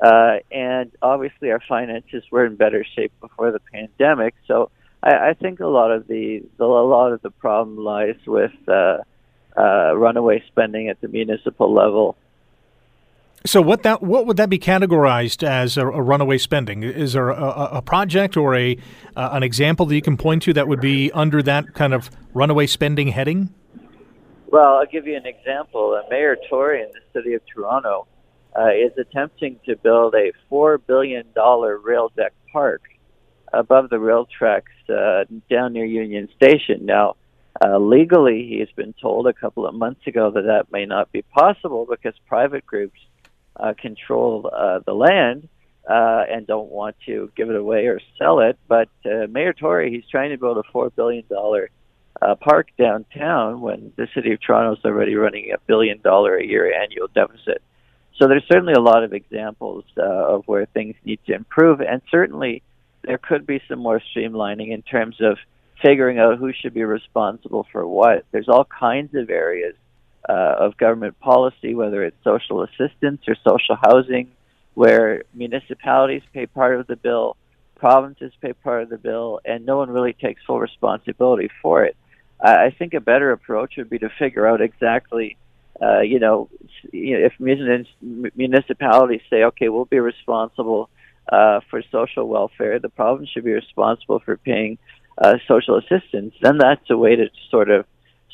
Uh, 0.00 0.36
and 0.52 0.92
obviously 1.02 1.50
our 1.50 1.60
finances 1.68 2.22
were 2.30 2.46
in 2.46 2.54
better 2.54 2.84
shape 2.94 3.10
before 3.20 3.50
the 3.50 3.58
pandemic. 3.72 4.36
So 4.46 4.70
I, 5.02 5.30
I 5.30 5.34
think 5.34 5.58
a 5.58 5.66
lot 5.66 5.90
of 5.90 6.06
the, 6.06 6.44
the, 6.58 6.64
a 6.64 6.86
lot 6.86 7.12
of 7.12 7.22
the 7.22 7.32
problem 7.32 7.76
lies 7.76 8.18
with 8.24 8.52
uh, 8.68 8.98
uh, 9.56 9.96
runaway 9.96 10.44
spending 10.46 10.88
at 10.88 11.00
the 11.00 11.08
municipal 11.08 11.74
level. 11.74 12.16
So 13.46 13.62
what 13.62 13.82
that 13.84 14.02
what 14.02 14.26
would 14.26 14.36
that 14.38 14.50
be 14.50 14.58
categorized 14.58 15.46
as 15.46 15.76
a, 15.76 15.86
a 15.86 16.02
runaway 16.02 16.38
spending? 16.38 16.82
Is 16.82 17.12
there 17.12 17.30
a, 17.30 17.68
a 17.72 17.82
project 17.82 18.36
or 18.36 18.56
a 18.56 18.76
uh, 19.16 19.28
an 19.32 19.42
example 19.42 19.86
that 19.86 19.94
you 19.94 20.02
can 20.02 20.16
point 20.16 20.42
to 20.42 20.52
that 20.54 20.66
would 20.66 20.80
be 20.80 21.12
under 21.12 21.42
that 21.42 21.74
kind 21.74 21.94
of 21.94 22.10
runaway 22.34 22.66
spending 22.66 23.08
heading? 23.08 23.54
Well, 24.50 24.78
I'll 24.78 24.86
give 24.86 25.06
you 25.06 25.16
an 25.16 25.26
example. 25.26 26.00
Mayor 26.10 26.36
Tory 26.48 26.82
in 26.82 26.88
the 26.88 27.20
city 27.20 27.34
of 27.34 27.42
Toronto 27.46 28.06
uh, 28.58 28.70
is 28.70 28.92
attempting 28.98 29.60
to 29.66 29.76
build 29.76 30.14
a 30.14 30.32
four 30.48 30.78
billion 30.78 31.26
dollar 31.34 31.78
rail 31.78 32.10
deck 32.16 32.32
park 32.52 32.82
above 33.52 33.88
the 33.90 33.98
rail 33.98 34.26
tracks 34.26 34.72
uh, 34.88 35.24
down 35.48 35.74
near 35.74 35.84
Union 35.84 36.28
Station. 36.36 36.86
Now, 36.86 37.16
uh, 37.64 37.78
legally, 37.78 38.46
he 38.48 38.58
has 38.60 38.68
been 38.76 38.94
told 39.00 39.26
a 39.26 39.32
couple 39.32 39.66
of 39.66 39.74
months 39.74 40.06
ago 40.06 40.30
that 40.30 40.42
that 40.42 40.72
may 40.72 40.86
not 40.86 41.12
be 41.12 41.22
possible 41.22 41.86
because 41.88 42.14
private 42.26 42.66
groups 42.66 42.98
uh, 43.58 43.74
control 43.78 44.50
uh, 44.52 44.80
the 44.86 44.94
land 44.94 45.48
uh, 45.88 46.24
and 46.30 46.46
don't 46.46 46.70
want 46.70 46.96
to 47.06 47.30
give 47.36 47.50
it 47.50 47.56
away 47.56 47.86
or 47.86 48.00
sell 48.18 48.40
it. 48.40 48.58
But 48.68 48.88
uh, 49.04 49.26
Mayor 49.28 49.52
Tory, 49.52 49.90
he's 49.90 50.08
trying 50.10 50.30
to 50.30 50.38
build 50.38 50.58
a 50.58 50.62
four 50.72 50.90
billion 50.90 51.24
dollar 51.28 51.70
uh, 52.20 52.34
park 52.34 52.68
downtown 52.78 53.60
when 53.60 53.92
the 53.96 54.08
city 54.14 54.32
of 54.32 54.40
Toronto 54.40 54.76
is 54.78 54.84
already 54.84 55.14
running 55.14 55.52
a 55.52 55.58
billion 55.66 56.00
dollar 56.00 56.36
a 56.36 56.44
year 56.44 56.72
annual 56.72 57.08
deficit. 57.14 57.62
So 58.18 58.26
there's 58.26 58.44
certainly 58.50 58.72
a 58.72 58.80
lot 58.80 59.04
of 59.04 59.12
examples 59.12 59.84
uh, 59.96 60.02
of 60.02 60.42
where 60.46 60.66
things 60.66 60.96
need 61.04 61.20
to 61.26 61.34
improve, 61.34 61.80
and 61.80 62.02
certainly 62.10 62.62
there 63.02 63.18
could 63.18 63.46
be 63.46 63.62
some 63.68 63.78
more 63.78 64.02
streamlining 64.14 64.72
in 64.72 64.82
terms 64.82 65.16
of 65.20 65.38
figuring 65.80 66.18
out 66.18 66.38
who 66.38 66.52
should 66.52 66.74
be 66.74 66.82
responsible 66.82 67.66
for 67.70 67.86
what. 67.86 68.24
There's 68.32 68.48
all 68.48 68.64
kinds 68.64 69.14
of 69.14 69.30
areas 69.30 69.76
uh, 70.28 70.54
of 70.58 70.76
government 70.76 71.18
policy, 71.20 71.74
whether 71.74 72.02
it's 72.04 72.16
social 72.24 72.62
assistance 72.62 73.22
or 73.28 73.36
social 73.46 73.76
housing, 73.76 74.30
where 74.74 75.24
municipalities 75.34 76.22
pay 76.32 76.46
part 76.46 76.78
of 76.80 76.86
the 76.86 76.96
bill, 76.96 77.36
provinces 77.76 78.32
pay 78.40 78.52
part 78.52 78.82
of 78.82 78.88
the 78.88 78.98
bill, 78.98 79.40
and 79.44 79.66
no 79.66 79.76
one 79.76 79.90
really 79.90 80.12
takes 80.12 80.42
full 80.46 80.60
responsibility 80.60 81.50
for 81.62 81.84
it. 81.84 81.96
I 82.40 82.70
think 82.70 82.94
a 82.94 83.00
better 83.00 83.32
approach 83.32 83.74
would 83.78 83.90
be 83.90 83.98
to 83.98 84.10
figure 84.18 84.46
out 84.46 84.60
exactly, 84.60 85.36
uh, 85.82 86.00
you 86.00 86.20
know, 86.20 86.48
you 86.92 87.16
if 87.18 87.32
municipalities 87.40 89.22
say, 89.28 89.42
okay, 89.44 89.68
we'll 89.68 89.86
be 89.86 89.98
responsible 89.98 90.88
uh, 91.30 91.60
for 91.68 91.82
social 91.90 92.28
welfare, 92.28 92.78
the 92.78 92.88
province 92.88 93.28
should 93.30 93.44
be 93.44 93.52
responsible 93.52 94.20
for 94.20 94.36
paying 94.36 94.78
uh, 95.20 95.38
social 95.48 95.78
assistance, 95.78 96.34
then 96.40 96.58
that's 96.58 96.88
a 96.90 96.96
way 96.96 97.16
to 97.16 97.28
sort 97.50 97.70
of 97.70 97.86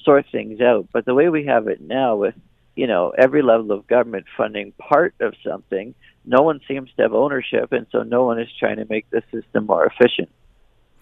sort 0.05 0.27
things 0.31 0.61
out. 0.61 0.89
But 0.93 1.05
the 1.05 1.15
way 1.15 1.29
we 1.29 1.47
have 1.47 1.69
it 1.69 1.81
now, 1.81 2.17
with 2.17 2.35
you 2.77 2.87
know 2.87 3.13
every 3.17 3.43
level 3.43 3.73
of 3.73 3.87
government 3.87 4.27
funding 4.37 4.73
part 4.73 5.15
of 5.21 5.35
something, 5.47 5.95
no 6.25 6.43
one 6.43 6.61
seems 6.67 6.91
to 6.97 7.03
have 7.03 7.15
ownership, 7.15 7.73
and 7.73 7.87
so 7.91 8.03
no 8.03 8.25
one 8.25 8.41
is 8.41 8.49
trying 8.59 8.77
to 8.77 8.87
make 8.89 9.09
the 9.11 9.23
system 9.33 9.67
more 9.67 9.87
efficient. 9.87 10.29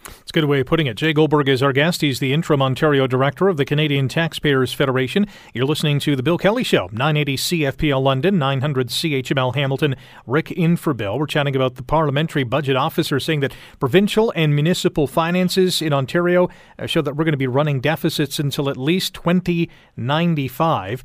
It's 0.07 0.31
a 0.31 0.33
good 0.33 0.45
way 0.45 0.61
of 0.61 0.67
putting 0.67 0.87
it. 0.87 0.97
Jay 0.97 1.13
Goldberg 1.13 1.49
is 1.49 1.63
our 1.63 1.73
guest. 1.73 2.01
He's 2.01 2.19
the 2.19 2.33
interim 2.33 2.61
Ontario 2.61 3.07
director 3.07 3.49
of 3.49 3.57
the 3.57 3.65
Canadian 3.65 4.09
Taxpayers 4.09 4.73
Federation. 4.73 5.27
You're 5.55 5.67
listening 5.67 5.99
to 6.01 6.17
The 6.17 6.23
Bill 6.23 6.39
Kelly 6.39 6.65
Show, 6.65 6.89
980 6.93 7.37
CFPL 7.37 8.03
London, 8.03 8.39
900 8.39 8.89
CHML 8.89 9.55
Hamilton. 9.55 9.95
Rick 10.27 10.51
in 10.51 10.77
for 10.77 10.95
Bill. 10.95 11.19
We're 11.19 11.27
chatting 11.27 11.55
about 11.55 11.77
the 11.77 11.83
parliamentary 11.83 12.45
budget 12.45 12.77
officer 12.77 13.21
saying 13.21 13.41
that 13.41 13.55
provincial 13.79 14.33
and 14.35 14.55
municipal 14.55 15.07
finances 15.07 15.81
in 15.81 15.93
Ontario 15.93 16.49
uh, 16.79 16.87
show 16.87 17.03
that 17.03 17.15
we're 17.17 17.25
going 17.25 17.33
to 17.33 17.39
be 17.39 17.47
running 17.47 17.81
deficits 17.81 18.39
until 18.39 18.69
at 18.69 18.77
least 18.77 19.15
2095. 19.15 21.05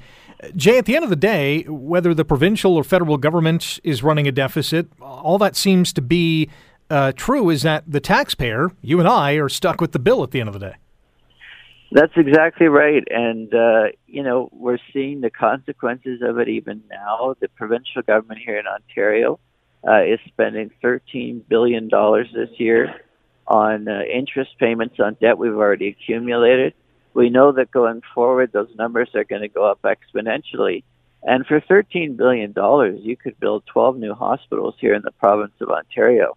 Jay, 0.56 0.78
at 0.78 0.86
the 0.86 0.96
end 0.96 1.04
of 1.04 1.10
the 1.10 1.16
day, 1.16 1.64
whether 1.64 2.14
the 2.14 2.26
provincial 2.26 2.76
or 2.76 2.84
federal 2.84 3.18
government 3.18 3.80
is 3.84 4.04
running 4.04 4.28
a 4.28 4.32
deficit, 4.32 4.88
all 5.02 5.38
that 5.38 5.56
seems 5.56 5.92
to 5.94 6.02
be 6.02 6.50
uh, 6.90 7.12
true 7.16 7.50
is 7.50 7.64
that 7.64 7.84
the 7.88 8.00
taxpayer, 8.00 8.72
you 8.82 9.00
and 9.00 9.08
I, 9.08 9.34
are 9.34 9.50
stuck 9.50 9.82
with 9.82 9.92
the 9.92 10.00
bill 10.00 10.24
at 10.24 10.32
the 10.32 10.40
end 10.40 10.50
of 10.50 10.54
the 10.54 10.60
day. 10.60 10.76
That's 11.92 12.14
exactly 12.18 12.68
right. 12.68 13.04
And, 13.10 13.54
uh, 13.54 13.84
you 14.08 14.24
know, 14.24 14.50
we're 14.52 14.80
seeing 14.92 15.22
the 15.22 15.30
consequences 15.30 16.22
of 16.22 16.38
it 16.38 16.50
even 16.50 16.84
now. 16.90 17.36
The 17.40 17.48
provincial 17.50 18.02
government 18.02 18.42
here 18.44 18.60
in 18.60 18.66
Ontario 18.68 19.40
uh, 19.88 20.04
is 20.04 20.20
spending 20.28 20.72
$13 20.84 21.44
billion 21.48 21.90
this 21.90 22.50
year 22.60 22.94
on 23.48 23.88
uh, 23.88 24.02
interest 24.02 24.52
payments 24.60 25.00
on 25.00 25.16
debt 25.22 25.38
we've 25.38 25.56
already 25.56 25.88
accumulated. 25.88 26.74
We 27.14 27.30
know 27.30 27.54
that 27.54 27.72
going 27.72 28.02
forward, 28.14 28.52
those 28.52 28.70
numbers 28.78 29.10
are 29.16 29.24
going 29.24 29.42
to 29.42 29.48
go 29.48 29.64
up 29.64 29.82
exponentially. 29.84 30.84
And 31.24 31.46
for 31.46 31.62
$13 31.62 32.18
billion, 32.18 32.54
you 33.02 33.16
could 33.16 33.40
build 33.40 33.64
12 33.68 33.98
new 33.98 34.14
hospitals 34.14 34.76
here 34.80 34.94
in 34.94 35.02
the 35.04 35.12
province 35.12 35.54
of 35.62 35.70
Ontario. 35.70 36.36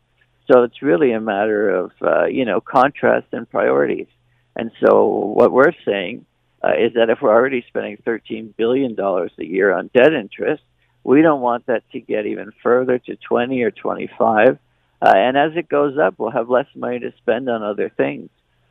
So 0.50 0.62
it's 0.62 0.82
really 0.82 1.12
a 1.12 1.20
matter 1.20 1.70
of 1.70 1.92
uh, 2.02 2.26
you 2.26 2.44
know 2.44 2.60
contrast 2.60 3.28
and 3.32 3.48
priorities. 3.48 4.08
And 4.56 4.70
so 4.84 5.06
what 5.06 5.52
we're 5.52 5.72
saying 5.84 6.26
uh, 6.62 6.72
is 6.78 6.94
that 6.94 7.08
if 7.08 7.18
we're 7.22 7.32
already 7.32 7.64
spending 7.68 7.98
13 8.04 8.54
billion 8.56 8.94
dollars 8.94 9.30
a 9.38 9.44
year 9.44 9.72
on 9.72 9.90
debt 9.94 10.12
interest, 10.12 10.62
we 11.04 11.22
don't 11.22 11.40
want 11.40 11.66
that 11.66 11.82
to 11.92 12.00
get 12.00 12.26
even 12.26 12.52
further 12.62 12.98
to 12.98 13.16
20 13.16 13.62
or 13.62 13.70
25. 13.70 14.58
Uh, 15.02 15.12
and 15.14 15.36
as 15.36 15.52
it 15.56 15.68
goes 15.68 15.96
up, 15.98 16.14
we'll 16.18 16.30
have 16.30 16.50
less 16.50 16.66
money 16.74 16.98
to 16.98 17.12
spend 17.18 17.48
on 17.48 17.62
other 17.62 17.88
things. 17.88 18.28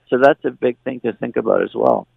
So 0.10 0.18
that's 0.22 0.44
a 0.44 0.52
big 0.52 0.78
thing 0.84 1.00
to 1.02 1.14
think 1.14 1.38
about 1.38 1.64
as 1.64 1.74
well. 1.74 2.08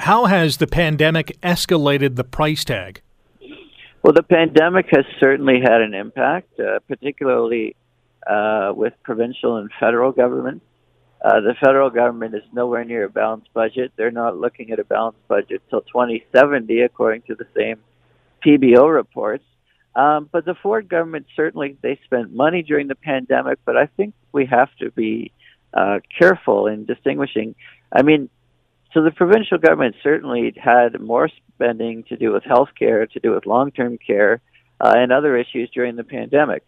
How 0.00 0.24
has 0.26 0.56
the 0.56 0.66
pandemic 0.66 1.38
escalated 1.40 2.16
the 2.16 2.24
price 2.24 2.64
tag? 2.64 3.00
Well, 4.02 4.12
the 4.12 4.24
pandemic 4.24 4.86
has 4.90 5.04
certainly 5.20 5.60
had 5.62 5.80
an 5.80 5.94
impact, 5.94 6.58
uh, 6.58 6.80
particularly 6.88 7.76
uh, 8.26 8.72
with 8.74 8.92
provincial 9.02 9.56
and 9.56 9.70
federal 9.78 10.12
government. 10.12 10.62
Uh, 11.24 11.40
the 11.40 11.54
federal 11.64 11.88
government 11.88 12.34
is 12.34 12.42
nowhere 12.52 12.84
near 12.84 13.04
a 13.04 13.10
balanced 13.10 13.52
budget. 13.54 13.92
They're 13.96 14.10
not 14.10 14.36
looking 14.36 14.70
at 14.72 14.78
a 14.78 14.84
balanced 14.84 15.26
budget 15.26 15.62
till 15.70 15.80
2070, 15.80 16.82
according 16.82 17.22
to 17.22 17.34
the 17.34 17.46
same 17.56 17.78
PBO 18.44 18.92
reports. 18.92 19.44
Um, 19.96 20.28
but 20.30 20.44
the 20.44 20.54
Ford 20.54 20.88
government 20.88 21.26
certainly 21.36 21.76
they 21.80 21.98
spent 22.04 22.34
money 22.34 22.62
during 22.62 22.88
the 22.88 22.94
pandemic, 22.96 23.58
but 23.64 23.76
I 23.76 23.86
think 23.86 24.14
we 24.32 24.46
have 24.46 24.68
to 24.80 24.90
be 24.90 25.30
uh, 25.72 26.00
careful 26.18 26.66
in 26.66 26.84
distinguishing. 26.84 27.54
I 27.92 28.02
mean, 28.02 28.28
so 28.92 29.02
the 29.02 29.10
provincial 29.10 29.58
government 29.58 29.96
certainly 30.02 30.52
had 30.56 31.00
more 31.00 31.28
spending 31.54 32.04
to 32.04 32.16
do 32.16 32.32
with 32.32 32.44
health 32.44 32.70
care, 32.78 33.06
to 33.06 33.20
do 33.20 33.32
with 33.32 33.46
long-term 33.46 33.98
care, 33.98 34.40
uh, 34.80 34.94
and 34.96 35.12
other 35.12 35.36
issues 35.36 35.70
during 35.72 35.96
the 35.96 36.04
pandemic. 36.04 36.64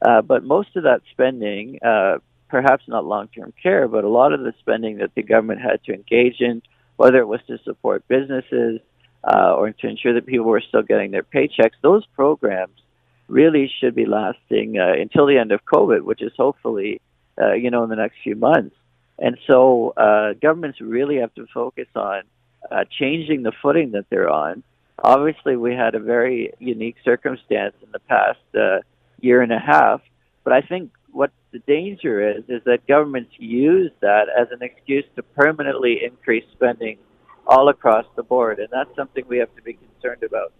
Uh, 0.00 0.22
but 0.22 0.44
most 0.44 0.76
of 0.76 0.84
that 0.84 1.02
spending, 1.10 1.78
uh, 1.84 2.18
perhaps 2.48 2.84
not 2.88 3.04
long-term 3.04 3.52
care, 3.62 3.88
but 3.88 4.04
a 4.04 4.08
lot 4.08 4.32
of 4.32 4.40
the 4.40 4.52
spending 4.60 4.98
that 4.98 5.14
the 5.14 5.22
government 5.22 5.60
had 5.60 5.82
to 5.84 5.92
engage 5.92 6.40
in, 6.40 6.62
whether 6.96 7.18
it 7.18 7.26
was 7.26 7.40
to 7.46 7.58
support 7.64 8.06
businesses 8.08 8.80
uh, 9.24 9.54
or 9.54 9.70
to 9.72 9.86
ensure 9.88 10.14
that 10.14 10.26
people 10.26 10.46
were 10.46 10.62
still 10.66 10.82
getting 10.82 11.10
their 11.10 11.22
paychecks, 11.22 11.72
those 11.82 12.06
programs 12.14 12.80
really 13.26 13.70
should 13.80 13.94
be 13.94 14.06
lasting 14.06 14.78
uh, 14.78 14.92
until 14.92 15.26
the 15.26 15.36
end 15.36 15.52
of 15.52 15.64
COVID, 15.64 16.02
which 16.02 16.22
is 16.22 16.32
hopefully, 16.36 17.00
uh, 17.40 17.52
you 17.52 17.70
know, 17.70 17.84
in 17.84 17.90
the 17.90 17.96
next 17.96 18.16
few 18.22 18.36
months. 18.36 18.74
And 19.18 19.36
so 19.46 19.90
uh, 19.96 20.34
governments 20.40 20.80
really 20.80 21.16
have 21.16 21.34
to 21.34 21.46
focus 21.52 21.88
on 21.94 22.22
uh, 22.70 22.84
changing 22.98 23.42
the 23.42 23.52
footing 23.62 23.92
that 23.92 24.06
they're 24.10 24.30
on. 24.30 24.62
Obviously, 25.02 25.56
we 25.56 25.74
had 25.74 25.94
a 25.94 26.00
very 26.00 26.52
unique 26.58 26.96
circumstance 27.04 27.74
in 27.82 27.90
the 27.92 28.00
past 28.00 28.38
uh, 28.54 28.78
year 29.20 29.42
and 29.42 29.52
a 29.52 29.58
half, 29.58 30.00
but 30.44 30.52
I 30.52 30.60
think 30.60 30.90
what 31.12 31.30
the 31.52 31.58
danger 31.60 32.36
is 32.36 32.44
is 32.48 32.62
that 32.64 32.86
governments 32.86 33.32
use 33.38 33.90
that 34.00 34.26
as 34.28 34.48
an 34.50 34.62
excuse 34.62 35.04
to 35.16 35.22
permanently 35.22 36.00
increase 36.04 36.44
spending 36.52 36.98
all 37.46 37.68
across 37.68 38.04
the 38.16 38.22
board, 38.22 38.58
and 38.58 38.68
that's 38.70 38.94
something 38.94 39.24
we 39.28 39.38
have 39.38 39.54
to 39.56 39.62
be 39.62 39.74
concerned 39.74 40.22
about. 40.22 40.52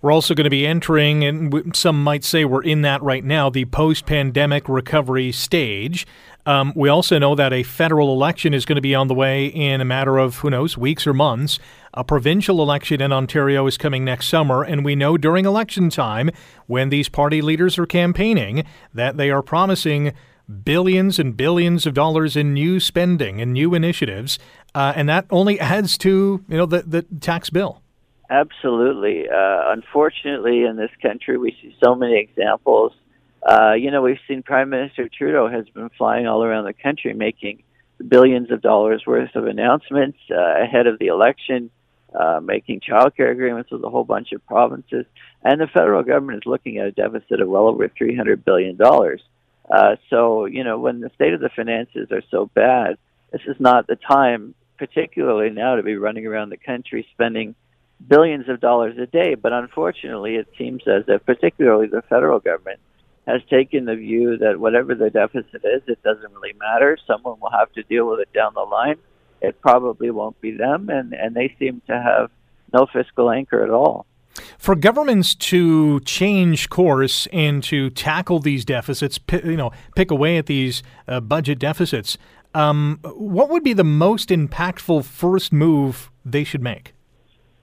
We're 0.00 0.12
also 0.12 0.34
going 0.34 0.44
to 0.44 0.50
be 0.50 0.66
entering, 0.66 1.24
and 1.24 1.76
some 1.76 2.02
might 2.02 2.24
say 2.24 2.44
we're 2.44 2.62
in 2.62 2.82
that 2.82 3.02
right 3.02 3.24
now, 3.24 3.50
the 3.50 3.64
post 3.66 4.06
pandemic 4.06 4.68
recovery 4.68 5.32
stage. 5.32 6.06
Um, 6.44 6.72
we 6.76 6.88
also 6.88 7.18
know 7.18 7.34
that 7.34 7.52
a 7.52 7.62
federal 7.62 8.12
election 8.12 8.54
is 8.54 8.64
going 8.64 8.76
to 8.76 8.82
be 8.82 8.94
on 8.94 9.08
the 9.08 9.14
way 9.14 9.46
in 9.46 9.80
a 9.80 9.84
matter 9.84 10.18
of, 10.18 10.36
who 10.36 10.50
knows, 10.50 10.78
weeks 10.78 11.06
or 11.06 11.12
months. 11.12 11.58
A 11.98 12.04
provincial 12.04 12.60
election 12.60 13.00
in 13.00 13.10
Ontario 13.10 13.66
is 13.66 13.78
coming 13.78 14.04
next 14.04 14.28
summer, 14.28 14.62
and 14.62 14.84
we 14.84 14.94
know 14.94 15.16
during 15.16 15.46
election 15.46 15.88
time, 15.88 16.30
when 16.66 16.90
these 16.90 17.08
party 17.08 17.40
leaders 17.40 17.78
are 17.78 17.86
campaigning, 17.86 18.64
that 18.92 19.16
they 19.16 19.30
are 19.30 19.40
promising 19.40 20.12
billions 20.62 21.18
and 21.18 21.34
billions 21.34 21.86
of 21.86 21.94
dollars 21.94 22.36
in 22.36 22.52
new 22.52 22.80
spending 22.80 23.40
and 23.40 23.54
new 23.54 23.72
initiatives, 23.72 24.38
uh, 24.74 24.92
and 24.94 25.08
that 25.08 25.24
only 25.30 25.58
adds 25.58 25.96
to 25.98 26.44
you 26.46 26.56
know 26.58 26.66
the 26.66 26.82
the 26.82 27.00
tax 27.20 27.48
bill. 27.48 27.80
Absolutely. 28.28 29.30
Uh, 29.30 29.72
unfortunately, 29.72 30.64
in 30.64 30.76
this 30.76 30.90
country, 31.00 31.38
we 31.38 31.52
see 31.62 31.74
so 31.82 31.94
many 31.94 32.18
examples. 32.18 32.92
Uh, 33.42 33.72
you 33.72 33.90
know, 33.90 34.02
we've 34.02 34.20
seen 34.28 34.42
Prime 34.42 34.68
Minister 34.68 35.08
Trudeau 35.08 35.48
has 35.48 35.66
been 35.70 35.88
flying 35.96 36.26
all 36.26 36.44
around 36.44 36.66
the 36.66 36.74
country 36.74 37.14
making 37.14 37.62
billions 38.06 38.50
of 38.50 38.60
dollars 38.60 39.04
worth 39.06 39.34
of 39.34 39.46
announcements 39.46 40.18
uh, 40.30 40.62
ahead 40.62 40.86
of 40.86 40.98
the 40.98 41.06
election, 41.06 41.70
uh, 42.14 42.40
making 42.42 42.80
childcare 42.80 43.30
agreements 43.30 43.70
with 43.70 43.82
a 43.84 43.90
whole 43.90 44.04
bunch 44.04 44.32
of 44.32 44.44
provinces. 44.46 45.06
And 45.42 45.60
the 45.60 45.66
federal 45.66 46.02
government 46.02 46.42
is 46.42 46.46
looking 46.46 46.78
at 46.78 46.86
a 46.86 46.92
deficit 46.92 47.40
of 47.40 47.48
well 47.48 47.66
over 47.66 47.88
$300 47.88 48.44
billion. 48.44 48.78
Uh, 48.80 49.96
so, 50.10 50.46
you 50.46 50.64
know, 50.64 50.78
when 50.78 51.00
the 51.00 51.10
state 51.14 51.34
of 51.34 51.40
the 51.40 51.50
finances 51.54 52.08
are 52.12 52.22
so 52.30 52.46
bad, 52.54 52.96
this 53.32 53.42
is 53.46 53.56
not 53.58 53.86
the 53.86 53.96
time, 53.96 54.54
particularly 54.78 55.50
now, 55.50 55.76
to 55.76 55.82
be 55.82 55.96
running 55.96 56.26
around 56.26 56.50
the 56.50 56.56
country 56.56 57.06
spending 57.12 57.54
billions 58.06 58.48
of 58.48 58.60
dollars 58.60 58.96
a 58.98 59.06
day. 59.06 59.34
But 59.34 59.52
unfortunately, 59.52 60.36
it 60.36 60.48
seems 60.56 60.82
as 60.86 61.04
if, 61.08 61.24
particularly 61.26 61.88
the 61.88 62.02
federal 62.02 62.38
government, 62.38 62.80
has 63.26 63.40
taken 63.50 63.86
the 63.86 63.96
view 63.96 64.38
that 64.38 64.60
whatever 64.60 64.94
the 64.94 65.10
deficit 65.10 65.64
is, 65.64 65.82
it 65.88 66.02
doesn't 66.04 66.32
really 66.32 66.54
matter. 66.60 66.96
Someone 67.06 67.40
will 67.40 67.50
have 67.50 67.72
to 67.72 67.82
deal 67.82 68.08
with 68.08 68.20
it 68.20 68.32
down 68.32 68.54
the 68.54 68.60
line. 68.60 68.96
It 69.40 69.60
probably 69.60 70.10
won't 70.10 70.40
be 70.40 70.52
them, 70.52 70.88
and, 70.88 71.12
and 71.12 71.34
they 71.34 71.54
seem 71.58 71.82
to 71.86 71.92
have 71.92 72.30
no 72.72 72.86
fiscal 72.92 73.30
anchor 73.30 73.62
at 73.62 73.70
all. 73.70 74.06
For 74.58 74.74
governments 74.74 75.34
to 75.34 76.00
change 76.00 76.68
course 76.68 77.26
and 77.32 77.62
to 77.64 77.90
tackle 77.90 78.38
these 78.38 78.64
deficits, 78.64 79.18
you 79.32 79.56
know, 79.56 79.70
pick 79.94 80.10
away 80.10 80.36
at 80.36 80.46
these 80.46 80.82
uh, 81.08 81.20
budget 81.20 81.58
deficits, 81.58 82.18
um, 82.54 83.00
what 83.02 83.48
would 83.50 83.62
be 83.62 83.72
the 83.72 83.84
most 83.84 84.28
impactful 84.30 85.04
first 85.04 85.52
move 85.52 86.10
they 86.24 86.44
should 86.44 86.62
make? 86.62 86.94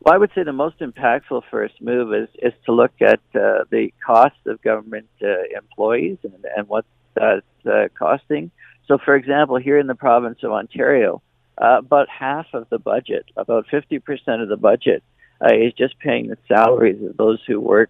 Well, 0.02 0.14
I 0.14 0.18
would 0.18 0.32
say 0.36 0.44
the 0.44 0.52
most 0.52 0.80
impactful 0.80 1.44
first 1.50 1.82
move 1.82 2.14
is, 2.14 2.30
is 2.42 2.54
to 2.66 2.74
look 2.74 2.92
at 3.02 3.22
uh, 3.34 3.64
the 3.70 3.94
cost 4.06 4.36
of 4.46 4.62
government 4.62 5.08
uh, 5.22 5.28
employees 5.56 6.18
and, 6.24 6.46
and 6.58 6.68
what 6.68 6.86
that's 7.16 7.46
uh, 7.66 7.88
costing. 7.98 8.52
So, 8.88 8.98
for 8.98 9.16
example, 9.16 9.58
here 9.58 9.80
in 9.80 9.88
the 9.88 9.96
province 9.96 10.40
of 10.44 10.52
Ontario, 10.52 11.22
uh, 11.58 11.78
about 11.80 12.08
half 12.10 12.48
of 12.54 12.68
the 12.70 12.80
budget, 12.80 13.26
about 13.36 13.68
50% 13.68 14.02
of 14.42 14.50
the 14.50 14.58
budget, 14.58 15.04
uh, 15.42 15.54
is 15.54 15.74
just 15.74 16.00
paying 16.00 16.28
the 16.28 16.38
salaries 16.48 17.04
of 17.04 17.18
those 17.18 17.40
who 17.46 17.60
work 17.60 17.90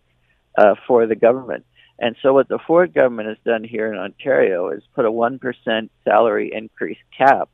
uh, 0.58 0.76
for 0.88 1.06
the 1.06 1.15
government. 1.15 1.65
And 1.99 2.15
so, 2.21 2.34
what 2.34 2.47
the 2.47 2.60
Ford 2.65 2.93
government 2.93 3.30
has 3.30 3.38
done 3.45 3.63
here 3.63 3.91
in 3.93 3.99
Ontario 3.99 4.69
is 4.69 4.84
put 4.95 5.06
a 5.06 5.12
1% 5.12 5.89
salary 6.04 6.52
increase 6.54 6.97
cap 7.17 7.49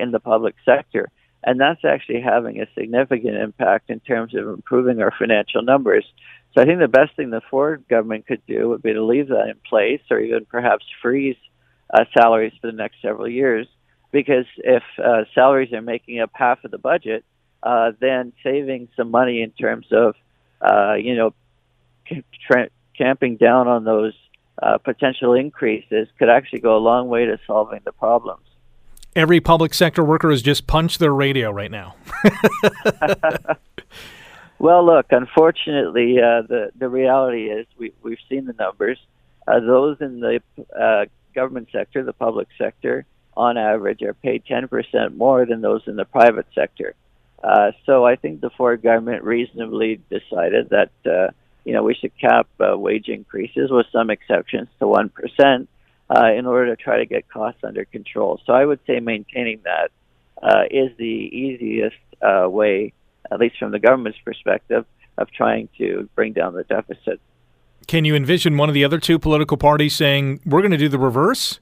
in 0.00 0.12
the 0.12 0.20
public 0.20 0.54
sector 0.64 1.10
and 1.44 1.60
that's 1.60 1.84
actually 1.84 2.20
having 2.20 2.60
a 2.60 2.66
significant 2.74 3.34
impact 3.36 3.90
in 3.90 4.00
terms 4.00 4.34
of 4.34 4.48
improving 4.48 5.00
our 5.00 5.12
financial 5.18 5.62
numbers. 5.62 6.04
So 6.54 6.62
I 6.62 6.66
think 6.66 6.78
the 6.78 6.88
best 6.88 7.16
thing 7.16 7.30
the 7.30 7.40
Ford 7.50 7.84
government 7.88 8.26
could 8.26 8.42
do 8.46 8.68
would 8.68 8.82
be 8.82 8.92
to 8.92 9.02
leave 9.02 9.28
that 9.28 9.48
in 9.48 9.56
place, 9.68 10.02
or 10.10 10.20
even 10.20 10.44
perhaps 10.44 10.84
freeze 11.00 11.36
uh, 11.92 12.04
salaries 12.16 12.52
for 12.60 12.68
the 12.68 12.76
next 12.76 12.96
several 13.02 13.28
years. 13.28 13.66
Because 14.12 14.46
if 14.58 14.82
uh, 15.02 15.24
salaries 15.34 15.72
are 15.72 15.82
making 15.82 16.20
up 16.20 16.30
half 16.32 16.62
of 16.64 16.70
the 16.70 16.78
budget, 16.78 17.24
uh, 17.62 17.92
then 17.98 18.32
saving 18.44 18.88
some 18.96 19.10
money 19.10 19.42
in 19.42 19.50
terms 19.50 19.86
of, 19.90 20.14
uh, 20.60 20.94
you 20.94 21.16
know, 21.16 21.34
tra- 22.46 22.68
camping 22.96 23.36
down 23.36 23.66
on 23.68 23.84
those 23.84 24.12
uh, 24.62 24.78
potential 24.78 25.32
increases 25.32 26.08
could 26.18 26.28
actually 26.28 26.60
go 26.60 26.76
a 26.76 26.78
long 26.78 27.08
way 27.08 27.24
to 27.24 27.38
solving 27.46 27.80
the 27.84 27.92
problems 27.92 28.44
every 29.14 29.40
public 29.40 29.74
sector 29.74 30.04
worker 30.04 30.30
has 30.30 30.42
just 30.42 30.66
punched 30.66 30.98
their 30.98 31.12
radio 31.12 31.50
right 31.50 31.70
now. 31.70 31.94
well, 34.58 34.84
look, 34.84 35.06
unfortunately, 35.10 36.18
uh, 36.18 36.42
the 36.42 36.70
the 36.76 36.88
reality 36.88 37.50
is 37.50 37.66
we 37.78 37.92
we've 38.02 38.18
seen 38.28 38.46
the 38.46 38.54
numbers. 38.54 38.98
Uh, 39.46 39.60
those 39.60 39.96
in 40.00 40.20
the 40.20 40.40
uh, 40.78 41.04
government 41.34 41.68
sector, 41.72 42.04
the 42.04 42.12
public 42.12 42.48
sector, 42.56 43.04
on 43.36 43.56
average, 43.56 44.02
are 44.02 44.14
paid 44.14 44.44
10% 44.44 45.16
more 45.16 45.46
than 45.46 45.60
those 45.60 45.82
in 45.86 45.96
the 45.96 46.04
private 46.04 46.46
sector. 46.54 46.94
Uh, 47.42 47.72
so 47.86 48.04
I 48.04 48.16
think 48.16 48.40
the 48.40 48.50
Ford 48.50 48.82
government 48.82 49.24
reasonably 49.24 50.00
decided 50.10 50.70
that 50.70 50.92
uh, 51.04 51.32
you 51.64 51.72
know 51.72 51.82
we 51.82 51.94
should 51.94 52.16
cap 52.16 52.46
uh, 52.60 52.78
wage 52.78 53.08
increases 53.08 53.70
with 53.70 53.86
some 53.90 54.10
exceptions 54.10 54.68
to 54.78 54.86
one 54.86 55.08
percent 55.08 55.68
uh, 56.08 56.32
in 56.32 56.46
order 56.46 56.74
to 56.74 56.80
try 56.80 56.98
to 56.98 57.06
get 57.06 57.28
costs 57.28 57.64
under 57.64 57.84
control. 57.84 58.40
So 58.46 58.52
I 58.52 58.64
would 58.64 58.80
say 58.86 59.00
maintaining 59.00 59.60
that 59.64 59.90
uh, 60.40 60.64
is 60.70 60.96
the 60.96 61.04
easiest 61.04 61.96
uh, 62.20 62.48
way, 62.48 62.92
at 63.30 63.40
least 63.40 63.58
from 63.58 63.72
the 63.72 63.78
government's 63.78 64.18
perspective, 64.24 64.84
of 65.18 65.30
trying 65.30 65.68
to 65.78 66.08
bring 66.14 66.32
down 66.32 66.54
the 66.54 66.64
deficit. 66.64 67.20
Can 67.86 68.04
you 68.04 68.14
envision 68.14 68.56
one 68.56 68.68
of 68.68 68.74
the 68.74 68.84
other 68.84 68.98
two 68.98 69.18
political 69.18 69.56
parties 69.56 69.94
saying, 69.94 70.40
we're 70.46 70.60
going 70.60 70.70
to 70.70 70.76
do 70.76 70.88
the 70.88 70.98
reverse? 70.98 71.60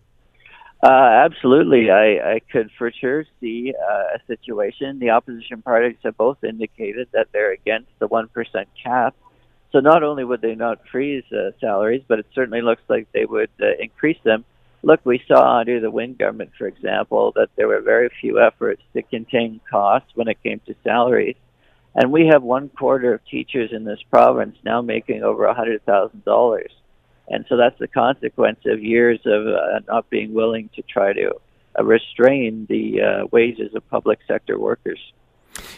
Uh, 0.82 1.26
absolutely. 1.26 1.90
I, 1.90 2.34
I 2.36 2.40
could 2.50 2.70
for 2.78 2.90
sure 2.90 3.24
see 3.40 3.74
uh, 3.78 4.16
a 4.16 4.18
situation. 4.26 4.98
The 4.98 5.10
opposition 5.10 5.60
parties 5.62 5.96
have 6.04 6.16
both 6.16 6.42
indicated 6.42 7.08
that 7.12 7.28
they're 7.32 7.52
against 7.52 7.90
the 7.98 8.08
1% 8.08 8.28
cap 8.82 9.14
so 9.72 9.78
not 9.78 10.02
only 10.02 10.24
would 10.24 10.40
they 10.40 10.54
not 10.54 10.80
freeze 10.90 11.24
uh, 11.32 11.50
salaries, 11.60 12.02
but 12.08 12.18
it 12.18 12.26
certainly 12.34 12.60
looks 12.60 12.82
like 12.88 13.06
they 13.12 13.24
would 13.24 13.50
uh, 13.60 13.66
increase 13.78 14.18
them. 14.24 14.44
Look, 14.82 15.00
we 15.04 15.22
saw 15.28 15.58
under 15.58 15.78
the 15.78 15.90
Wynne 15.90 16.14
government, 16.14 16.50
for 16.58 16.66
example, 16.66 17.32
that 17.36 17.50
there 17.56 17.68
were 17.68 17.80
very 17.80 18.10
few 18.20 18.40
efforts 18.40 18.82
to 18.94 19.02
contain 19.02 19.60
costs 19.70 20.10
when 20.14 20.28
it 20.28 20.42
came 20.42 20.60
to 20.66 20.74
salaries. 20.82 21.36
And 21.94 22.10
we 22.10 22.28
have 22.28 22.42
one 22.42 22.68
quarter 22.70 23.12
of 23.14 23.24
teachers 23.26 23.70
in 23.72 23.84
this 23.84 24.00
province 24.10 24.56
now 24.64 24.80
making 24.80 25.22
over 25.22 25.46
a 25.46 25.54
$100,000. 25.54 26.62
And 27.30 27.44
so 27.48 27.56
that's 27.56 27.78
the 27.78 27.88
consequence 27.88 28.58
of 28.66 28.82
years 28.82 29.20
of 29.24 29.46
uh, 29.46 29.80
not 29.86 30.10
being 30.10 30.34
willing 30.34 30.68
to 30.74 30.82
try 30.82 31.12
to 31.12 31.30
uh, 31.78 31.84
restrain 31.84 32.66
the 32.68 33.00
uh, 33.00 33.26
wages 33.30 33.74
of 33.74 33.88
public 33.88 34.18
sector 34.26 34.58
workers. 34.58 34.98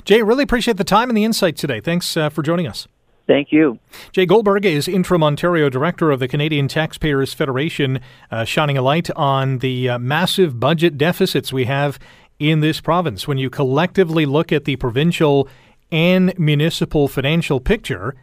Jay, 0.04 0.22
really 0.22 0.44
appreciate 0.44 0.78
the 0.78 0.84
time 0.84 1.10
and 1.10 1.16
the 1.16 1.24
insight 1.24 1.56
today. 1.56 1.80
Thanks 1.80 2.16
uh, 2.16 2.30
for 2.30 2.42
joining 2.42 2.66
us. 2.66 2.88
Thank 3.26 3.52
you. 3.52 3.78
Jay 4.10 4.26
Goldberg 4.26 4.66
is 4.66 4.88
interim 4.88 5.22
Ontario 5.22 5.68
director 5.68 6.10
of 6.10 6.18
the 6.18 6.26
Canadian 6.26 6.66
Taxpayers 6.66 7.32
Federation, 7.32 8.00
uh, 8.30 8.44
shining 8.44 8.76
a 8.76 8.82
light 8.82 9.10
on 9.12 9.58
the 9.58 9.90
uh, 9.90 9.98
massive 9.98 10.58
budget 10.58 10.98
deficits 10.98 11.52
we 11.52 11.66
have 11.66 11.98
in 12.38 12.60
this 12.60 12.80
province. 12.80 13.28
When 13.28 13.38
you 13.38 13.48
collectively 13.48 14.26
look 14.26 14.50
at 14.50 14.64
the 14.64 14.76
provincial 14.76 15.48
and 15.92 16.36
municipal 16.38 17.06
financial 17.06 17.60
picture, 17.60 18.16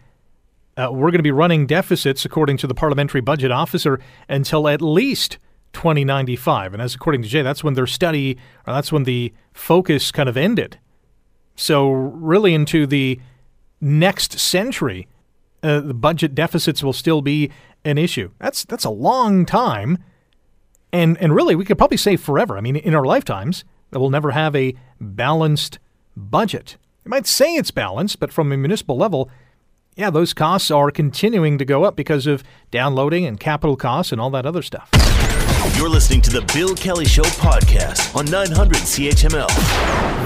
uh, 0.80 0.90
we're 0.92 1.12
going 1.12 1.20
to 1.20 1.24
be 1.24 1.32
running 1.32 1.68
deficits, 1.68 2.24
according 2.24 2.56
to 2.58 2.68
the 2.68 2.74
parliamentary 2.74 3.20
budget 3.22 3.52
officer, 3.52 4.00
until 4.30 4.68
at 4.68 4.82
least 4.82 5.38
2095. 5.74 6.74
And 6.74 6.82
as 6.82 6.96
according 6.96 7.22
to 7.24 7.28
Jay, 7.28 7.42
that's 7.42 7.64
when 7.64 7.74
their 7.74 7.88
study, 7.88 8.38
or 8.66 8.74
that's 8.74 8.92
when 8.92 9.04
the 9.04 9.34
focus 9.52 10.12
kind 10.12 10.30
of 10.30 10.38
ended. 10.38 10.80
So, 11.56 11.92
really, 11.92 12.54
into 12.54 12.88
the 12.88 13.20
next 13.82 14.40
century, 14.40 15.08
uh, 15.62 15.82
the 15.82 15.94
budget 15.94 16.34
deficits 16.34 16.82
will 16.82 16.94
still 16.94 17.22
be 17.22 17.52
an 17.84 17.98
issue. 17.98 18.32
That's 18.40 18.64
that's 18.64 18.86
a 18.86 18.90
long 18.90 19.46
time, 19.46 19.98
and 20.94 21.18
and 21.18 21.36
really 21.36 21.56
we 21.56 21.66
could 21.66 21.78
probably 21.78 21.98
say 21.98 22.16
forever. 22.16 22.58
I 22.58 22.62
mean, 22.62 22.78
in 22.78 22.96
our 22.96 23.04
lifetimes, 23.04 23.66
we'll 23.92 24.10
never 24.10 24.32
have 24.32 24.56
a 24.56 24.76
balanced 25.02 25.80
budget. 26.16 26.78
You 27.04 27.10
might 27.10 27.28
say 27.28 27.56
it's 27.56 27.72
balanced, 27.72 28.22
but 28.22 28.32
from 28.32 28.54
a 28.54 28.58
municipal 28.58 28.96
level, 28.96 29.30
yeah, 29.96 30.10
those 30.10 30.34
costs 30.34 30.72
are 30.72 30.92
continuing 30.92 31.58
to 31.58 31.66
go 31.66 31.84
up 31.84 31.96
because 31.96 32.28
of 32.28 32.44
downloading 32.72 33.26
and 33.26 33.40
capital 33.40 33.76
costs 33.76 34.12
and 34.12 34.22
all 34.22 34.30
that 34.32 34.46
other 34.46 34.62
stuff. 34.62 34.90
You're 35.76 35.90
listening 35.90 36.22
to 36.22 36.30
the 36.30 36.42
Bill 36.54 36.76
Kelly 36.76 37.06
Show 37.06 37.24
podcast 37.24 38.16
on 38.16 38.26
900 38.26 38.78
CHML. 38.78 39.50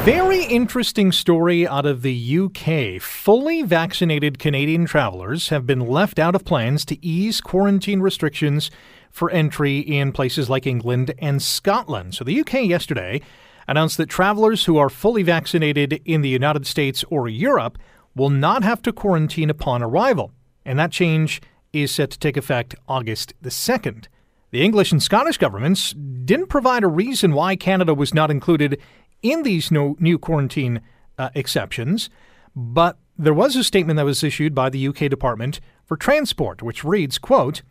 Very 0.04 0.44
interesting 0.44 1.12
story 1.12 1.68
out 1.68 1.86
of 1.86 2.02
the 2.02 2.40
UK. 2.40 3.02
Fully 3.02 3.62
vaccinated 3.62 4.40
Canadian 4.40 4.86
travelers 4.86 5.50
have 5.50 5.66
been 5.66 5.80
left 5.80 6.20
out 6.20 6.36
of 6.36 6.46
plans 6.46 6.86
to 6.86 7.06
ease 7.06 7.42
quarantine 7.42 8.00
restrictions 8.00 8.70
for 9.12 9.30
entry 9.32 9.80
in 9.80 10.12
places 10.12 10.50
like 10.50 10.66
England 10.66 11.14
and 11.20 11.42
Scotland. 11.42 12.16
So 12.16 12.24
the 12.24 12.40
UK 12.40 12.64
yesterday 12.64 13.22
announced 13.68 13.98
that 13.98 14.10
travelers 14.10 14.66
who 14.66 14.78
are 14.78 14.90
fully 14.90 15.24
vaccinated 15.24 16.02
in 16.06 16.22
the 16.22 16.30
United 16.30 16.68
States 16.68 17.04
or 17.10 17.28
Europe 17.28 17.78
will 18.16 18.30
not 18.30 18.64
have 18.64 18.82
to 18.84 18.94
quarantine 18.94 19.50
upon 19.50 19.82
arrival. 19.82 20.32
And 20.66 20.80
that 20.80 20.92
change 20.92 21.42
is 21.72 21.92
set 21.92 22.12
to 22.12 22.20
take 22.20 22.38
effect 22.38 22.76
August 22.88 23.34
the 23.42 23.50
2nd. 23.50 24.06
The 24.52 24.62
English 24.62 24.92
and 24.92 25.02
Scottish 25.02 25.38
governments 25.38 25.94
didn't 25.94 26.48
provide 26.48 26.84
a 26.84 26.88
reason 26.88 27.34
why 27.34 27.56
Canada 27.56 27.94
was 27.94 28.14
not 28.14 28.30
included 28.30 28.80
in 29.24 29.42
these 29.44 29.72
new 29.72 30.20
quarantine 30.20 30.82
uh, 31.18 31.30
exceptions, 31.34 32.10
but 32.56 32.98
there 33.18 33.34
was 33.34 33.56
a 33.56 33.64
statement 33.64 33.98
that 33.98 34.06
was 34.06 34.24
issued 34.24 34.54
by 34.54 34.70
the 34.70 34.88
UK 34.88 35.10
Department 35.10 35.60
for 35.86 35.98
Transport, 35.98 36.62
which 36.62 36.84
reads, 36.84 37.18
quote, 37.18 37.64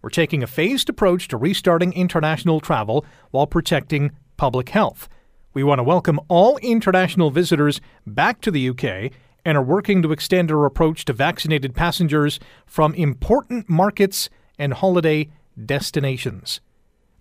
We're 0.00 0.10
taking 0.10 0.42
a 0.42 0.46
phased 0.46 0.88
approach 0.88 1.26
to 1.28 1.36
restarting 1.36 1.92
international 1.92 2.60
travel 2.60 3.04
while 3.30 3.46
protecting 3.46 4.12
public 4.36 4.68
health. 4.68 5.08
We 5.54 5.64
want 5.64 5.80
to 5.80 5.84
welcome 5.84 6.20
all 6.28 6.56
international 6.58 7.30
visitors 7.30 7.80
back 8.06 8.40
to 8.42 8.50
the 8.52 8.68
UK 8.68 9.12
and 9.48 9.56
are 9.56 9.62
working 9.62 10.02
to 10.02 10.12
extend 10.12 10.52
our 10.52 10.66
approach 10.66 11.06
to 11.06 11.12
vaccinated 11.14 11.74
passengers 11.74 12.38
from 12.66 12.92
important 12.92 13.66
markets 13.66 14.28
and 14.58 14.74
holiday 14.74 15.26
destinations. 15.64 16.60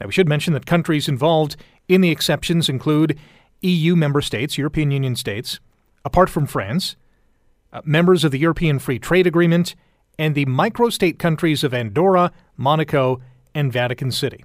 Now, 0.02 0.08
we 0.08 0.12
should 0.12 0.28
mention 0.28 0.52
that 0.52 0.66
countries 0.66 1.08
involved 1.08 1.56
in 1.88 2.02
the 2.02 2.12
exceptions 2.12 2.68
include 2.68 3.18
EU 3.62 3.96
member 3.96 4.20
states, 4.22 4.58
European 4.58 4.92
Union 4.92 5.16
states, 5.16 5.62
apart 6.04 6.30
from 6.30 6.48
France, 6.48 6.98
uh, 7.72 7.80
members 7.86 8.26
of 8.26 8.32
the 8.32 8.40
European 8.40 8.78
Free 8.78 9.00
Trade 9.00 9.26
Agreement, 9.26 9.74
and 10.20 10.36
the 10.36 10.46
microstate 10.48 11.20
countries 11.20 11.63
of 11.63 11.74
Andorra, 11.74 12.34
Monaco, 12.58 13.22
and 13.56 13.72
Vatican 13.72 14.12
City. 14.12 14.44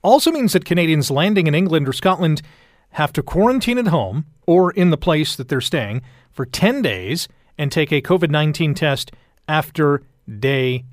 Also 0.00 0.32
means 0.32 0.54
that 0.54 0.64
Canadians 0.64 1.10
landing 1.10 1.46
in 1.46 1.54
England 1.54 1.86
or 1.86 1.92
Scotland 1.92 2.40
have 2.90 3.12
to 3.12 3.22
quarantine 3.22 3.78
at 3.78 3.88
home 3.88 4.26
or 4.46 4.70
in 4.70 4.90
the 4.90 4.96
place 4.96 5.36
that 5.36 5.48
they're 5.48 5.60
staying 5.60 6.02
for 6.30 6.46
10 6.46 6.82
days 6.82 7.28
and 7.58 7.70
take 7.70 7.92
a 7.92 8.02
COVID 8.02 8.30
19 8.30 8.74
test 8.74 9.12
after 9.48 10.02
day 10.38 10.84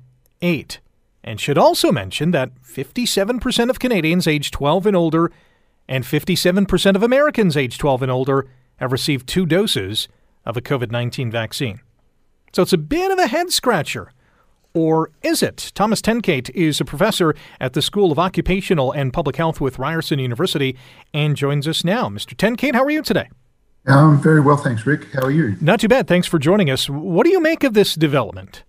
8 0.42 0.80
and 1.24 1.40
should 1.40 1.58
also 1.58 1.90
mention 1.90 2.30
that 2.32 2.54
57% 2.62 3.70
of 3.70 3.78
Canadians 3.78 4.26
aged 4.26 4.52
12 4.52 4.86
and 4.86 4.96
older 4.96 5.32
and 5.88 6.04
57% 6.04 6.96
of 6.96 7.02
Americans 7.02 7.56
aged 7.56 7.80
12 7.80 8.02
and 8.02 8.12
older 8.12 8.46
have 8.76 8.92
received 8.92 9.26
two 9.26 9.46
doses 9.46 10.08
of 10.44 10.56
a 10.56 10.60
COVID 10.60 10.90
19 10.90 11.30
vaccine. 11.30 11.80
So 12.52 12.62
it's 12.62 12.72
a 12.72 12.78
bit 12.78 13.10
of 13.10 13.18
a 13.18 13.26
head 13.26 13.50
scratcher. 13.50 14.12
Or 14.74 15.12
is 15.22 15.40
it? 15.40 15.70
Thomas 15.76 16.02
Tenkate 16.02 16.50
is 16.50 16.80
a 16.80 16.84
professor 16.84 17.36
at 17.60 17.74
the 17.74 17.82
School 17.82 18.10
of 18.10 18.18
Occupational 18.18 18.90
and 18.90 19.12
Public 19.12 19.36
Health 19.36 19.60
with 19.60 19.78
Ryerson 19.78 20.18
University 20.18 20.76
and 21.12 21.36
joins 21.36 21.68
us 21.68 21.84
now. 21.84 22.08
Mr. 22.08 22.34
Tenkate, 22.34 22.74
how 22.74 22.82
are 22.82 22.90
you 22.90 23.00
today? 23.00 23.28
I'm 23.86 24.20
very 24.20 24.40
well, 24.40 24.56
thanks, 24.56 24.84
Rick. 24.84 25.06
How 25.12 25.22
are 25.22 25.30
you? 25.30 25.56
Not 25.60 25.78
too 25.78 25.86
bad. 25.86 26.08
Thanks 26.08 26.26
for 26.26 26.40
joining 26.40 26.70
us. 26.70 26.90
What 26.90 27.24
do 27.24 27.30
you 27.30 27.40
make 27.40 27.62
of 27.62 27.74
this 27.74 27.94
development? 27.94 28.64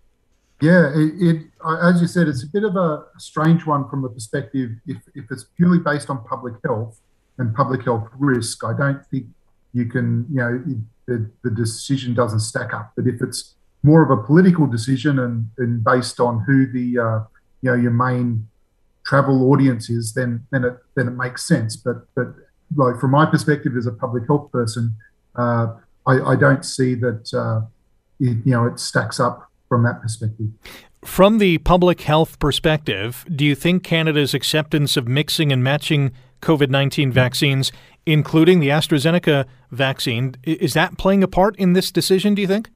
Yeah, 0.62 0.92
it, 0.94 1.14
it, 1.20 1.42
as 1.82 2.02
you 2.02 2.08
said, 2.08 2.28
it's 2.28 2.44
a 2.44 2.48
bit 2.48 2.64
of 2.64 2.76
a 2.76 3.06
strange 3.18 3.66
one 3.66 3.90
from 3.90 4.04
the 4.04 4.10
perspective 4.10 4.72
if, 4.86 4.98
if 5.16 5.26
it's 5.32 5.46
purely 5.58 5.80
based 5.80 6.12
on 6.12 6.24
public 6.26 6.54
health 6.64 7.00
and 7.40 7.54
public 7.56 7.84
health 7.84 8.08
risk. 8.20 8.64
I 8.64 8.74
don't 8.78 9.04
think 9.08 9.26
you 9.74 9.86
can, 9.86 10.28
you 10.30 10.36
know, 10.36 10.64
the, 11.08 11.32
the 11.44 11.50
decision 11.50 12.14
doesn't 12.14 12.42
stack 12.42 12.74
up. 12.74 12.92
But 12.96 13.08
if 13.08 13.22
it's 13.22 13.55
more 13.86 14.04
of 14.04 14.10
a 14.10 14.22
political 14.22 14.66
decision 14.66 15.20
and, 15.20 15.48
and 15.58 15.84
based 15.84 16.20
on 16.20 16.44
who 16.46 16.66
the, 16.66 17.00
uh, 17.00 17.20
you 17.62 17.72
know, 17.72 17.76
your 17.76 17.92
main 17.92 18.48
travel 19.06 19.52
audience 19.52 19.90
is, 19.90 20.14
then 20.14 20.46
then 20.52 20.66
it 20.66 20.78
then 20.96 21.08
it 21.08 21.12
makes 21.12 21.48
sense. 21.48 21.76
But 21.76 22.08
but 22.16 22.28
like 22.76 23.00
from 23.00 23.12
my 23.12 23.26
perspective 23.26 23.78
as 23.78 23.86
a 23.86 23.92
public 23.92 24.26
health 24.28 24.52
person, 24.52 24.96
uh, 25.36 25.68
I, 26.06 26.20
I, 26.22 26.36
don't 26.36 26.66
see 26.66 26.96
that 26.96 27.34
uh, 27.34 27.62
it, 28.20 28.38
you 28.46 28.52
know 28.52 28.66
it 28.66 28.80
stacks 28.80 29.20
up 29.20 29.50
from 29.70 29.84
that 29.84 30.02
perspective. 30.02 30.48
From 31.04 31.38
the 31.38 31.60
public 31.60 32.02
health 32.02 32.40
perspective, 32.40 33.26
do 33.34 33.46
you 33.46 33.54
think 33.54 33.84
Canada's 33.84 34.34
acceptance 34.34 34.98
of 34.98 35.08
mixing 35.08 35.52
and 35.52 35.64
matching 35.64 36.12
COVID 36.42 36.70
19 36.70 37.12
vaccines, 37.12 37.72
including 38.06 38.60
the 38.60 38.70
AstraZeneca 38.70 39.46
vaccine, 39.72 40.36
is 40.44 40.74
that 40.74 40.98
playing 40.98 41.24
a 41.24 41.28
part 41.28 41.56
in 41.58 41.74
this 41.74 41.92
decision, 41.92 42.34
do 42.34 42.42
you 42.42 42.48
think? 42.48 42.70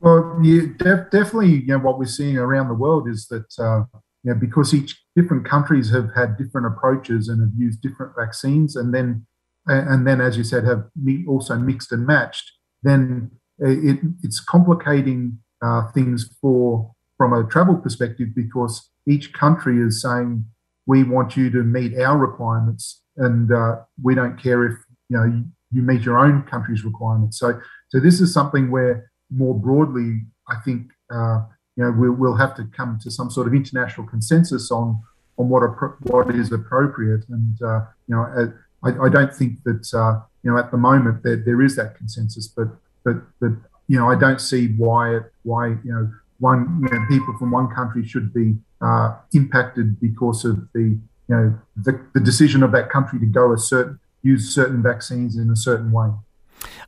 Well, 0.00 0.38
yeah, 0.42 0.62
def- 0.78 1.10
definitely. 1.10 1.56
You 1.62 1.66
know, 1.66 1.78
what 1.78 1.98
we're 1.98 2.06
seeing 2.06 2.38
around 2.38 2.68
the 2.68 2.74
world 2.74 3.08
is 3.08 3.26
that 3.28 3.46
uh, 3.58 3.84
you 4.22 4.32
know, 4.32 4.34
because 4.34 4.72
each 4.74 5.02
different 5.16 5.44
countries 5.44 5.90
have 5.92 6.10
had 6.14 6.36
different 6.38 6.66
approaches 6.66 7.28
and 7.28 7.40
have 7.40 7.52
used 7.56 7.80
different 7.82 8.12
vaccines, 8.18 8.76
and 8.76 8.94
then 8.94 9.26
and 9.66 10.06
then, 10.06 10.20
as 10.20 10.36
you 10.36 10.44
said, 10.44 10.64
have 10.64 10.84
also 11.28 11.56
mixed 11.56 11.92
and 11.92 12.06
matched, 12.06 12.50
then 12.82 13.30
it, 13.58 13.98
it's 14.22 14.40
complicating 14.40 15.38
uh, 15.62 15.90
things 15.92 16.34
for 16.40 16.92
from 17.18 17.32
a 17.34 17.44
travel 17.48 17.76
perspective 17.76 18.28
because 18.34 18.88
each 19.06 19.32
country 19.34 19.78
is 19.82 20.00
saying 20.00 20.46
we 20.86 21.04
want 21.04 21.36
you 21.36 21.50
to 21.50 21.62
meet 21.62 21.98
our 22.00 22.16
requirements 22.16 23.02
and 23.18 23.52
uh, 23.52 23.76
we 24.02 24.14
don't 24.14 24.42
care 24.42 24.64
if 24.64 24.78
you 25.10 25.16
know 25.18 25.24
you, 25.72 25.82
meet 25.82 26.02
your 26.02 26.18
own 26.18 26.42
country's 26.44 26.84
requirements. 26.84 27.38
So 27.38 27.60
so 27.88 28.00
this 28.00 28.20
is 28.20 28.32
something 28.32 28.70
where 28.70 29.09
more 29.30 29.54
broadly, 29.54 30.22
I 30.48 30.56
think 30.64 30.90
uh, 31.10 31.40
you 31.76 31.84
know 31.84 31.94
we'll, 31.96 32.12
we'll 32.12 32.36
have 32.36 32.54
to 32.56 32.64
come 32.76 32.98
to 33.02 33.10
some 33.10 33.30
sort 33.30 33.46
of 33.46 33.54
international 33.54 34.06
consensus 34.06 34.70
on 34.70 35.00
on 35.38 35.48
what 35.48 35.62
what 36.02 36.34
is 36.34 36.52
appropriate 36.52 37.24
and 37.28 37.62
uh, 37.62 37.80
you 38.08 38.14
know. 38.14 38.52
I, 38.82 38.88
I, 39.04 39.10
don't 39.10 39.34
think 39.34 39.62
that 39.64 39.92
uh, 39.92 40.20
you 40.42 40.50
know 40.50 40.56
at 40.56 40.70
the 40.70 40.78
moment 40.78 41.22
there, 41.22 41.36
there 41.36 41.60
is 41.60 41.76
that 41.76 41.96
consensus, 41.98 42.48
but 42.48 42.68
but 43.04 43.16
but 43.38 43.52
you 43.90 43.98
know, 43.98 44.08
I 44.08 44.14
don't 44.14 44.40
see 44.40 44.68
why 44.76 45.16
it, 45.16 45.24
why 45.42 45.68
you 45.68 45.92
know 45.92 46.08
one 46.38 46.80
you 46.80 46.96
know 46.96 47.04
people 47.08 47.36
from 47.36 47.50
one 47.50 47.68
country 47.74 48.06
should 48.06 48.32
be 48.32 48.56
uh, 48.80 49.16
impacted 49.34 50.00
because 50.00 50.44
of 50.44 50.68
the 50.72 50.80
you 50.80 51.00
know 51.28 51.58
the, 51.76 52.00
the 52.14 52.20
decision 52.20 52.62
of 52.62 52.70
that 52.70 52.88
country 52.88 53.18
to 53.18 53.26
go 53.26 53.52
a 53.52 53.58
certain 53.58 53.98
use 54.22 54.54
certain 54.54 54.80
vaccines 54.80 55.36
in 55.36 55.50
a 55.50 55.56
certain 55.56 55.90
way. 55.90 56.08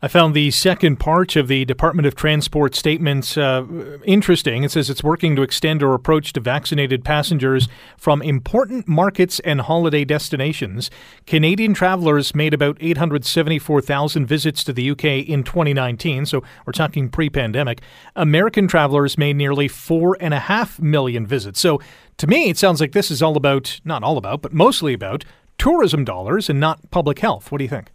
I 0.05 0.09
found 0.09 0.35
the 0.35 0.51
second 0.51 0.97
part 0.97 1.37
of 1.37 1.49
the 1.49 1.65
Department 1.65 2.07
of 2.07 2.17
Transport 2.17 2.75
statements 2.75 3.37
uh, 3.37 3.65
interesting. 4.05 4.65
It 4.65 4.73
says 4.73 4.91
it's 4.91 5.05
working 5.05 5.37
to 5.37 5.43
extend 5.43 5.83
our 5.83 5.95
approach 5.95 6.33
to 6.33 6.41
vaccinated 6.41 7.05
passengers 7.05 7.69
from 7.97 8.21
important 8.21 8.89
markets 8.89 9.39
and 9.41 9.61
holiday 9.61 10.05
destinations. 10.05 10.91
Canadian 11.27 11.73
travelers 11.73 12.35
made 12.35 12.53
about 12.53 12.77
874,000 12.81 14.27
visits 14.27 14.65
to 14.65 14.73
the 14.73 14.91
UK 14.91 15.05
in 15.05 15.45
2019, 15.45 16.27
so 16.27 16.43
we're 16.67 16.73
talking 16.73 17.09
pre 17.09 17.31
pandemic. 17.31 17.81
American 18.17 18.67
travelers 18.67 19.17
made 19.17 19.37
nearly 19.37 19.69
4.5 19.69 20.81
million 20.81 21.27
visits. 21.27 21.61
So 21.61 21.81
to 22.19 22.27
me, 22.27 22.51
it 22.51 22.59
sounds 22.59 22.81
like 22.81 22.93
this 22.93 23.11
is 23.11 23.23
all 23.23 23.37
about, 23.37 23.81
not 23.85 24.03
all 24.03 24.19
about, 24.19 24.43
but 24.43 24.53
mostly 24.53 24.95
about 24.95 25.25
tourism 25.59 26.05
dollars 26.05 26.51
and 26.51 26.59
not 26.59 26.91
public 26.91 27.21
health. 27.21 27.53
What 27.53 27.59
do 27.59 27.65
you 27.65 27.71
think? 27.71 27.93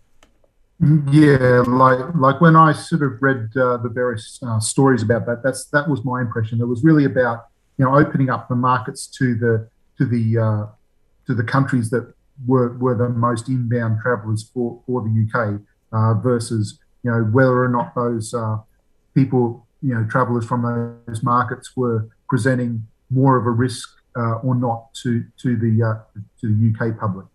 Yeah, 0.79 1.63
like 1.67 2.13
like 2.13 2.39
when 2.39 2.55
I 2.55 2.71
sort 2.71 3.01
of 3.01 3.19
read 3.19 3.49
uh, 3.57 3.77
the 3.77 3.89
various 3.89 4.39
uh, 4.43 4.59
stories 4.59 5.01
about 5.01 5.25
that, 5.25 5.41
that's 5.43 5.65
that 5.65 5.89
was 5.89 6.05
my 6.05 6.21
impression. 6.21 6.61
It 6.61 6.67
was 6.67 6.83
really 6.83 7.05
about 7.05 7.47
you 7.77 7.85
know 7.85 7.97
opening 7.97 8.29
up 8.29 8.47
the 8.47 8.55
markets 8.55 9.07
to 9.17 9.33
the 9.33 9.69
to 9.97 10.05
the 10.05 10.37
uh, 10.37 10.65
to 11.25 11.33
the 11.33 11.43
countries 11.43 11.89
that 11.89 12.13
were 12.45 12.77
were 12.77 12.93
the 12.95 13.09
most 13.09 13.49
inbound 13.49 14.01
travellers 14.03 14.43
for 14.53 14.79
for 14.85 15.01
the 15.01 15.25
UK 15.25 15.59
uh, 15.93 16.13
versus 16.21 16.77
you 17.01 17.09
know 17.09 17.23
whether 17.23 17.63
or 17.63 17.69
not 17.69 17.95
those 17.95 18.35
uh, 18.35 18.57
people 19.15 19.65
you 19.81 19.95
know 19.95 20.05
travellers 20.05 20.45
from 20.45 20.61
those 21.07 21.23
markets 21.23 21.75
were 21.75 22.07
presenting 22.29 22.85
more 23.09 23.35
of 23.35 23.47
a 23.47 23.51
risk 23.51 23.89
uh, 24.15 24.35
or 24.43 24.53
not 24.53 24.93
to 24.93 25.25
to 25.41 25.57
the 25.57 26.03
to 26.39 26.47
the 26.47 26.71
UK 26.71 26.99
public. 26.99 27.25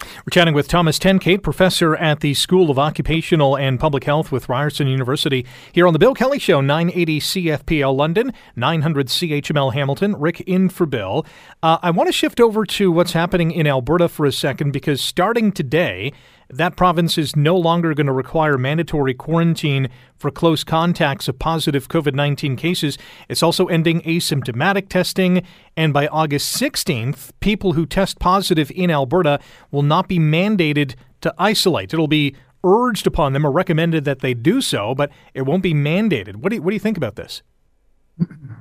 We're 0.00 0.30
chatting 0.30 0.54
with 0.54 0.68
Thomas 0.68 0.98
Tenkate, 0.98 1.42
professor 1.42 1.96
at 1.96 2.20
the 2.20 2.34
School 2.34 2.70
of 2.70 2.78
Occupational 2.78 3.56
and 3.56 3.80
Public 3.80 4.04
Health 4.04 4.30
with 4.30 4.48
Ryerson 4.48 4.86
University, 4.86 5.46
here 5.72 5.86
on 5.86 5.92
the 5.92 5.98
Bill 5.98 6.14
Kelly 6.14 6.38
Show, 6.38 6.60
980 6.60 7.20
CFPL 7.20 7.96
London, 7.96 8.32
900 8.56 9.08
CHML 9.08 9.74
Hamilton. 9.74 10.16
Rick 10.16 10.40
in 10.42 10.68
for 10.68 10.86
Bill. 10.86 11.26
Uh, 11.62 11.78
I 11.82 11.90
want 11.90 12.08
to 12.08 12.12
shift 12.12 12.40
over 12.40 12.64
to 12.64 12.92
what's 12.92 13.12
happening 13.12 13.50
in 13.50 13.66
Alberta 13.66 14.08
for 14.08 14.26
a 14.26 14.32
second 14.32 14.72
because 14.72 15.00
starting 15.00 15.52
today, 15.52 16.12
that 16.50 16.76
province 16.76 17.18
is 17.18 17.36
no 17.36 17.56
longer 17.56 17.94
going 17.94 18.06
to 18.06 18.12
require 18.12 18.56
mandatory 18.56 19.14
quarantine 19.14 19.88
for 20.16 20.30
close 20.30 20.64
contacts 20.64 21.28
of 21.28 21.38
positive 21.38 21.88
COVID 21.88 22.14
19 22.14 22.56
cases. 22.56 22.96
It's 23.28 23.42
also 23.42 23.66
ending 23.66 24.00
asymptomatic 24.02 24.88
testing. 24.88 25.42
And 25.76 25.92
by 25.92 26.06
August 26.06 26.60
16th, 26.60 27.30
people 27.40 27.74
who 27.74 27.84
test 27.84 28.18
positive 28.18 28.70
in 28.70 28.90
Alberta 28.90 29.40
will 29.70 29.82
not 29.82 30.08
be 30.08 30.18
mandated 30.18 30.94
to 31.20 31.34
isolate. 31.38 31.92
It'll 31.92 32.08
be 32.08 32.34
urged 32.64 33.06
upon 33.06 33.34
them 33.34 33.46
or 33.46 33.50
recommended 33.50 34.04
that 34.04 34.20
they 34.20 34.34
do 34.34 34.60
so, 34.60 34.94
but 34.94 35.10
it 35.34 35.42
won't 35.42 35.62
be 35.62 35.74
mandated. 35.74 36.36
What 36.36 36.50
do 36.50 36.56
you, 36.56 36.62
what 36.62 36.70
do 36.70 36.74
you 36.74 36.80
think 36.80 36.96
about 36.96 37.16
this? 37.16 37.42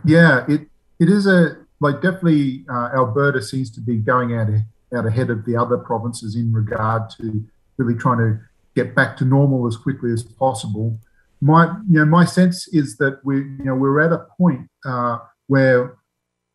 Yeah, 0.06 0.46
it 0.48 0.62
it 1.00 1.10
is 1.10 1.26
a 1.26 1.58
like 1.80 1.96
definitely 1.96 2.66
uh, 2.70 2.90
Alberta 2.96 3.42
seems 3.42 3.72
to 3.72 3.82
be 3.82 3.98
going 3.98 4.36
out 4.36 4.48
out 4.96 5.06
ahead 5.06 5.30
of 5.30 5.46
the 5.46 5.56
other 5.56 5.78
provinces 5.78 6.36
in 6.36 6.54
regard 6.54 7.10
to 7.18 7.44
really 7.78 7.98
trying 7.98 8.18
to 8.20 8.40
get 8.76 8.96
back 8.96 9.18
to 9.18 9.26
normal 9.26 9.68
as 9.68 9.76
quickly 9.76 10.12
as 10.12 10.24
possible. 10.24 11.00
My, 11.42 11.66
you 11.90 12.00
know, 12.00 12.06
my 12.06 12.26
sense 12.26 12.68
is 12.70 12.98
that 12.98 13.20
we, 13.24 13.38
you 13.38 13.66
know, 13.66 13.76
we're 13.76 14.00
at 14.02 14.12
a 14.12 14.26
point 14.38 14.68
uh, 14.86 15.20
where, 15.48 15.98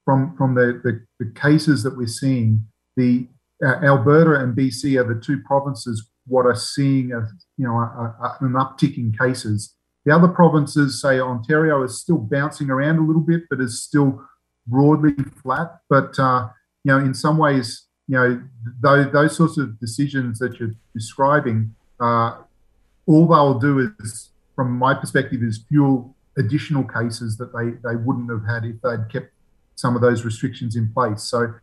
from 0.04 0.36
from 0.36 0.54
the, 0.54 0.80
the, 0.82 1.04
the 1.20 1.30
cases 1.32 1.82
that 1.84 1.96
we're 1.96 2.08
seeing, 2.08 2.66
the 2.96 3.28
uh, 3.64 3.76
Alberta 3.84 4.42
and 4.42 4.56
BC 4.56 5.00
are 5.00 5.14
the 5.14 5.20
two 5.20 5.40
provinces 5.42 6.08
what 6.26 6.46
are 6.46 6.54
seeing 6.54 7.12
a, 7.12 7.26
you 7.56 7.66
know, 7.66 7.74
a, 7.74 8.16
a, 8.20 8.36
an 8.40 8.52
uptick 8.52 8.96
in 8.96 9.12
cases. 9.12 9.74
The 10.04 10.14
other 10.14 10.28
provinces, 10.28 11.00
say 11.00 11.20
Ontario, 11.20 11.82
is 11.82 12.00
still 12.00 12.18
bouncing 12.18 12.70
around 12.70 12.98
a 12.98 13.06
little 13.06 13.22
bit, 13.22 13.42
but 13.48 13.60
is 13.60 13.82
still 13.82 14.24
broadly 14.66 15.14
flat. 15.42 15.78
But 15.88 16.18
uh, 16.18 16.48
you 16.84 16.92
know, 16.92 16.98
in 16.98 17.14
some 17.14 17.38
ways, 17.38 17.86
you 18.08 18.16
know, 18.16 18.42
those, 18.80 19.12
those 19.12 19.36
sorts 19.36 19.58
of 19.58 19.78
decisions 19.78 20.38
that 20.38 20.58
you're 20.58 20.74
describing, 20.94 21.74
uh, 22.00 22.38
all 23.06 23.26
they'll 23.26 23.58
do 23.58 23.92
is, 24.00 24.30
from 24.54 24.72
my 24.72 24.94
perspective, 24.94 25.42
is 25.42 25.64
fuel 25.68 26.14
additional 26.36 26.84
cases 26.84 27.36
that 27.36 27.52
they, 27.52 27.70
they 27.88 27.96
wouldn't 27.96 28.30
have 28.30 28.44
had 28.46 28.64
if 28.64 28.80
they'd 28.82 29.10
kept 29.10 29.32
some 29.74 29.94
of 29.96 30.02
those 30.02 30.24
restrictions 30.24 30.76
in 30.76 30.92
place. 30.92 31.22
So, 31.22 31.54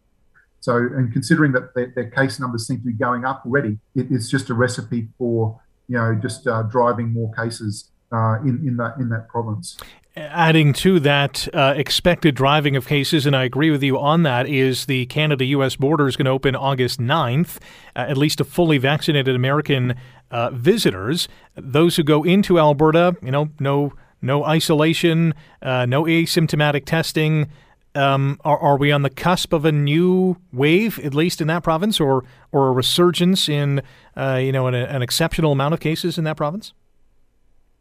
so 0.60 0.76
and 0.76 1.12
considering 1.12 1.52
that 1.54 1.74
their, 1.74 1.92
their 1.96 2.10
case 2.10 2.40
numbers 2.40 2.68
seem 2.68 2.78
to 2.78 2.86
be 2.86 2.94
going 2.94 3.26
up 3.26 3.44
already, 3.46 3.80
it, 3.96 4.08
it's 4.10 4.30
just 4.30 4.50
a 4.50 4.54
recipe 4.54 5.08
for 5.18 5.60
you 5.88 5.98
know 5.98 6.16
just 6.22 6.48
uh, 6.48 6.64
driving 6.64 7.12
more 7.12 7.34
cases 7.34 7.90
uh, 8.12 8.40
in 8.42 8.62
in 8.68 8.78
that 8.78 8.98
in 8.98 9.10
that 9.10 9.28
province 9.28 9.78
adding 10.20 10.74
to 10.74 11.00
that 11.00 11.48
uh, 11.54 11.74
expected 11.76 12.36
driving 12.36 12.76
of 12.76 12.88
cases, 12.88 13.26
and 13.26 13.36
I 13.36 13.44
agree 13.44 13.72
with 13.72 13.82
you 13.82 13.98
on 13.98 14.24
that, 14.24 14.48
is 14.48 14.86
the 14.86 15.06
Canada 15.08 15.46
US 15.46 15.76
border 15.76 16.08
is 16.08 16.16
going 16.16 16.26
to 16.26 16.32
open 16.32 16.56
August 16.56 17.00
9th, 17.00 17.58
uh, 17.96 18.00
at 18.00 18.18
least 18.18 18.40
to 18.40 18.44
fully 18.44 18.78
vaccinated 18.78 19.36
American 19.36 19.96
uh, 20.32 20.50
visitors. 20.52 21.28
Those 21.56 21.96
who 21.96 22.04
go 22.04 22.24
into 22.24 22.60
Alberta, 22.60 23.16
you 23.24 23.32
know, 23.32 23.50
no, 23.60 23.94
no 24.22 24.44
isolation, 24.44 25.34
uh, 25.62 25.86
no 25.86 26.04
asymptomatic 26.04 26.86
testing. 26.86 27.50
Um, 27.96 28.40
are, 28.46 28.60
are 28.60 28.78
we 28.78 28.92
on 28.92 29.02
the 29.02 29.10
cusp 29.10 29.52
of 29.52 29.66
a 29.66 29.72
new 29.72 30.38
wave, 30.54 31.00
at 31.00 31.16
least 31.16 31.42
in 31.42 31.48
that 31.48 31.64
province, 31.64 32.00
or 32.00 32.24
or 32.52 32.68
a 32.68 32.72
resurgence 32.72 33.50
in, 33.50 33.82
uh, 34.16 34.36
you 34.36 34.52
know, 34.52 34.68
an, 34.68 34.76
an, 34.76 35.02
exceptional 35.02 35.52
amount 35.52 35.74
of 35.74 35.80
cases 35.80 36.18
in 36.18 36.24
that 36.24 36.38
province? 36.38 36.74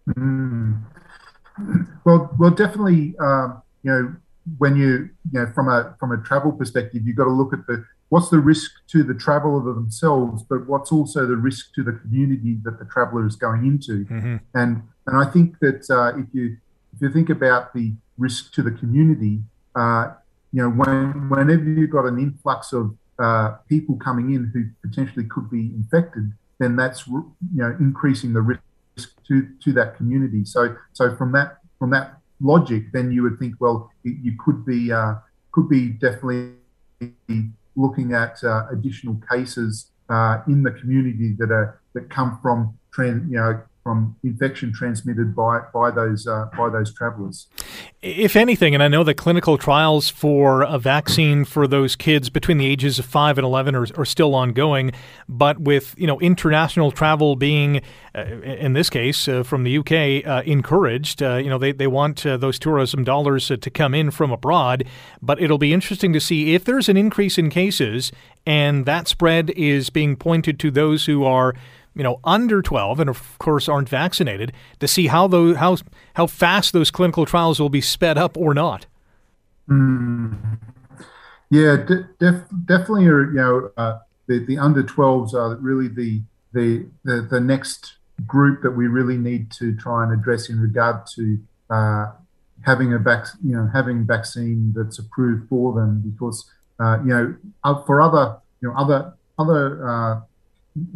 Mm. 0.08 0.82
Well, 2.04 2.34
well, 2.38 2.50
definitely. 2.50 3.14
Um, 3.18 3.62
you 3.82 3.90
know, 3.90 4.16
when 4.58 4.76
you 4.76 5.10
you 5.32 5.40
know 5.40 5.46
from 5.54 5.68
a 5.68 5.94
from 6.00 6.12
a 6.12 6.18
travel 6.18 6.52
perspective, 6.52 7.02
you've 7.04 7.16
got 7.16 7.24
to 7.24 7.30
look 7.30 7.52
at 7.52 7.66
the 7.66 7.84
what's 8.08 8.30
the 8.30 8.38
risk 8.38 8.70
to 8.88 9.02
the 9.02 9.14
traveller 9.14 9.62
themselves, 9.74 10.42
but 10.42 10.66
what's 10.66 10.90
also 10.90 11.26
the 11.26 11.36
risk 11.36 11.74
to 11.74 11.82
the 11.82 11.92
community 11.92 12.58
that 12.64 12.78
the 12.78 12.84
traveller 12.86 13.26
is 13.26 13.36
going 13.36 13.66
into. 13.66 14.04
Mm-hmm. 14.06 14.36
And 14.54 14.82
and 15.06 15.16
I 15.16 15.30
think 15.30 15.58
that 15.60 15.88
uh, 15.90 16.18
if 16.18 16.26
you 16.32 16.56
if 16.94 17.02
you 17.02 17.10
think 17.10 17.30
about 17.30 17.74
the 17.74 17.92
risk 18.16 18.52
to 18.54 18.62
the 18.62 18.72
community, 18.72 19.40
uh, 19.74 20.12
you 20.52 20.62
know, 20.62 20.70
when 20.70 21.28
whenever 21.28 21.64
you've 21.64 21.90
got 21.90 22.06
an 22.06 22.18
influx 22.18 22.72
of 22.72 22.96
uh, 23.18 23.56
people 23.68 23.96
coming 23.96 24.34
in 24.34 24.50
who 24.52 24.64
potentially 24.88 25.24
could 25.24 25.50
be 25.50 25.72
infected, 25.74 26.32
then 26.58 26.76
that's 26.76 27.06
you 27.06 27.24
know 27.52 27.76
increasing 27.80 28.32
the 28.32 28.40
risk 28.40 28.62
to 29.28 29.48
to 29.62 29.72
that 29.72 29.96
community. 29.96 30.44
So 30.44 30.76
so 30.92 31.14
from 31.16 31.32
that 31.32 31.58
from 31.78 31.90
that 31.90 32.18
logic, 32.40 32.92
then 32.92 33.10
you 33.10 33.22
would 33.22 33.38
think, 33.38 33.54
well, 33.60 33.90
you 34.02 34.36
could 34.44 34.64
be 34.64 34.92
uh, 34.92 35.14
could 35.52 35.68
be 35.68 35.88
definitely 35.88 36.54
looking 37.76 38.12
at 38.12 38.42
uh, 38.42 38.66
additional 38.70 39.20
cases 39.30 39.90
uh, 40.08 40.38
in 40.46 40.62
the 40.62 40.72
community 40.72 41.34
that 41.38 41.50
are 41.50 41.80
that 41.94 42.10
come 42.10 42.38
from 42.42 42.78
you 42.98 43.38
know 43.38 43.62
from 43.82 44.16
infection 44.22 44.72
transmitted 44.72 45.34
by 45.34 45.60
by 45.72 45.90
those 45.90 46.26
uh, 46.26 46.46
by 46.56 46.68
those 46.68 46.92
travellers. 46.92 47.46
If 48.02 48.36
anything, 48.36 48.74
and 48.74 48.82
I 48.82 48.88
know 48.88 49.02
that 49.04 49.14
clinical 49.14 49.58
trials 49.58 50.08
for 50.08 50.62
a 50.62 50.78
vaccine 50.78 51.44
for 51.44 51.66
those 51.66 51.96
kids 51.96 52.30
between 52.30 52.58
the 52.58 52.66
ages 52.66 52.98
of 52.98 53.06
five 53.06 53.38
and 53.38 53.44
eleven 53.44 53.74
are, 53.74 53.86
are 53.96 54.04
still 54.04 54.34
ongoing, 54.34 54.92
but 55.28 55.60
with 55.60 55.94
you 55.96 56.06
know 56.06 56.20
international 56.20 56.90
travel 56.90 57.34
being, 57.34 57.80
uh, 58.14 58.20
in 58.20 58.74
this 58.74 58.90
case, 58.90 59.26
uh, 59.26 59.42
from 59.42 59.64
the 59.64 59.78
UK, 59.78 60.26
uh, 60.26 60.42
encouraged, 60.44 61.22
uh, 61.22 61.36
you 61.36 61.48
know 61.48 61.58
they 61.58 61.72
they 61.72 61.86
want 61.86 62.24
uh, 62.26 62.36
those 62.36 62.58
tourism 62.58 63.04
dollars 63.04 63.48
to 63.48 63.70
come 63.70 63.94
in 63.94 64.10
from 64.10 64.30
abroad. 64.30 64.84
But 65.22 65.40
it'll 65.40 65.58
be 65.58 65.72
interesting 65.72 66.12
to 66.12 66.20
see 66.20 66.54
if 66.54 66.64
there's 66.64 66.88
an 66.88 66.96
increase 66.96 67.38
in 67.38 67.50
cases, 67.50 68.12
and 68.46 68.86
that 68.86 69.08
spread 69.08 69.50
is 69.50 69.90
being 69.90 70.16
pointed 70.16 70.60
to 70.60 70.70
those 70.70 71.06
who 71.06 71.24
are 71.24 71.54
you 71.94 72.02
know 72.02 72.20
under 72.24 72.62
12 72.62 73.00
and 73.00 73.10
of 73.10 73.38
course 73.38 73.68
aren't 73.68 73.88
vaccinated 73.88 74.52
to 74.80 74.88
see 74.88 75.08
how 75.08 75.26
those 75.26 75.56
how 75.56 75.76
how 76.14 76.26
fast 76.26 76.72
those 76.72 76.90
clinical 76.90 77.26
trials 77.26 77.60
will 77.60 77.68
be 77.68 77.80
sped 77.80 78.18
up 78.18 78.36
or 78.36 78.54
not. 78.54 78.86
Mm. 79.68 80.58
Yeah, 81.50 81.76
def, 82.18 82.42
definitely. 82.66 83.04
You 83.04 83.30
know, 83.32 83.70
uh, 83.76 83.98
the 84.26 84.44
the 84.44 84.58
under 84.58 84.82
12s 84.82 85.34
are 85.34 85.56
really 85.56 85.88
the, 85.88 86.22
the 86.52 86.86
the 87.04 87.22
the 87.22 87.40
next 87.40 87.96
group 88.26 88.62
that 88.62 88.72
we 88.72 88.86
really 88.86 89.16
need 89.16 89.50
to 89.52 89.74
try 89.76 90.02
and 90.02 90.12
address 90.12 90.48
in 90.48 90.60
regard 90.60 91.06
to 91.14 91.38
uh, 91.70 92.06
having 92.64 92.92
a 92.92 92.98
vac, 92.98 93.26
you 93.44 93.56
know, 93.56 93.70
having 93.72 94.06
vaccine 94.06 94.72
that's 94.76 94.98
approved 94.98 95.48
for 95.48 95.72
them 95.72 96.00
because 96.00 96.50
uh, 96.80 96.98
you 97.00 97.08
know 97.08 97.34
uh, 97.64 97.82
for 97.84 98.00
other 98.00 98.36
you 98.60 98.68
know 98.68 98.74
other 98.76 99.14
other 99.38 100.24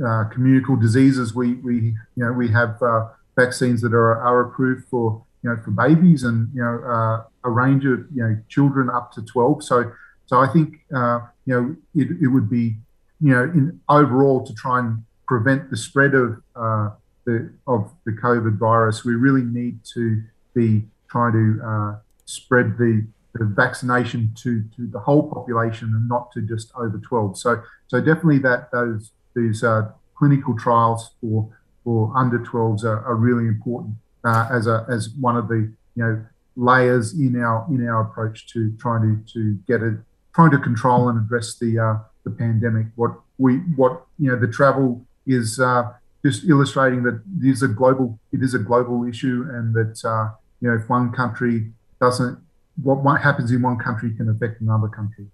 uh, 0.04 0.24
communicable 0.32 0.76
diseases, 0.76 1.34
we, 1.34 1.54
we 1.54 1.94
you 2.16 2.24
know 2.24 2.32
we 2.32 2.48
have 2.48 2.80
uh, 2.82 3.08
vaccines 3.36 3.80
that 3.82 3.94
are, 3.94 4.16
are 4.20 4.40
approved 4.42 4.84
for 4.88 5.24
you 5.42 5.50
know 5.50 5.56
for 5.64 5.70
babies 5.70 6.22
and 6.24 6.48
you 6.54 6.62
know 6.62 6.82
uh, 6.84 7.24
a 7.44 7.50
range 7.50 7.84
of 7.84 8.06
you 8.14 8.22
know 8.22 8.36
children 8.48 8.90
up 8.90 9.12
to 9.12 9.22
12. 9.22 9.64
So 9.64 9.92
so 10.26 10.38
I 10.38 10.46
think 10.46 10.80
uh, 10.94 11.20
you 11.46 11.54
know 11.54 11.76
it, 11.94 12.08
it 12.22 12.28
would 12.28 12.48
be 12.48 12.76
you 13.20 13.34
know 13.34 13.44
in 13.44 13.80
overall 13.88 14.44
to 14.44 14.54
try 14.54 14.78
and 14.80 15.04
prevent 15.26 15.70
the 15.70 15.76
spread 15.76 16.14
of 16.14 16.42
uh, 16.56 16.90
the 17.24 17.52
of 17.66 17.90
the 18.04 18.12
COVID 18.12 18.58
virus, 18.58 19.04
we 19.04 19.14
really 19.14 19.42
need 19.42 19.78
to 19.94 20.22
be 20.54 20.84
trying 21.08 21.32
to 21.32 21.64
uh, 21.64 21.98
spread 22.24 22.76
the 22.78 23.06
the 23.34 23.46
vaccination 23.46 24.30
to, 24.36 24.62
to 24.76 24.86
the 24.88 25.00
whole 25.00 25.22
population 25.22 25.88
and 25.94 26.06
not 26.06 26.30
to 26.32 26.42
just 26.42 26.70
over 26.76 26.98
12. 26.98 27.38
So 27.38 27.62
so 27.86 27.98
definitely 27.98 28.40
that 28.40 28.70
those 28.72 29.12
these 29.34 29.62
uh, 29.62 29.90
clinical 30.14 30.56
trials 30.56 31.10
for 31.20 31.48
for 31.84 32.16
under 32.16 32.38
12s 32.38 32.84
are, 32.84 33.04
are 33.04 33.16
really 33.16 33.46
important 33.48 33.94
uh, 34.24 34.48
as 34.50 34.66
a 34.66 34.86
as 34.88 35.10
one 35.20 35.36
of 35.36 35.48
the 35.48 35.72
you 35.96 36.02
know 36.02 36.24
layers 36.56 37.14
in 37.14 37.40
our 37.40 37.66
in 37.70 37.86
our 37.88 38.02
approach 38.02 38.46
to 38.52 38.72
trying 38.78 39.02
to 39.02 39.32
to 39.32 39.54
get 39.66 39.82
it 39.82 39.94
trying 40.34 40.50
to 40.50 40.58
control 40.58 41.08
and 41.08 41.18
address 41.18 41.56
the 41.58 41.78
uh, 41.78 41.98
the 42.24 42.30
pandemic. 42.30 42.86
What 42.96 43.12
we 43.38 43.56
what 43.76 44.04
you 44.18 44.30
know 44.30 44.38
the 44.38 44.48
travel 44.48 45.04
is 45.26 45.58
uh, 45.60 45.92
just 46.24 46.44
illustrating 46.44 47.02
that 47.04 47.22
it 47.40 47.48
is 47.48 47.62
a 47.62 47.68
global 47.68 48.18
it 48.32 48.42
is 48.42 48.54
a 48.54 48.58
global 48.58 49.04
issue 49.04 49.46
and 49.50 49.74
that 49.74 50.04
uh, 50.04 50.30
you 50.60 50.68
know 50.68 50.76
if 50.76 50.88
one 50.88 51.12
country 51.12 51.72
doesn't 52.00 52.38
what 52.82 53.20
happens 53.20 53.50
in 53.50 53.60
one 53.60 53.78
country 53.78 54.14
can 54.16 54.28
affect 54.28 54.60
another 54.60 54.88
country. 54.88 55.26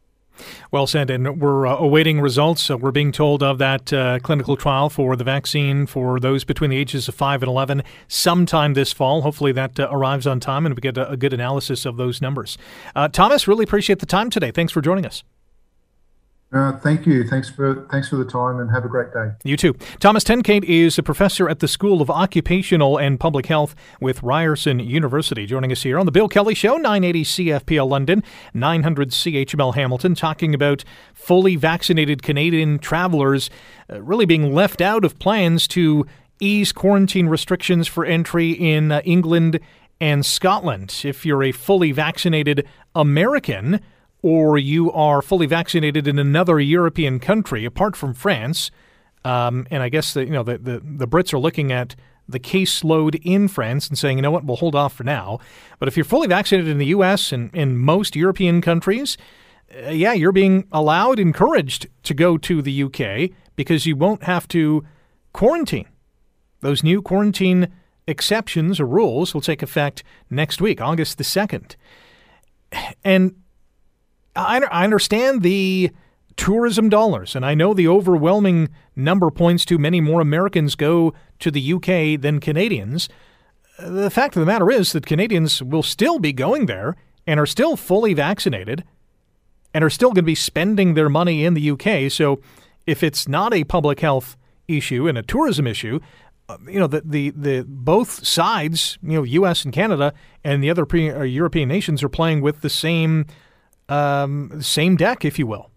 Well 0.71 0.87
said. 0.87 1.11
And 1.11 1.41
we're 1.41 1.67
uh, 1.67 1.77
awaiting 1.77 2.21
results. 2.21 2.69
We're 2.71 2.91
being 2.91 3.13
told 3.13 3.43
of 3.43 3.59
that 3.59 3.93
uh, 3.93 4.19
clinical 4.21 4.57
trial 4.57 4.91
for 4.91 5.17
the 5.17 5.25
vaccine 5.25 5.87
for 5.87 6.21
those 6.21 6.45
between 6.45 6.71
the 6.71 6.77
ages 6.77 7.09
of 7.09 7.15
5 7.15 7.43
and 7.43 7.49
11 7.49 7.83
sometime 8.09 8.75
this 8.75 8.93
fall. 8.93 9.23
Hopefully 9.23 9.53
that 9.53 9.79
uh, 9.79 9.89
arrives 9.91 10.27
on 10.27 10.41
time 10.41 10.67
and 10.67 10.75
we 10.75 10.81
get 10.81 10.99
a, 10.99 11.11
a 11.11 11.17
good 11.17 11.33
analysis 11.33 11.87
of 11.87 11.97
those 11.97 12.21
numbers. 12.21 12.59
Uh, 12.95 13.09
Thomas, 13.09 13.49
really 13.49 13.65
appreciate 13.65 13.99
the 13.99 14.07
time 14.07 14.31
today. 14.31 14.51
Thanks 14.51 14.73
for 14.73 14.81
joining 14.81 15.07
us. 15.07 15.23
Uh, 16.51 16.73
thank 16.79 17.07
you. 17.07 17.29
Thanks 17.29 17.51
for 17.51 17.87
thanks 17.91 18.09
for 18.09 18.17
the 18.17 18.25
time, 18.25 18.59
and 18.59 18.71
have 18.71 18.85
a 18.85 18.89
great 18.89 19.13
day. 19.13 19.33
You 19.45 19.59
too. 19.59 19.75
Thomas 20.01 20.25
Tenkate 20.25 20.65
is 20.65 20.99
a 20.99 21.03
professor 21.03 21.47
at 21.47 21.59
the 21.59 21.69
School 21.69 22.01
of 22.01 22.09
Occupational 22.09 22.97
and 22.97 23.21
Public 23.21 23.47
Health 23.47 23.75
with 24.01 24.23
Ryerson 24.23 24.79
University, 24.79 25.45
joining 25.45 25.71
us 25.73 25.83
here 25.83 25.99
on 25.99 26.07
the 26.07 26.13
Bill 26.13 26.27
Kelly 26.27 26.55
Show, 26.55 26.77
980 26.77 27.25
CFPL 27.25 27.91
London, 27.91 28.25
900 28.55 29.11
CHML 29.11 29.75
Hamilton, 29.75 30.15
talking 30.15 30.55
about 30.55 30.85
fully 31.13 31.55
vaccinated 31.55 32.23
Canadian 32.23 32.79
travelers 32.79 33.51
uh, 33.93 34.01
really 34.01 34.25
being 34.25 34.55
left 34.55 34.81
out 34.81 35.05
of 35.05 35.19
plans 35.19 35.69
to 35.69 36.07
ease 36.41 36.73
quarantine 36.73 37.29
restrictions 37.29 37.87
for 37.87 38.07
entry 38.07 38.53
in 38.53 38.91
uh, 38.91 39.03
England 39.05 39.61
and 40.01 40.25
Scotland. 40.25 41.03
If 41.05 41.27
you're 41.27 41.43
a 41.43 41.53
fully 41.53 41.93
vaccinated 41.93 42.67
American 42.95 43.81
or 44.23 44.59
you 44.59 44.91
are 44.93 45.23
fully 45.23 45.47
vaccinated 45.47 46.09
in 46.09 46.19
another 46.19 46.59
European 46.59 47.21
country 47.21 47.65
apart 47.65 47.97
from 47.97 48.15
France, 48.15 48.71
um, 49.25 49.67
and 49.71 49.83
I 49.83 49.89
guess 49.89 50.15
the, 50.15 50.25
you 50.25 50.33
know 50.33 50.43
the, 50.43 50.59
the, 50.59 50.81
the 50.83 51.09
Brits 51.09 51.33
are 51.33 51.39
looking 51.39 51.73
at 51.73 51.95
the 52.29 52.39
caseload 52.39 53.19
in 53.23 53.49
France 53.49 53.89
and 53.89 53.99
saying, 53.99 54.19
you 54.19 54.23
know 54.23 54.31
what, 54.31 54.45
we'll 54.45 54.57
hold 54.57 54.75
off 54.75 54.93
for 54.93 55.05
now. 55.05 55.39
But 55.79 55.89
if 55.89 55.97
you're 55.97 56.05
fully 56.05 56.29
vaccinated 56.29 56.71
in 56.71 56.79
the 56.79 56.87
U.S. 56.87 57.33
and 57.33 57.55
in 57.55 57.79
most 57.79 58.15
European 58.15 58.61
countries, 58.61 59.17
uh, 59.87 59.91
yeah, 59.91 60.13
you're 60.13 60.33
being 60.33 60.67
allowed, 60.71 61.19
encouraged 61.19 61.89
to 62.03 62.15
go 62.15 62.37
to 62.37 62.61
the 62.61 62.83
UK 62.83 63.31
because 63.57 63.87
you 63.87 63.97
won't 63.97 64.25
have 64.25 64.47
to 64.49 64.85
quarantine. 65.33 65.89
Those 66.61 66.83
new 66.83 67.01
quarantine 67.01 67.69
exceptions 68.07 68.81
or 68.81 68.87
rules 68.87 69.33
will 69.33 69.41
take 69.41 69.63
effect 69.63 70.03
next 70.31 70.61
week, 70.61 70.81
August 70.81 71.19
the 71.19 71.25
2nd. 71.25 71.77
And 73.05 73.35
I, 74.39 74.61
I 74.71 74.85
understand 74.85 75.43
the 75.43 75.91
tourism 76.37 76.89
dollars, 76.89 77.35
and 77.35 77.45
I 77.45 77.55
know 77.55 77.75
the 77.75 77.89
overwhelming 77.89 78.69
number 78.95 79.31
points 79.31 79.65
to 79.67 79.79
many 79.79 80.01
more 80.01 80.21
Americans 80.21 80.75
go 80.77 81.13
to 81.41 81.51
the 81.51 81.73
UK 81.75 82.21
than 82.21 82.41
Canadians. 82.41 83.09
The 83.79 84.11
fact 84.11 84.37
of 84.37 84.41
the 84.41 84.47
matter 84.47 84.71
is 84.71 84.93
that 84.93 85.07
Canadians 85.07 85.63
will 85.63 85.83
still 85.83 86.19
be 86.19 86.33
going 86.33 86.67
there 86.67 86.97
and 87.27 87.39
are 87.39 87.47
still 87.47 87.77
fully 87.77 88.15
vaccinated 88.15 88.85
and 89.75 89.85
are 89.85 89.91
still 89.91 90.11
going 90.11 90.17
to 90.17 90.23
be 90.23 90.35
spending 90.35 90.95
their 90.95 91.09
money 91.09 91.45
in 91.45 91.55
the 91.55 91.71
UK. 91.71 92.11
So 92.11 92.41
if 92.87 93.03
it's 93.03 93.29
not 93.29 93.53
a 93.53 93.65
public 93.65 94.01
health 94.01 94.37
issue 94.67 95.07
and 95.07 95.19
a 95.19 95.23
tourism 95.23 95.67
issue, 95.67 96.01
uh, 96.49 96.57
you 96.67 96.81
know 96.81 96.87
the, 96.87 97.03
the 97.05 97.31
the 97.31 97.65
both 97.69 98.27
sides, 98.27 98.99
you 99.03 99.13
know, 99.13 99.23
U.S. 99.23 99.65
and 99.65 99.75
Canada 99.75 100.15
and 100.43 100.63
the 100.63 100.71
other 100.71 100.87
pre- 100.87 101.11
uh, 101.11 101.23
European 101.23 101.69
nations 101.69 102.03
are 102.03 102.09
playing 102.09 102.41
with 102.41 102.63
the 102.63 102.71
same 102.71 103.27
um, 103.89 104.61
same 104.63 104.97
deck, 104.97 105.25
if 105.25 105.39
you 105.39 105.47
will. 105.47 105.71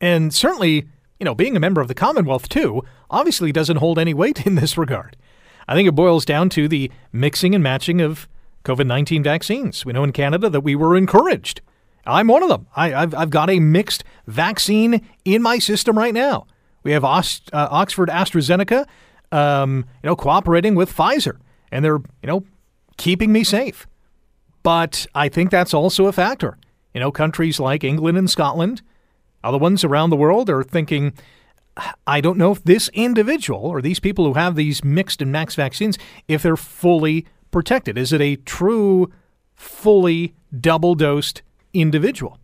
And 0.00 0.34
certainly, 0.34 0.86
you 1.18 1.24
know, 1.24 1.34
being 1.34 1.56
a 1.56 1.60
member 1.60 1.80
of 1.80 1.88
the 1.88 1.94
Commonwealth 1.94 2.48
too, 2.48 2.82
obviously 3.10 3.52
doesn't 3.52 3.76
hold 3.76 3.98
any 3.98 4.14
weight 4.14 4.46
in 4.46 4.56
this 4.56 4.76
regard. 4.76 5.16
I 5.68 5.74
think 5.74 5.88
it 5.88 5.92
boils 5.92 6.24
down 6.24 6.48
to 6.50 6.66
the 6.68 6.90
mixing 7.12 7.54
and 7.54 7.62
matching 7.62 8.00
of 8.00 8.28
COVID 8.64 8.86
19 8.86 9.22
vaccines. 9.22 9.84
We 9.84 9.92
know 9.92 10.04
in 10.04 10.12
Canada 10.12 10.48
that 10.50 10.60
we 10.60 10.74
were 10.74 10.96
encouraged. 10.96 11.60
I'm 12.04 12.26
one 12.26 12.42
of 12.42 12.48
them. 12.48 12.66
I, 12.74 12.88
have 12.88 13.14
I've 13.14 13.30
got 13.30 13.48
a 13.48 13.60
mixed 13.60 14.02
vaccine 14.26 15.06
in 15.24 15.40
my 15.40 15.58
system 15.58 15.96
right 15.96 16.14
now. 16.14 16.46
We 16.82 16.92
have 16.92 17.04
Ost, 17.04 17.48
uh, 17.52 17.68
Oxford 17.70 18.08
AstraZeneca, 18.08 18.86
um, 19.30 19.84
you 20.02 20.08
know, 20.08 20.16
cooperating 20.16 20.74
with 20.74 20.94
Pfizer, 20.94 21.38
and 21.70 21.84
they're, 21.84 21.98
you 22.22 22.26
know, 22.26 22.44
keeping 22.96 23.32
me 23.32 23.44
safe. 23.44 23.86
But 24.64 25.06
I 25.14 25.28
think 25.28 25.50
that's 25.50 25.72
also 25.72 26.06
a 26.06 26.12
factor. 26.12 26.58
You 26.94 27.00
know, 27.00 27.10
countries 27.10 27.58
like 27.58 27.84
England 27.84 28.18
and 28.18 28.28
Scotland, 28.28 28.82
other 29.42 29.58
ones 29.58 29.84
around 29.84 30.10
the 30.10 30.16
world 30.16 30.50
are 30.50 30.62
thinking, 30.62 31.14
I 32.06 32.20
don't 32.20 32.38
know 32.38 32.52
if 32.52 32.62
this 32.64 32.90
individual 32.92 33.60
or 33.60 33.80
these 33.80 34.00
people 34.00 34.26
who 34.26 34.34
have 34.34 34.56
these 34.56 34.84
mixed 34.84 35.22
and 35.22 35.32
max 35.32 35.54
vaccines, 35.54 35.98
if 36.28 36.42
they're 36.42 36.56
fully 36.56 37.26
protected. 37.50 37.96
Is 37.96 38.12
it 38.12 38.20
a 38.20 38.36
true, 38.36 39.10
fully 39.54 40.34
double 40.58 40.94
dosed 40.94 41.42
individual? 41.72 42.38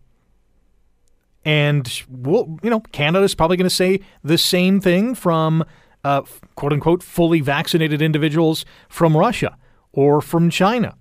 And 1.44 2.03
we'll, 2.09 2.59
you 2.62 2.70
know, 2.70 2.80
Canada's 2.80 3.34
probably 3.34 3.57
going 3.57 3.68
to 3.68 3.74
say 3.74 4.01
the 4.22 4.38
same 4.38 4.80
thing 4.80 5.14
from 5.14 5.64
uh, 6.05 6.22
quote 6.55 6.72
unquote 6.72 7.03
fully 7.03 7.40
vaccinated 7.40 8.03
individuals 8.03 8.64
from 8.88 9.16
Russia 9.16 9.57
or 9.92 10.20
from 10.20 10.51
China. 10.51 10.94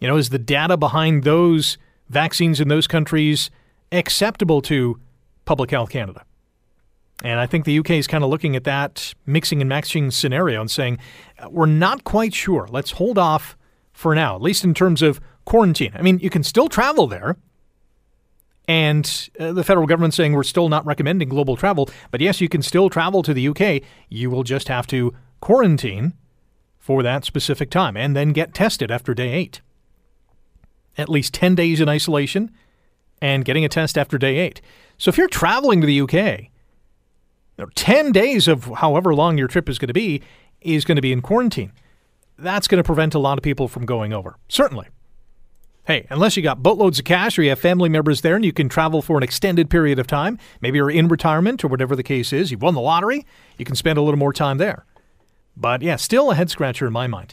You 0.00 0.08
know, 0.08 0.16
is 0.16 0.30
the 0.30 0.38
data 0.38 0.76
behind 0.76 1.24
those 1.24 1.76
vaccines 2.10 2.60
in 2.60 2.68
those 2.68 2.86
countries 2.86 3.50
acceptable 3.92 4.60
to 4.62 5.00
Public 5.46 5.70
Health 5.70 5.90
Canada. 5.90 6.24
And 7.22 7.38
I 7.38 7.46
think 7.46 7.64
the 7.64 7.78
UK 7.78 7.90
is 7.92 8.06
kind 8.06 8.24
of 8.24 8.30
looking 8.30 8.56
at 8.56 8.64
that 8.64 9.14
mixing 9.26 9.60
and 9.60 9.68
matching 9.68 10.10
scenario 10.10 10.60
and 10.60 10.70
saying, 10.70 10.98
uh, 11.38 11.48
we're 11.50 11.66
not 11.66 12.04
quite 12.04 12.34
sure. 12.34 12.66
Let's 12.70 12.92
hold 12.92 13.18
off 13.18 13.56
for 13.92 14.14
now, 14.14 14.34
at 14.34 14.42
least 14.42 14.64
in 14.64 14.74
terms 14.74 15.02
of 15.02 15.20
quarantine. 15.44 15.92
I 15.94 16.02
mean, 16.02 16.18
you 16.18 16.30
can 16.30 16.42
still 16.42 16.68
travel 16.68 17.06
there. 17.06 17.36
And 18.66 19.30
uh, 19.38 19.52
the 19.52 19.64
federal 19.64 19.86
government 19.86 20.14
saying 20.14 20.32
we're 20.32 20.44
still 20.44 20.68
not 20.68 20.86
recommending 20.86 21.28
global 21.28 21.56
travel. 21.56 21.90
But 22.10 22.20
yes, 22.20 22.40
you 22.40 22.48
can 22.48 22.62
still 22.62 22.88
travel 22.88 23.22
to 23.22 23.34
the 23.34 23.48
UK. 23.48 23.82
You 24.08 24.30
will 24.30 24.44
just 24.44 24.68
have 24.68 24.86
to 24.88 25.12
quarantine 25.40 26.14
for 26.78 27.02
that 27.02 27.24
specific 27.24 27.70
time 27.70 27.96
and 27.96 28.16
then 28.16 28.32
get 28.32 28.54
tested 28.54 28.90
after 28.90 29.12
day 29.12 29.32
eight 29.32 29.60
at 30.96 31.08
least 31.08 31.34
10 31.34 31.54
days 31.54 31.80
in 31.80 31.88
isolation 31.88 32.50
and 33.20 33.44
getting 33.44 33.64
a 33.64 33.68
test 33.68 33.98
after 33.98 34.18
day 34.18 34.38
eight. 34.38 34.60
So 34.98 35.08
if 35.08 35.18
you're 35.18 35.28
traveling 35.28 35.80
to 35.80 35.86
the 35.86 36.00
UK, 36.00 36.12
you 36.12 36.48
know, 37.58 37.68
10 37.74 38.12
days 38.12 38.48
of 38.48 38.64
however 38.64 39.14
long 39.14 39.38
your 39.38 39.48
trip 39.48 39.68
is 39.68 39.78
going 39.78 39.88
to 39.88 39.94
be 39.94 40.22
is 40.60 40.84
going 40.84 40.96
to 40.96 41.02
be 41.02 41.12
in 41.12 41.22
quarantine. 41.22 41.72
That's 42.38 42.68
going 42.68 42.78
to 42.82 42.86
prevent 42.86 43.14
a 43.14 43.18
lot 43.18 43.38
of 43.38 43.42
people 43.42 43.68
from 43.68 43.86
going 43.86 44.12
over. 44.12 44.36
Certainly. 44.48 44.88
Hey, 45.84 46.06
unless 46.10 46.36
you 46.36 46.42
got 46.42 46.62
boatloads 46.62 46.98
of 46.98 47.04
cash 47.04 47.38
or 47.38 47.42
you 47.42 47.48
have 47.48 47.58
family 47.58 47.88
members 47.88 48.20
there 48.20 48.36
and 48.36 48.44
you 48.44 48.52
can 48.52 48.68
travel 48.68 49.02
for 49.02 49.16
an 49.16 49.22
extended 49.22 49.70
period 49.70 49.98
of 49.98 50.06
time, 50.06 50.38
maybe 50.60 50.76
you're 50.76 50.90
in 50.90 51.08
retirement 51.08 51.64
or 51.64 51.68
whatever 51.68 51.96
the 51.96 52.02
case 52.02 52.32
is, 52.32 52.50
you've 52.50 52.62
won 52.62 52.74
the 52.74 52.80
lottery, 52.80 53.26
you 53.58 53.64
can 53.64 53.74
spend 53.74 53.98
a 53.98 54.02
little 54.02 54.18
more 54.18 54.32
time 54.32 54.58
there. 54.58 54.84
But 55.56 55.82
yeah, 55.82 55.96
still 55.96 56.30
a 56.30 56.34
head 56.34 56.50
scratcher 56.50 56.86
in 56.86 56.92
my 56.92 57.06
mind. 57.06 57.32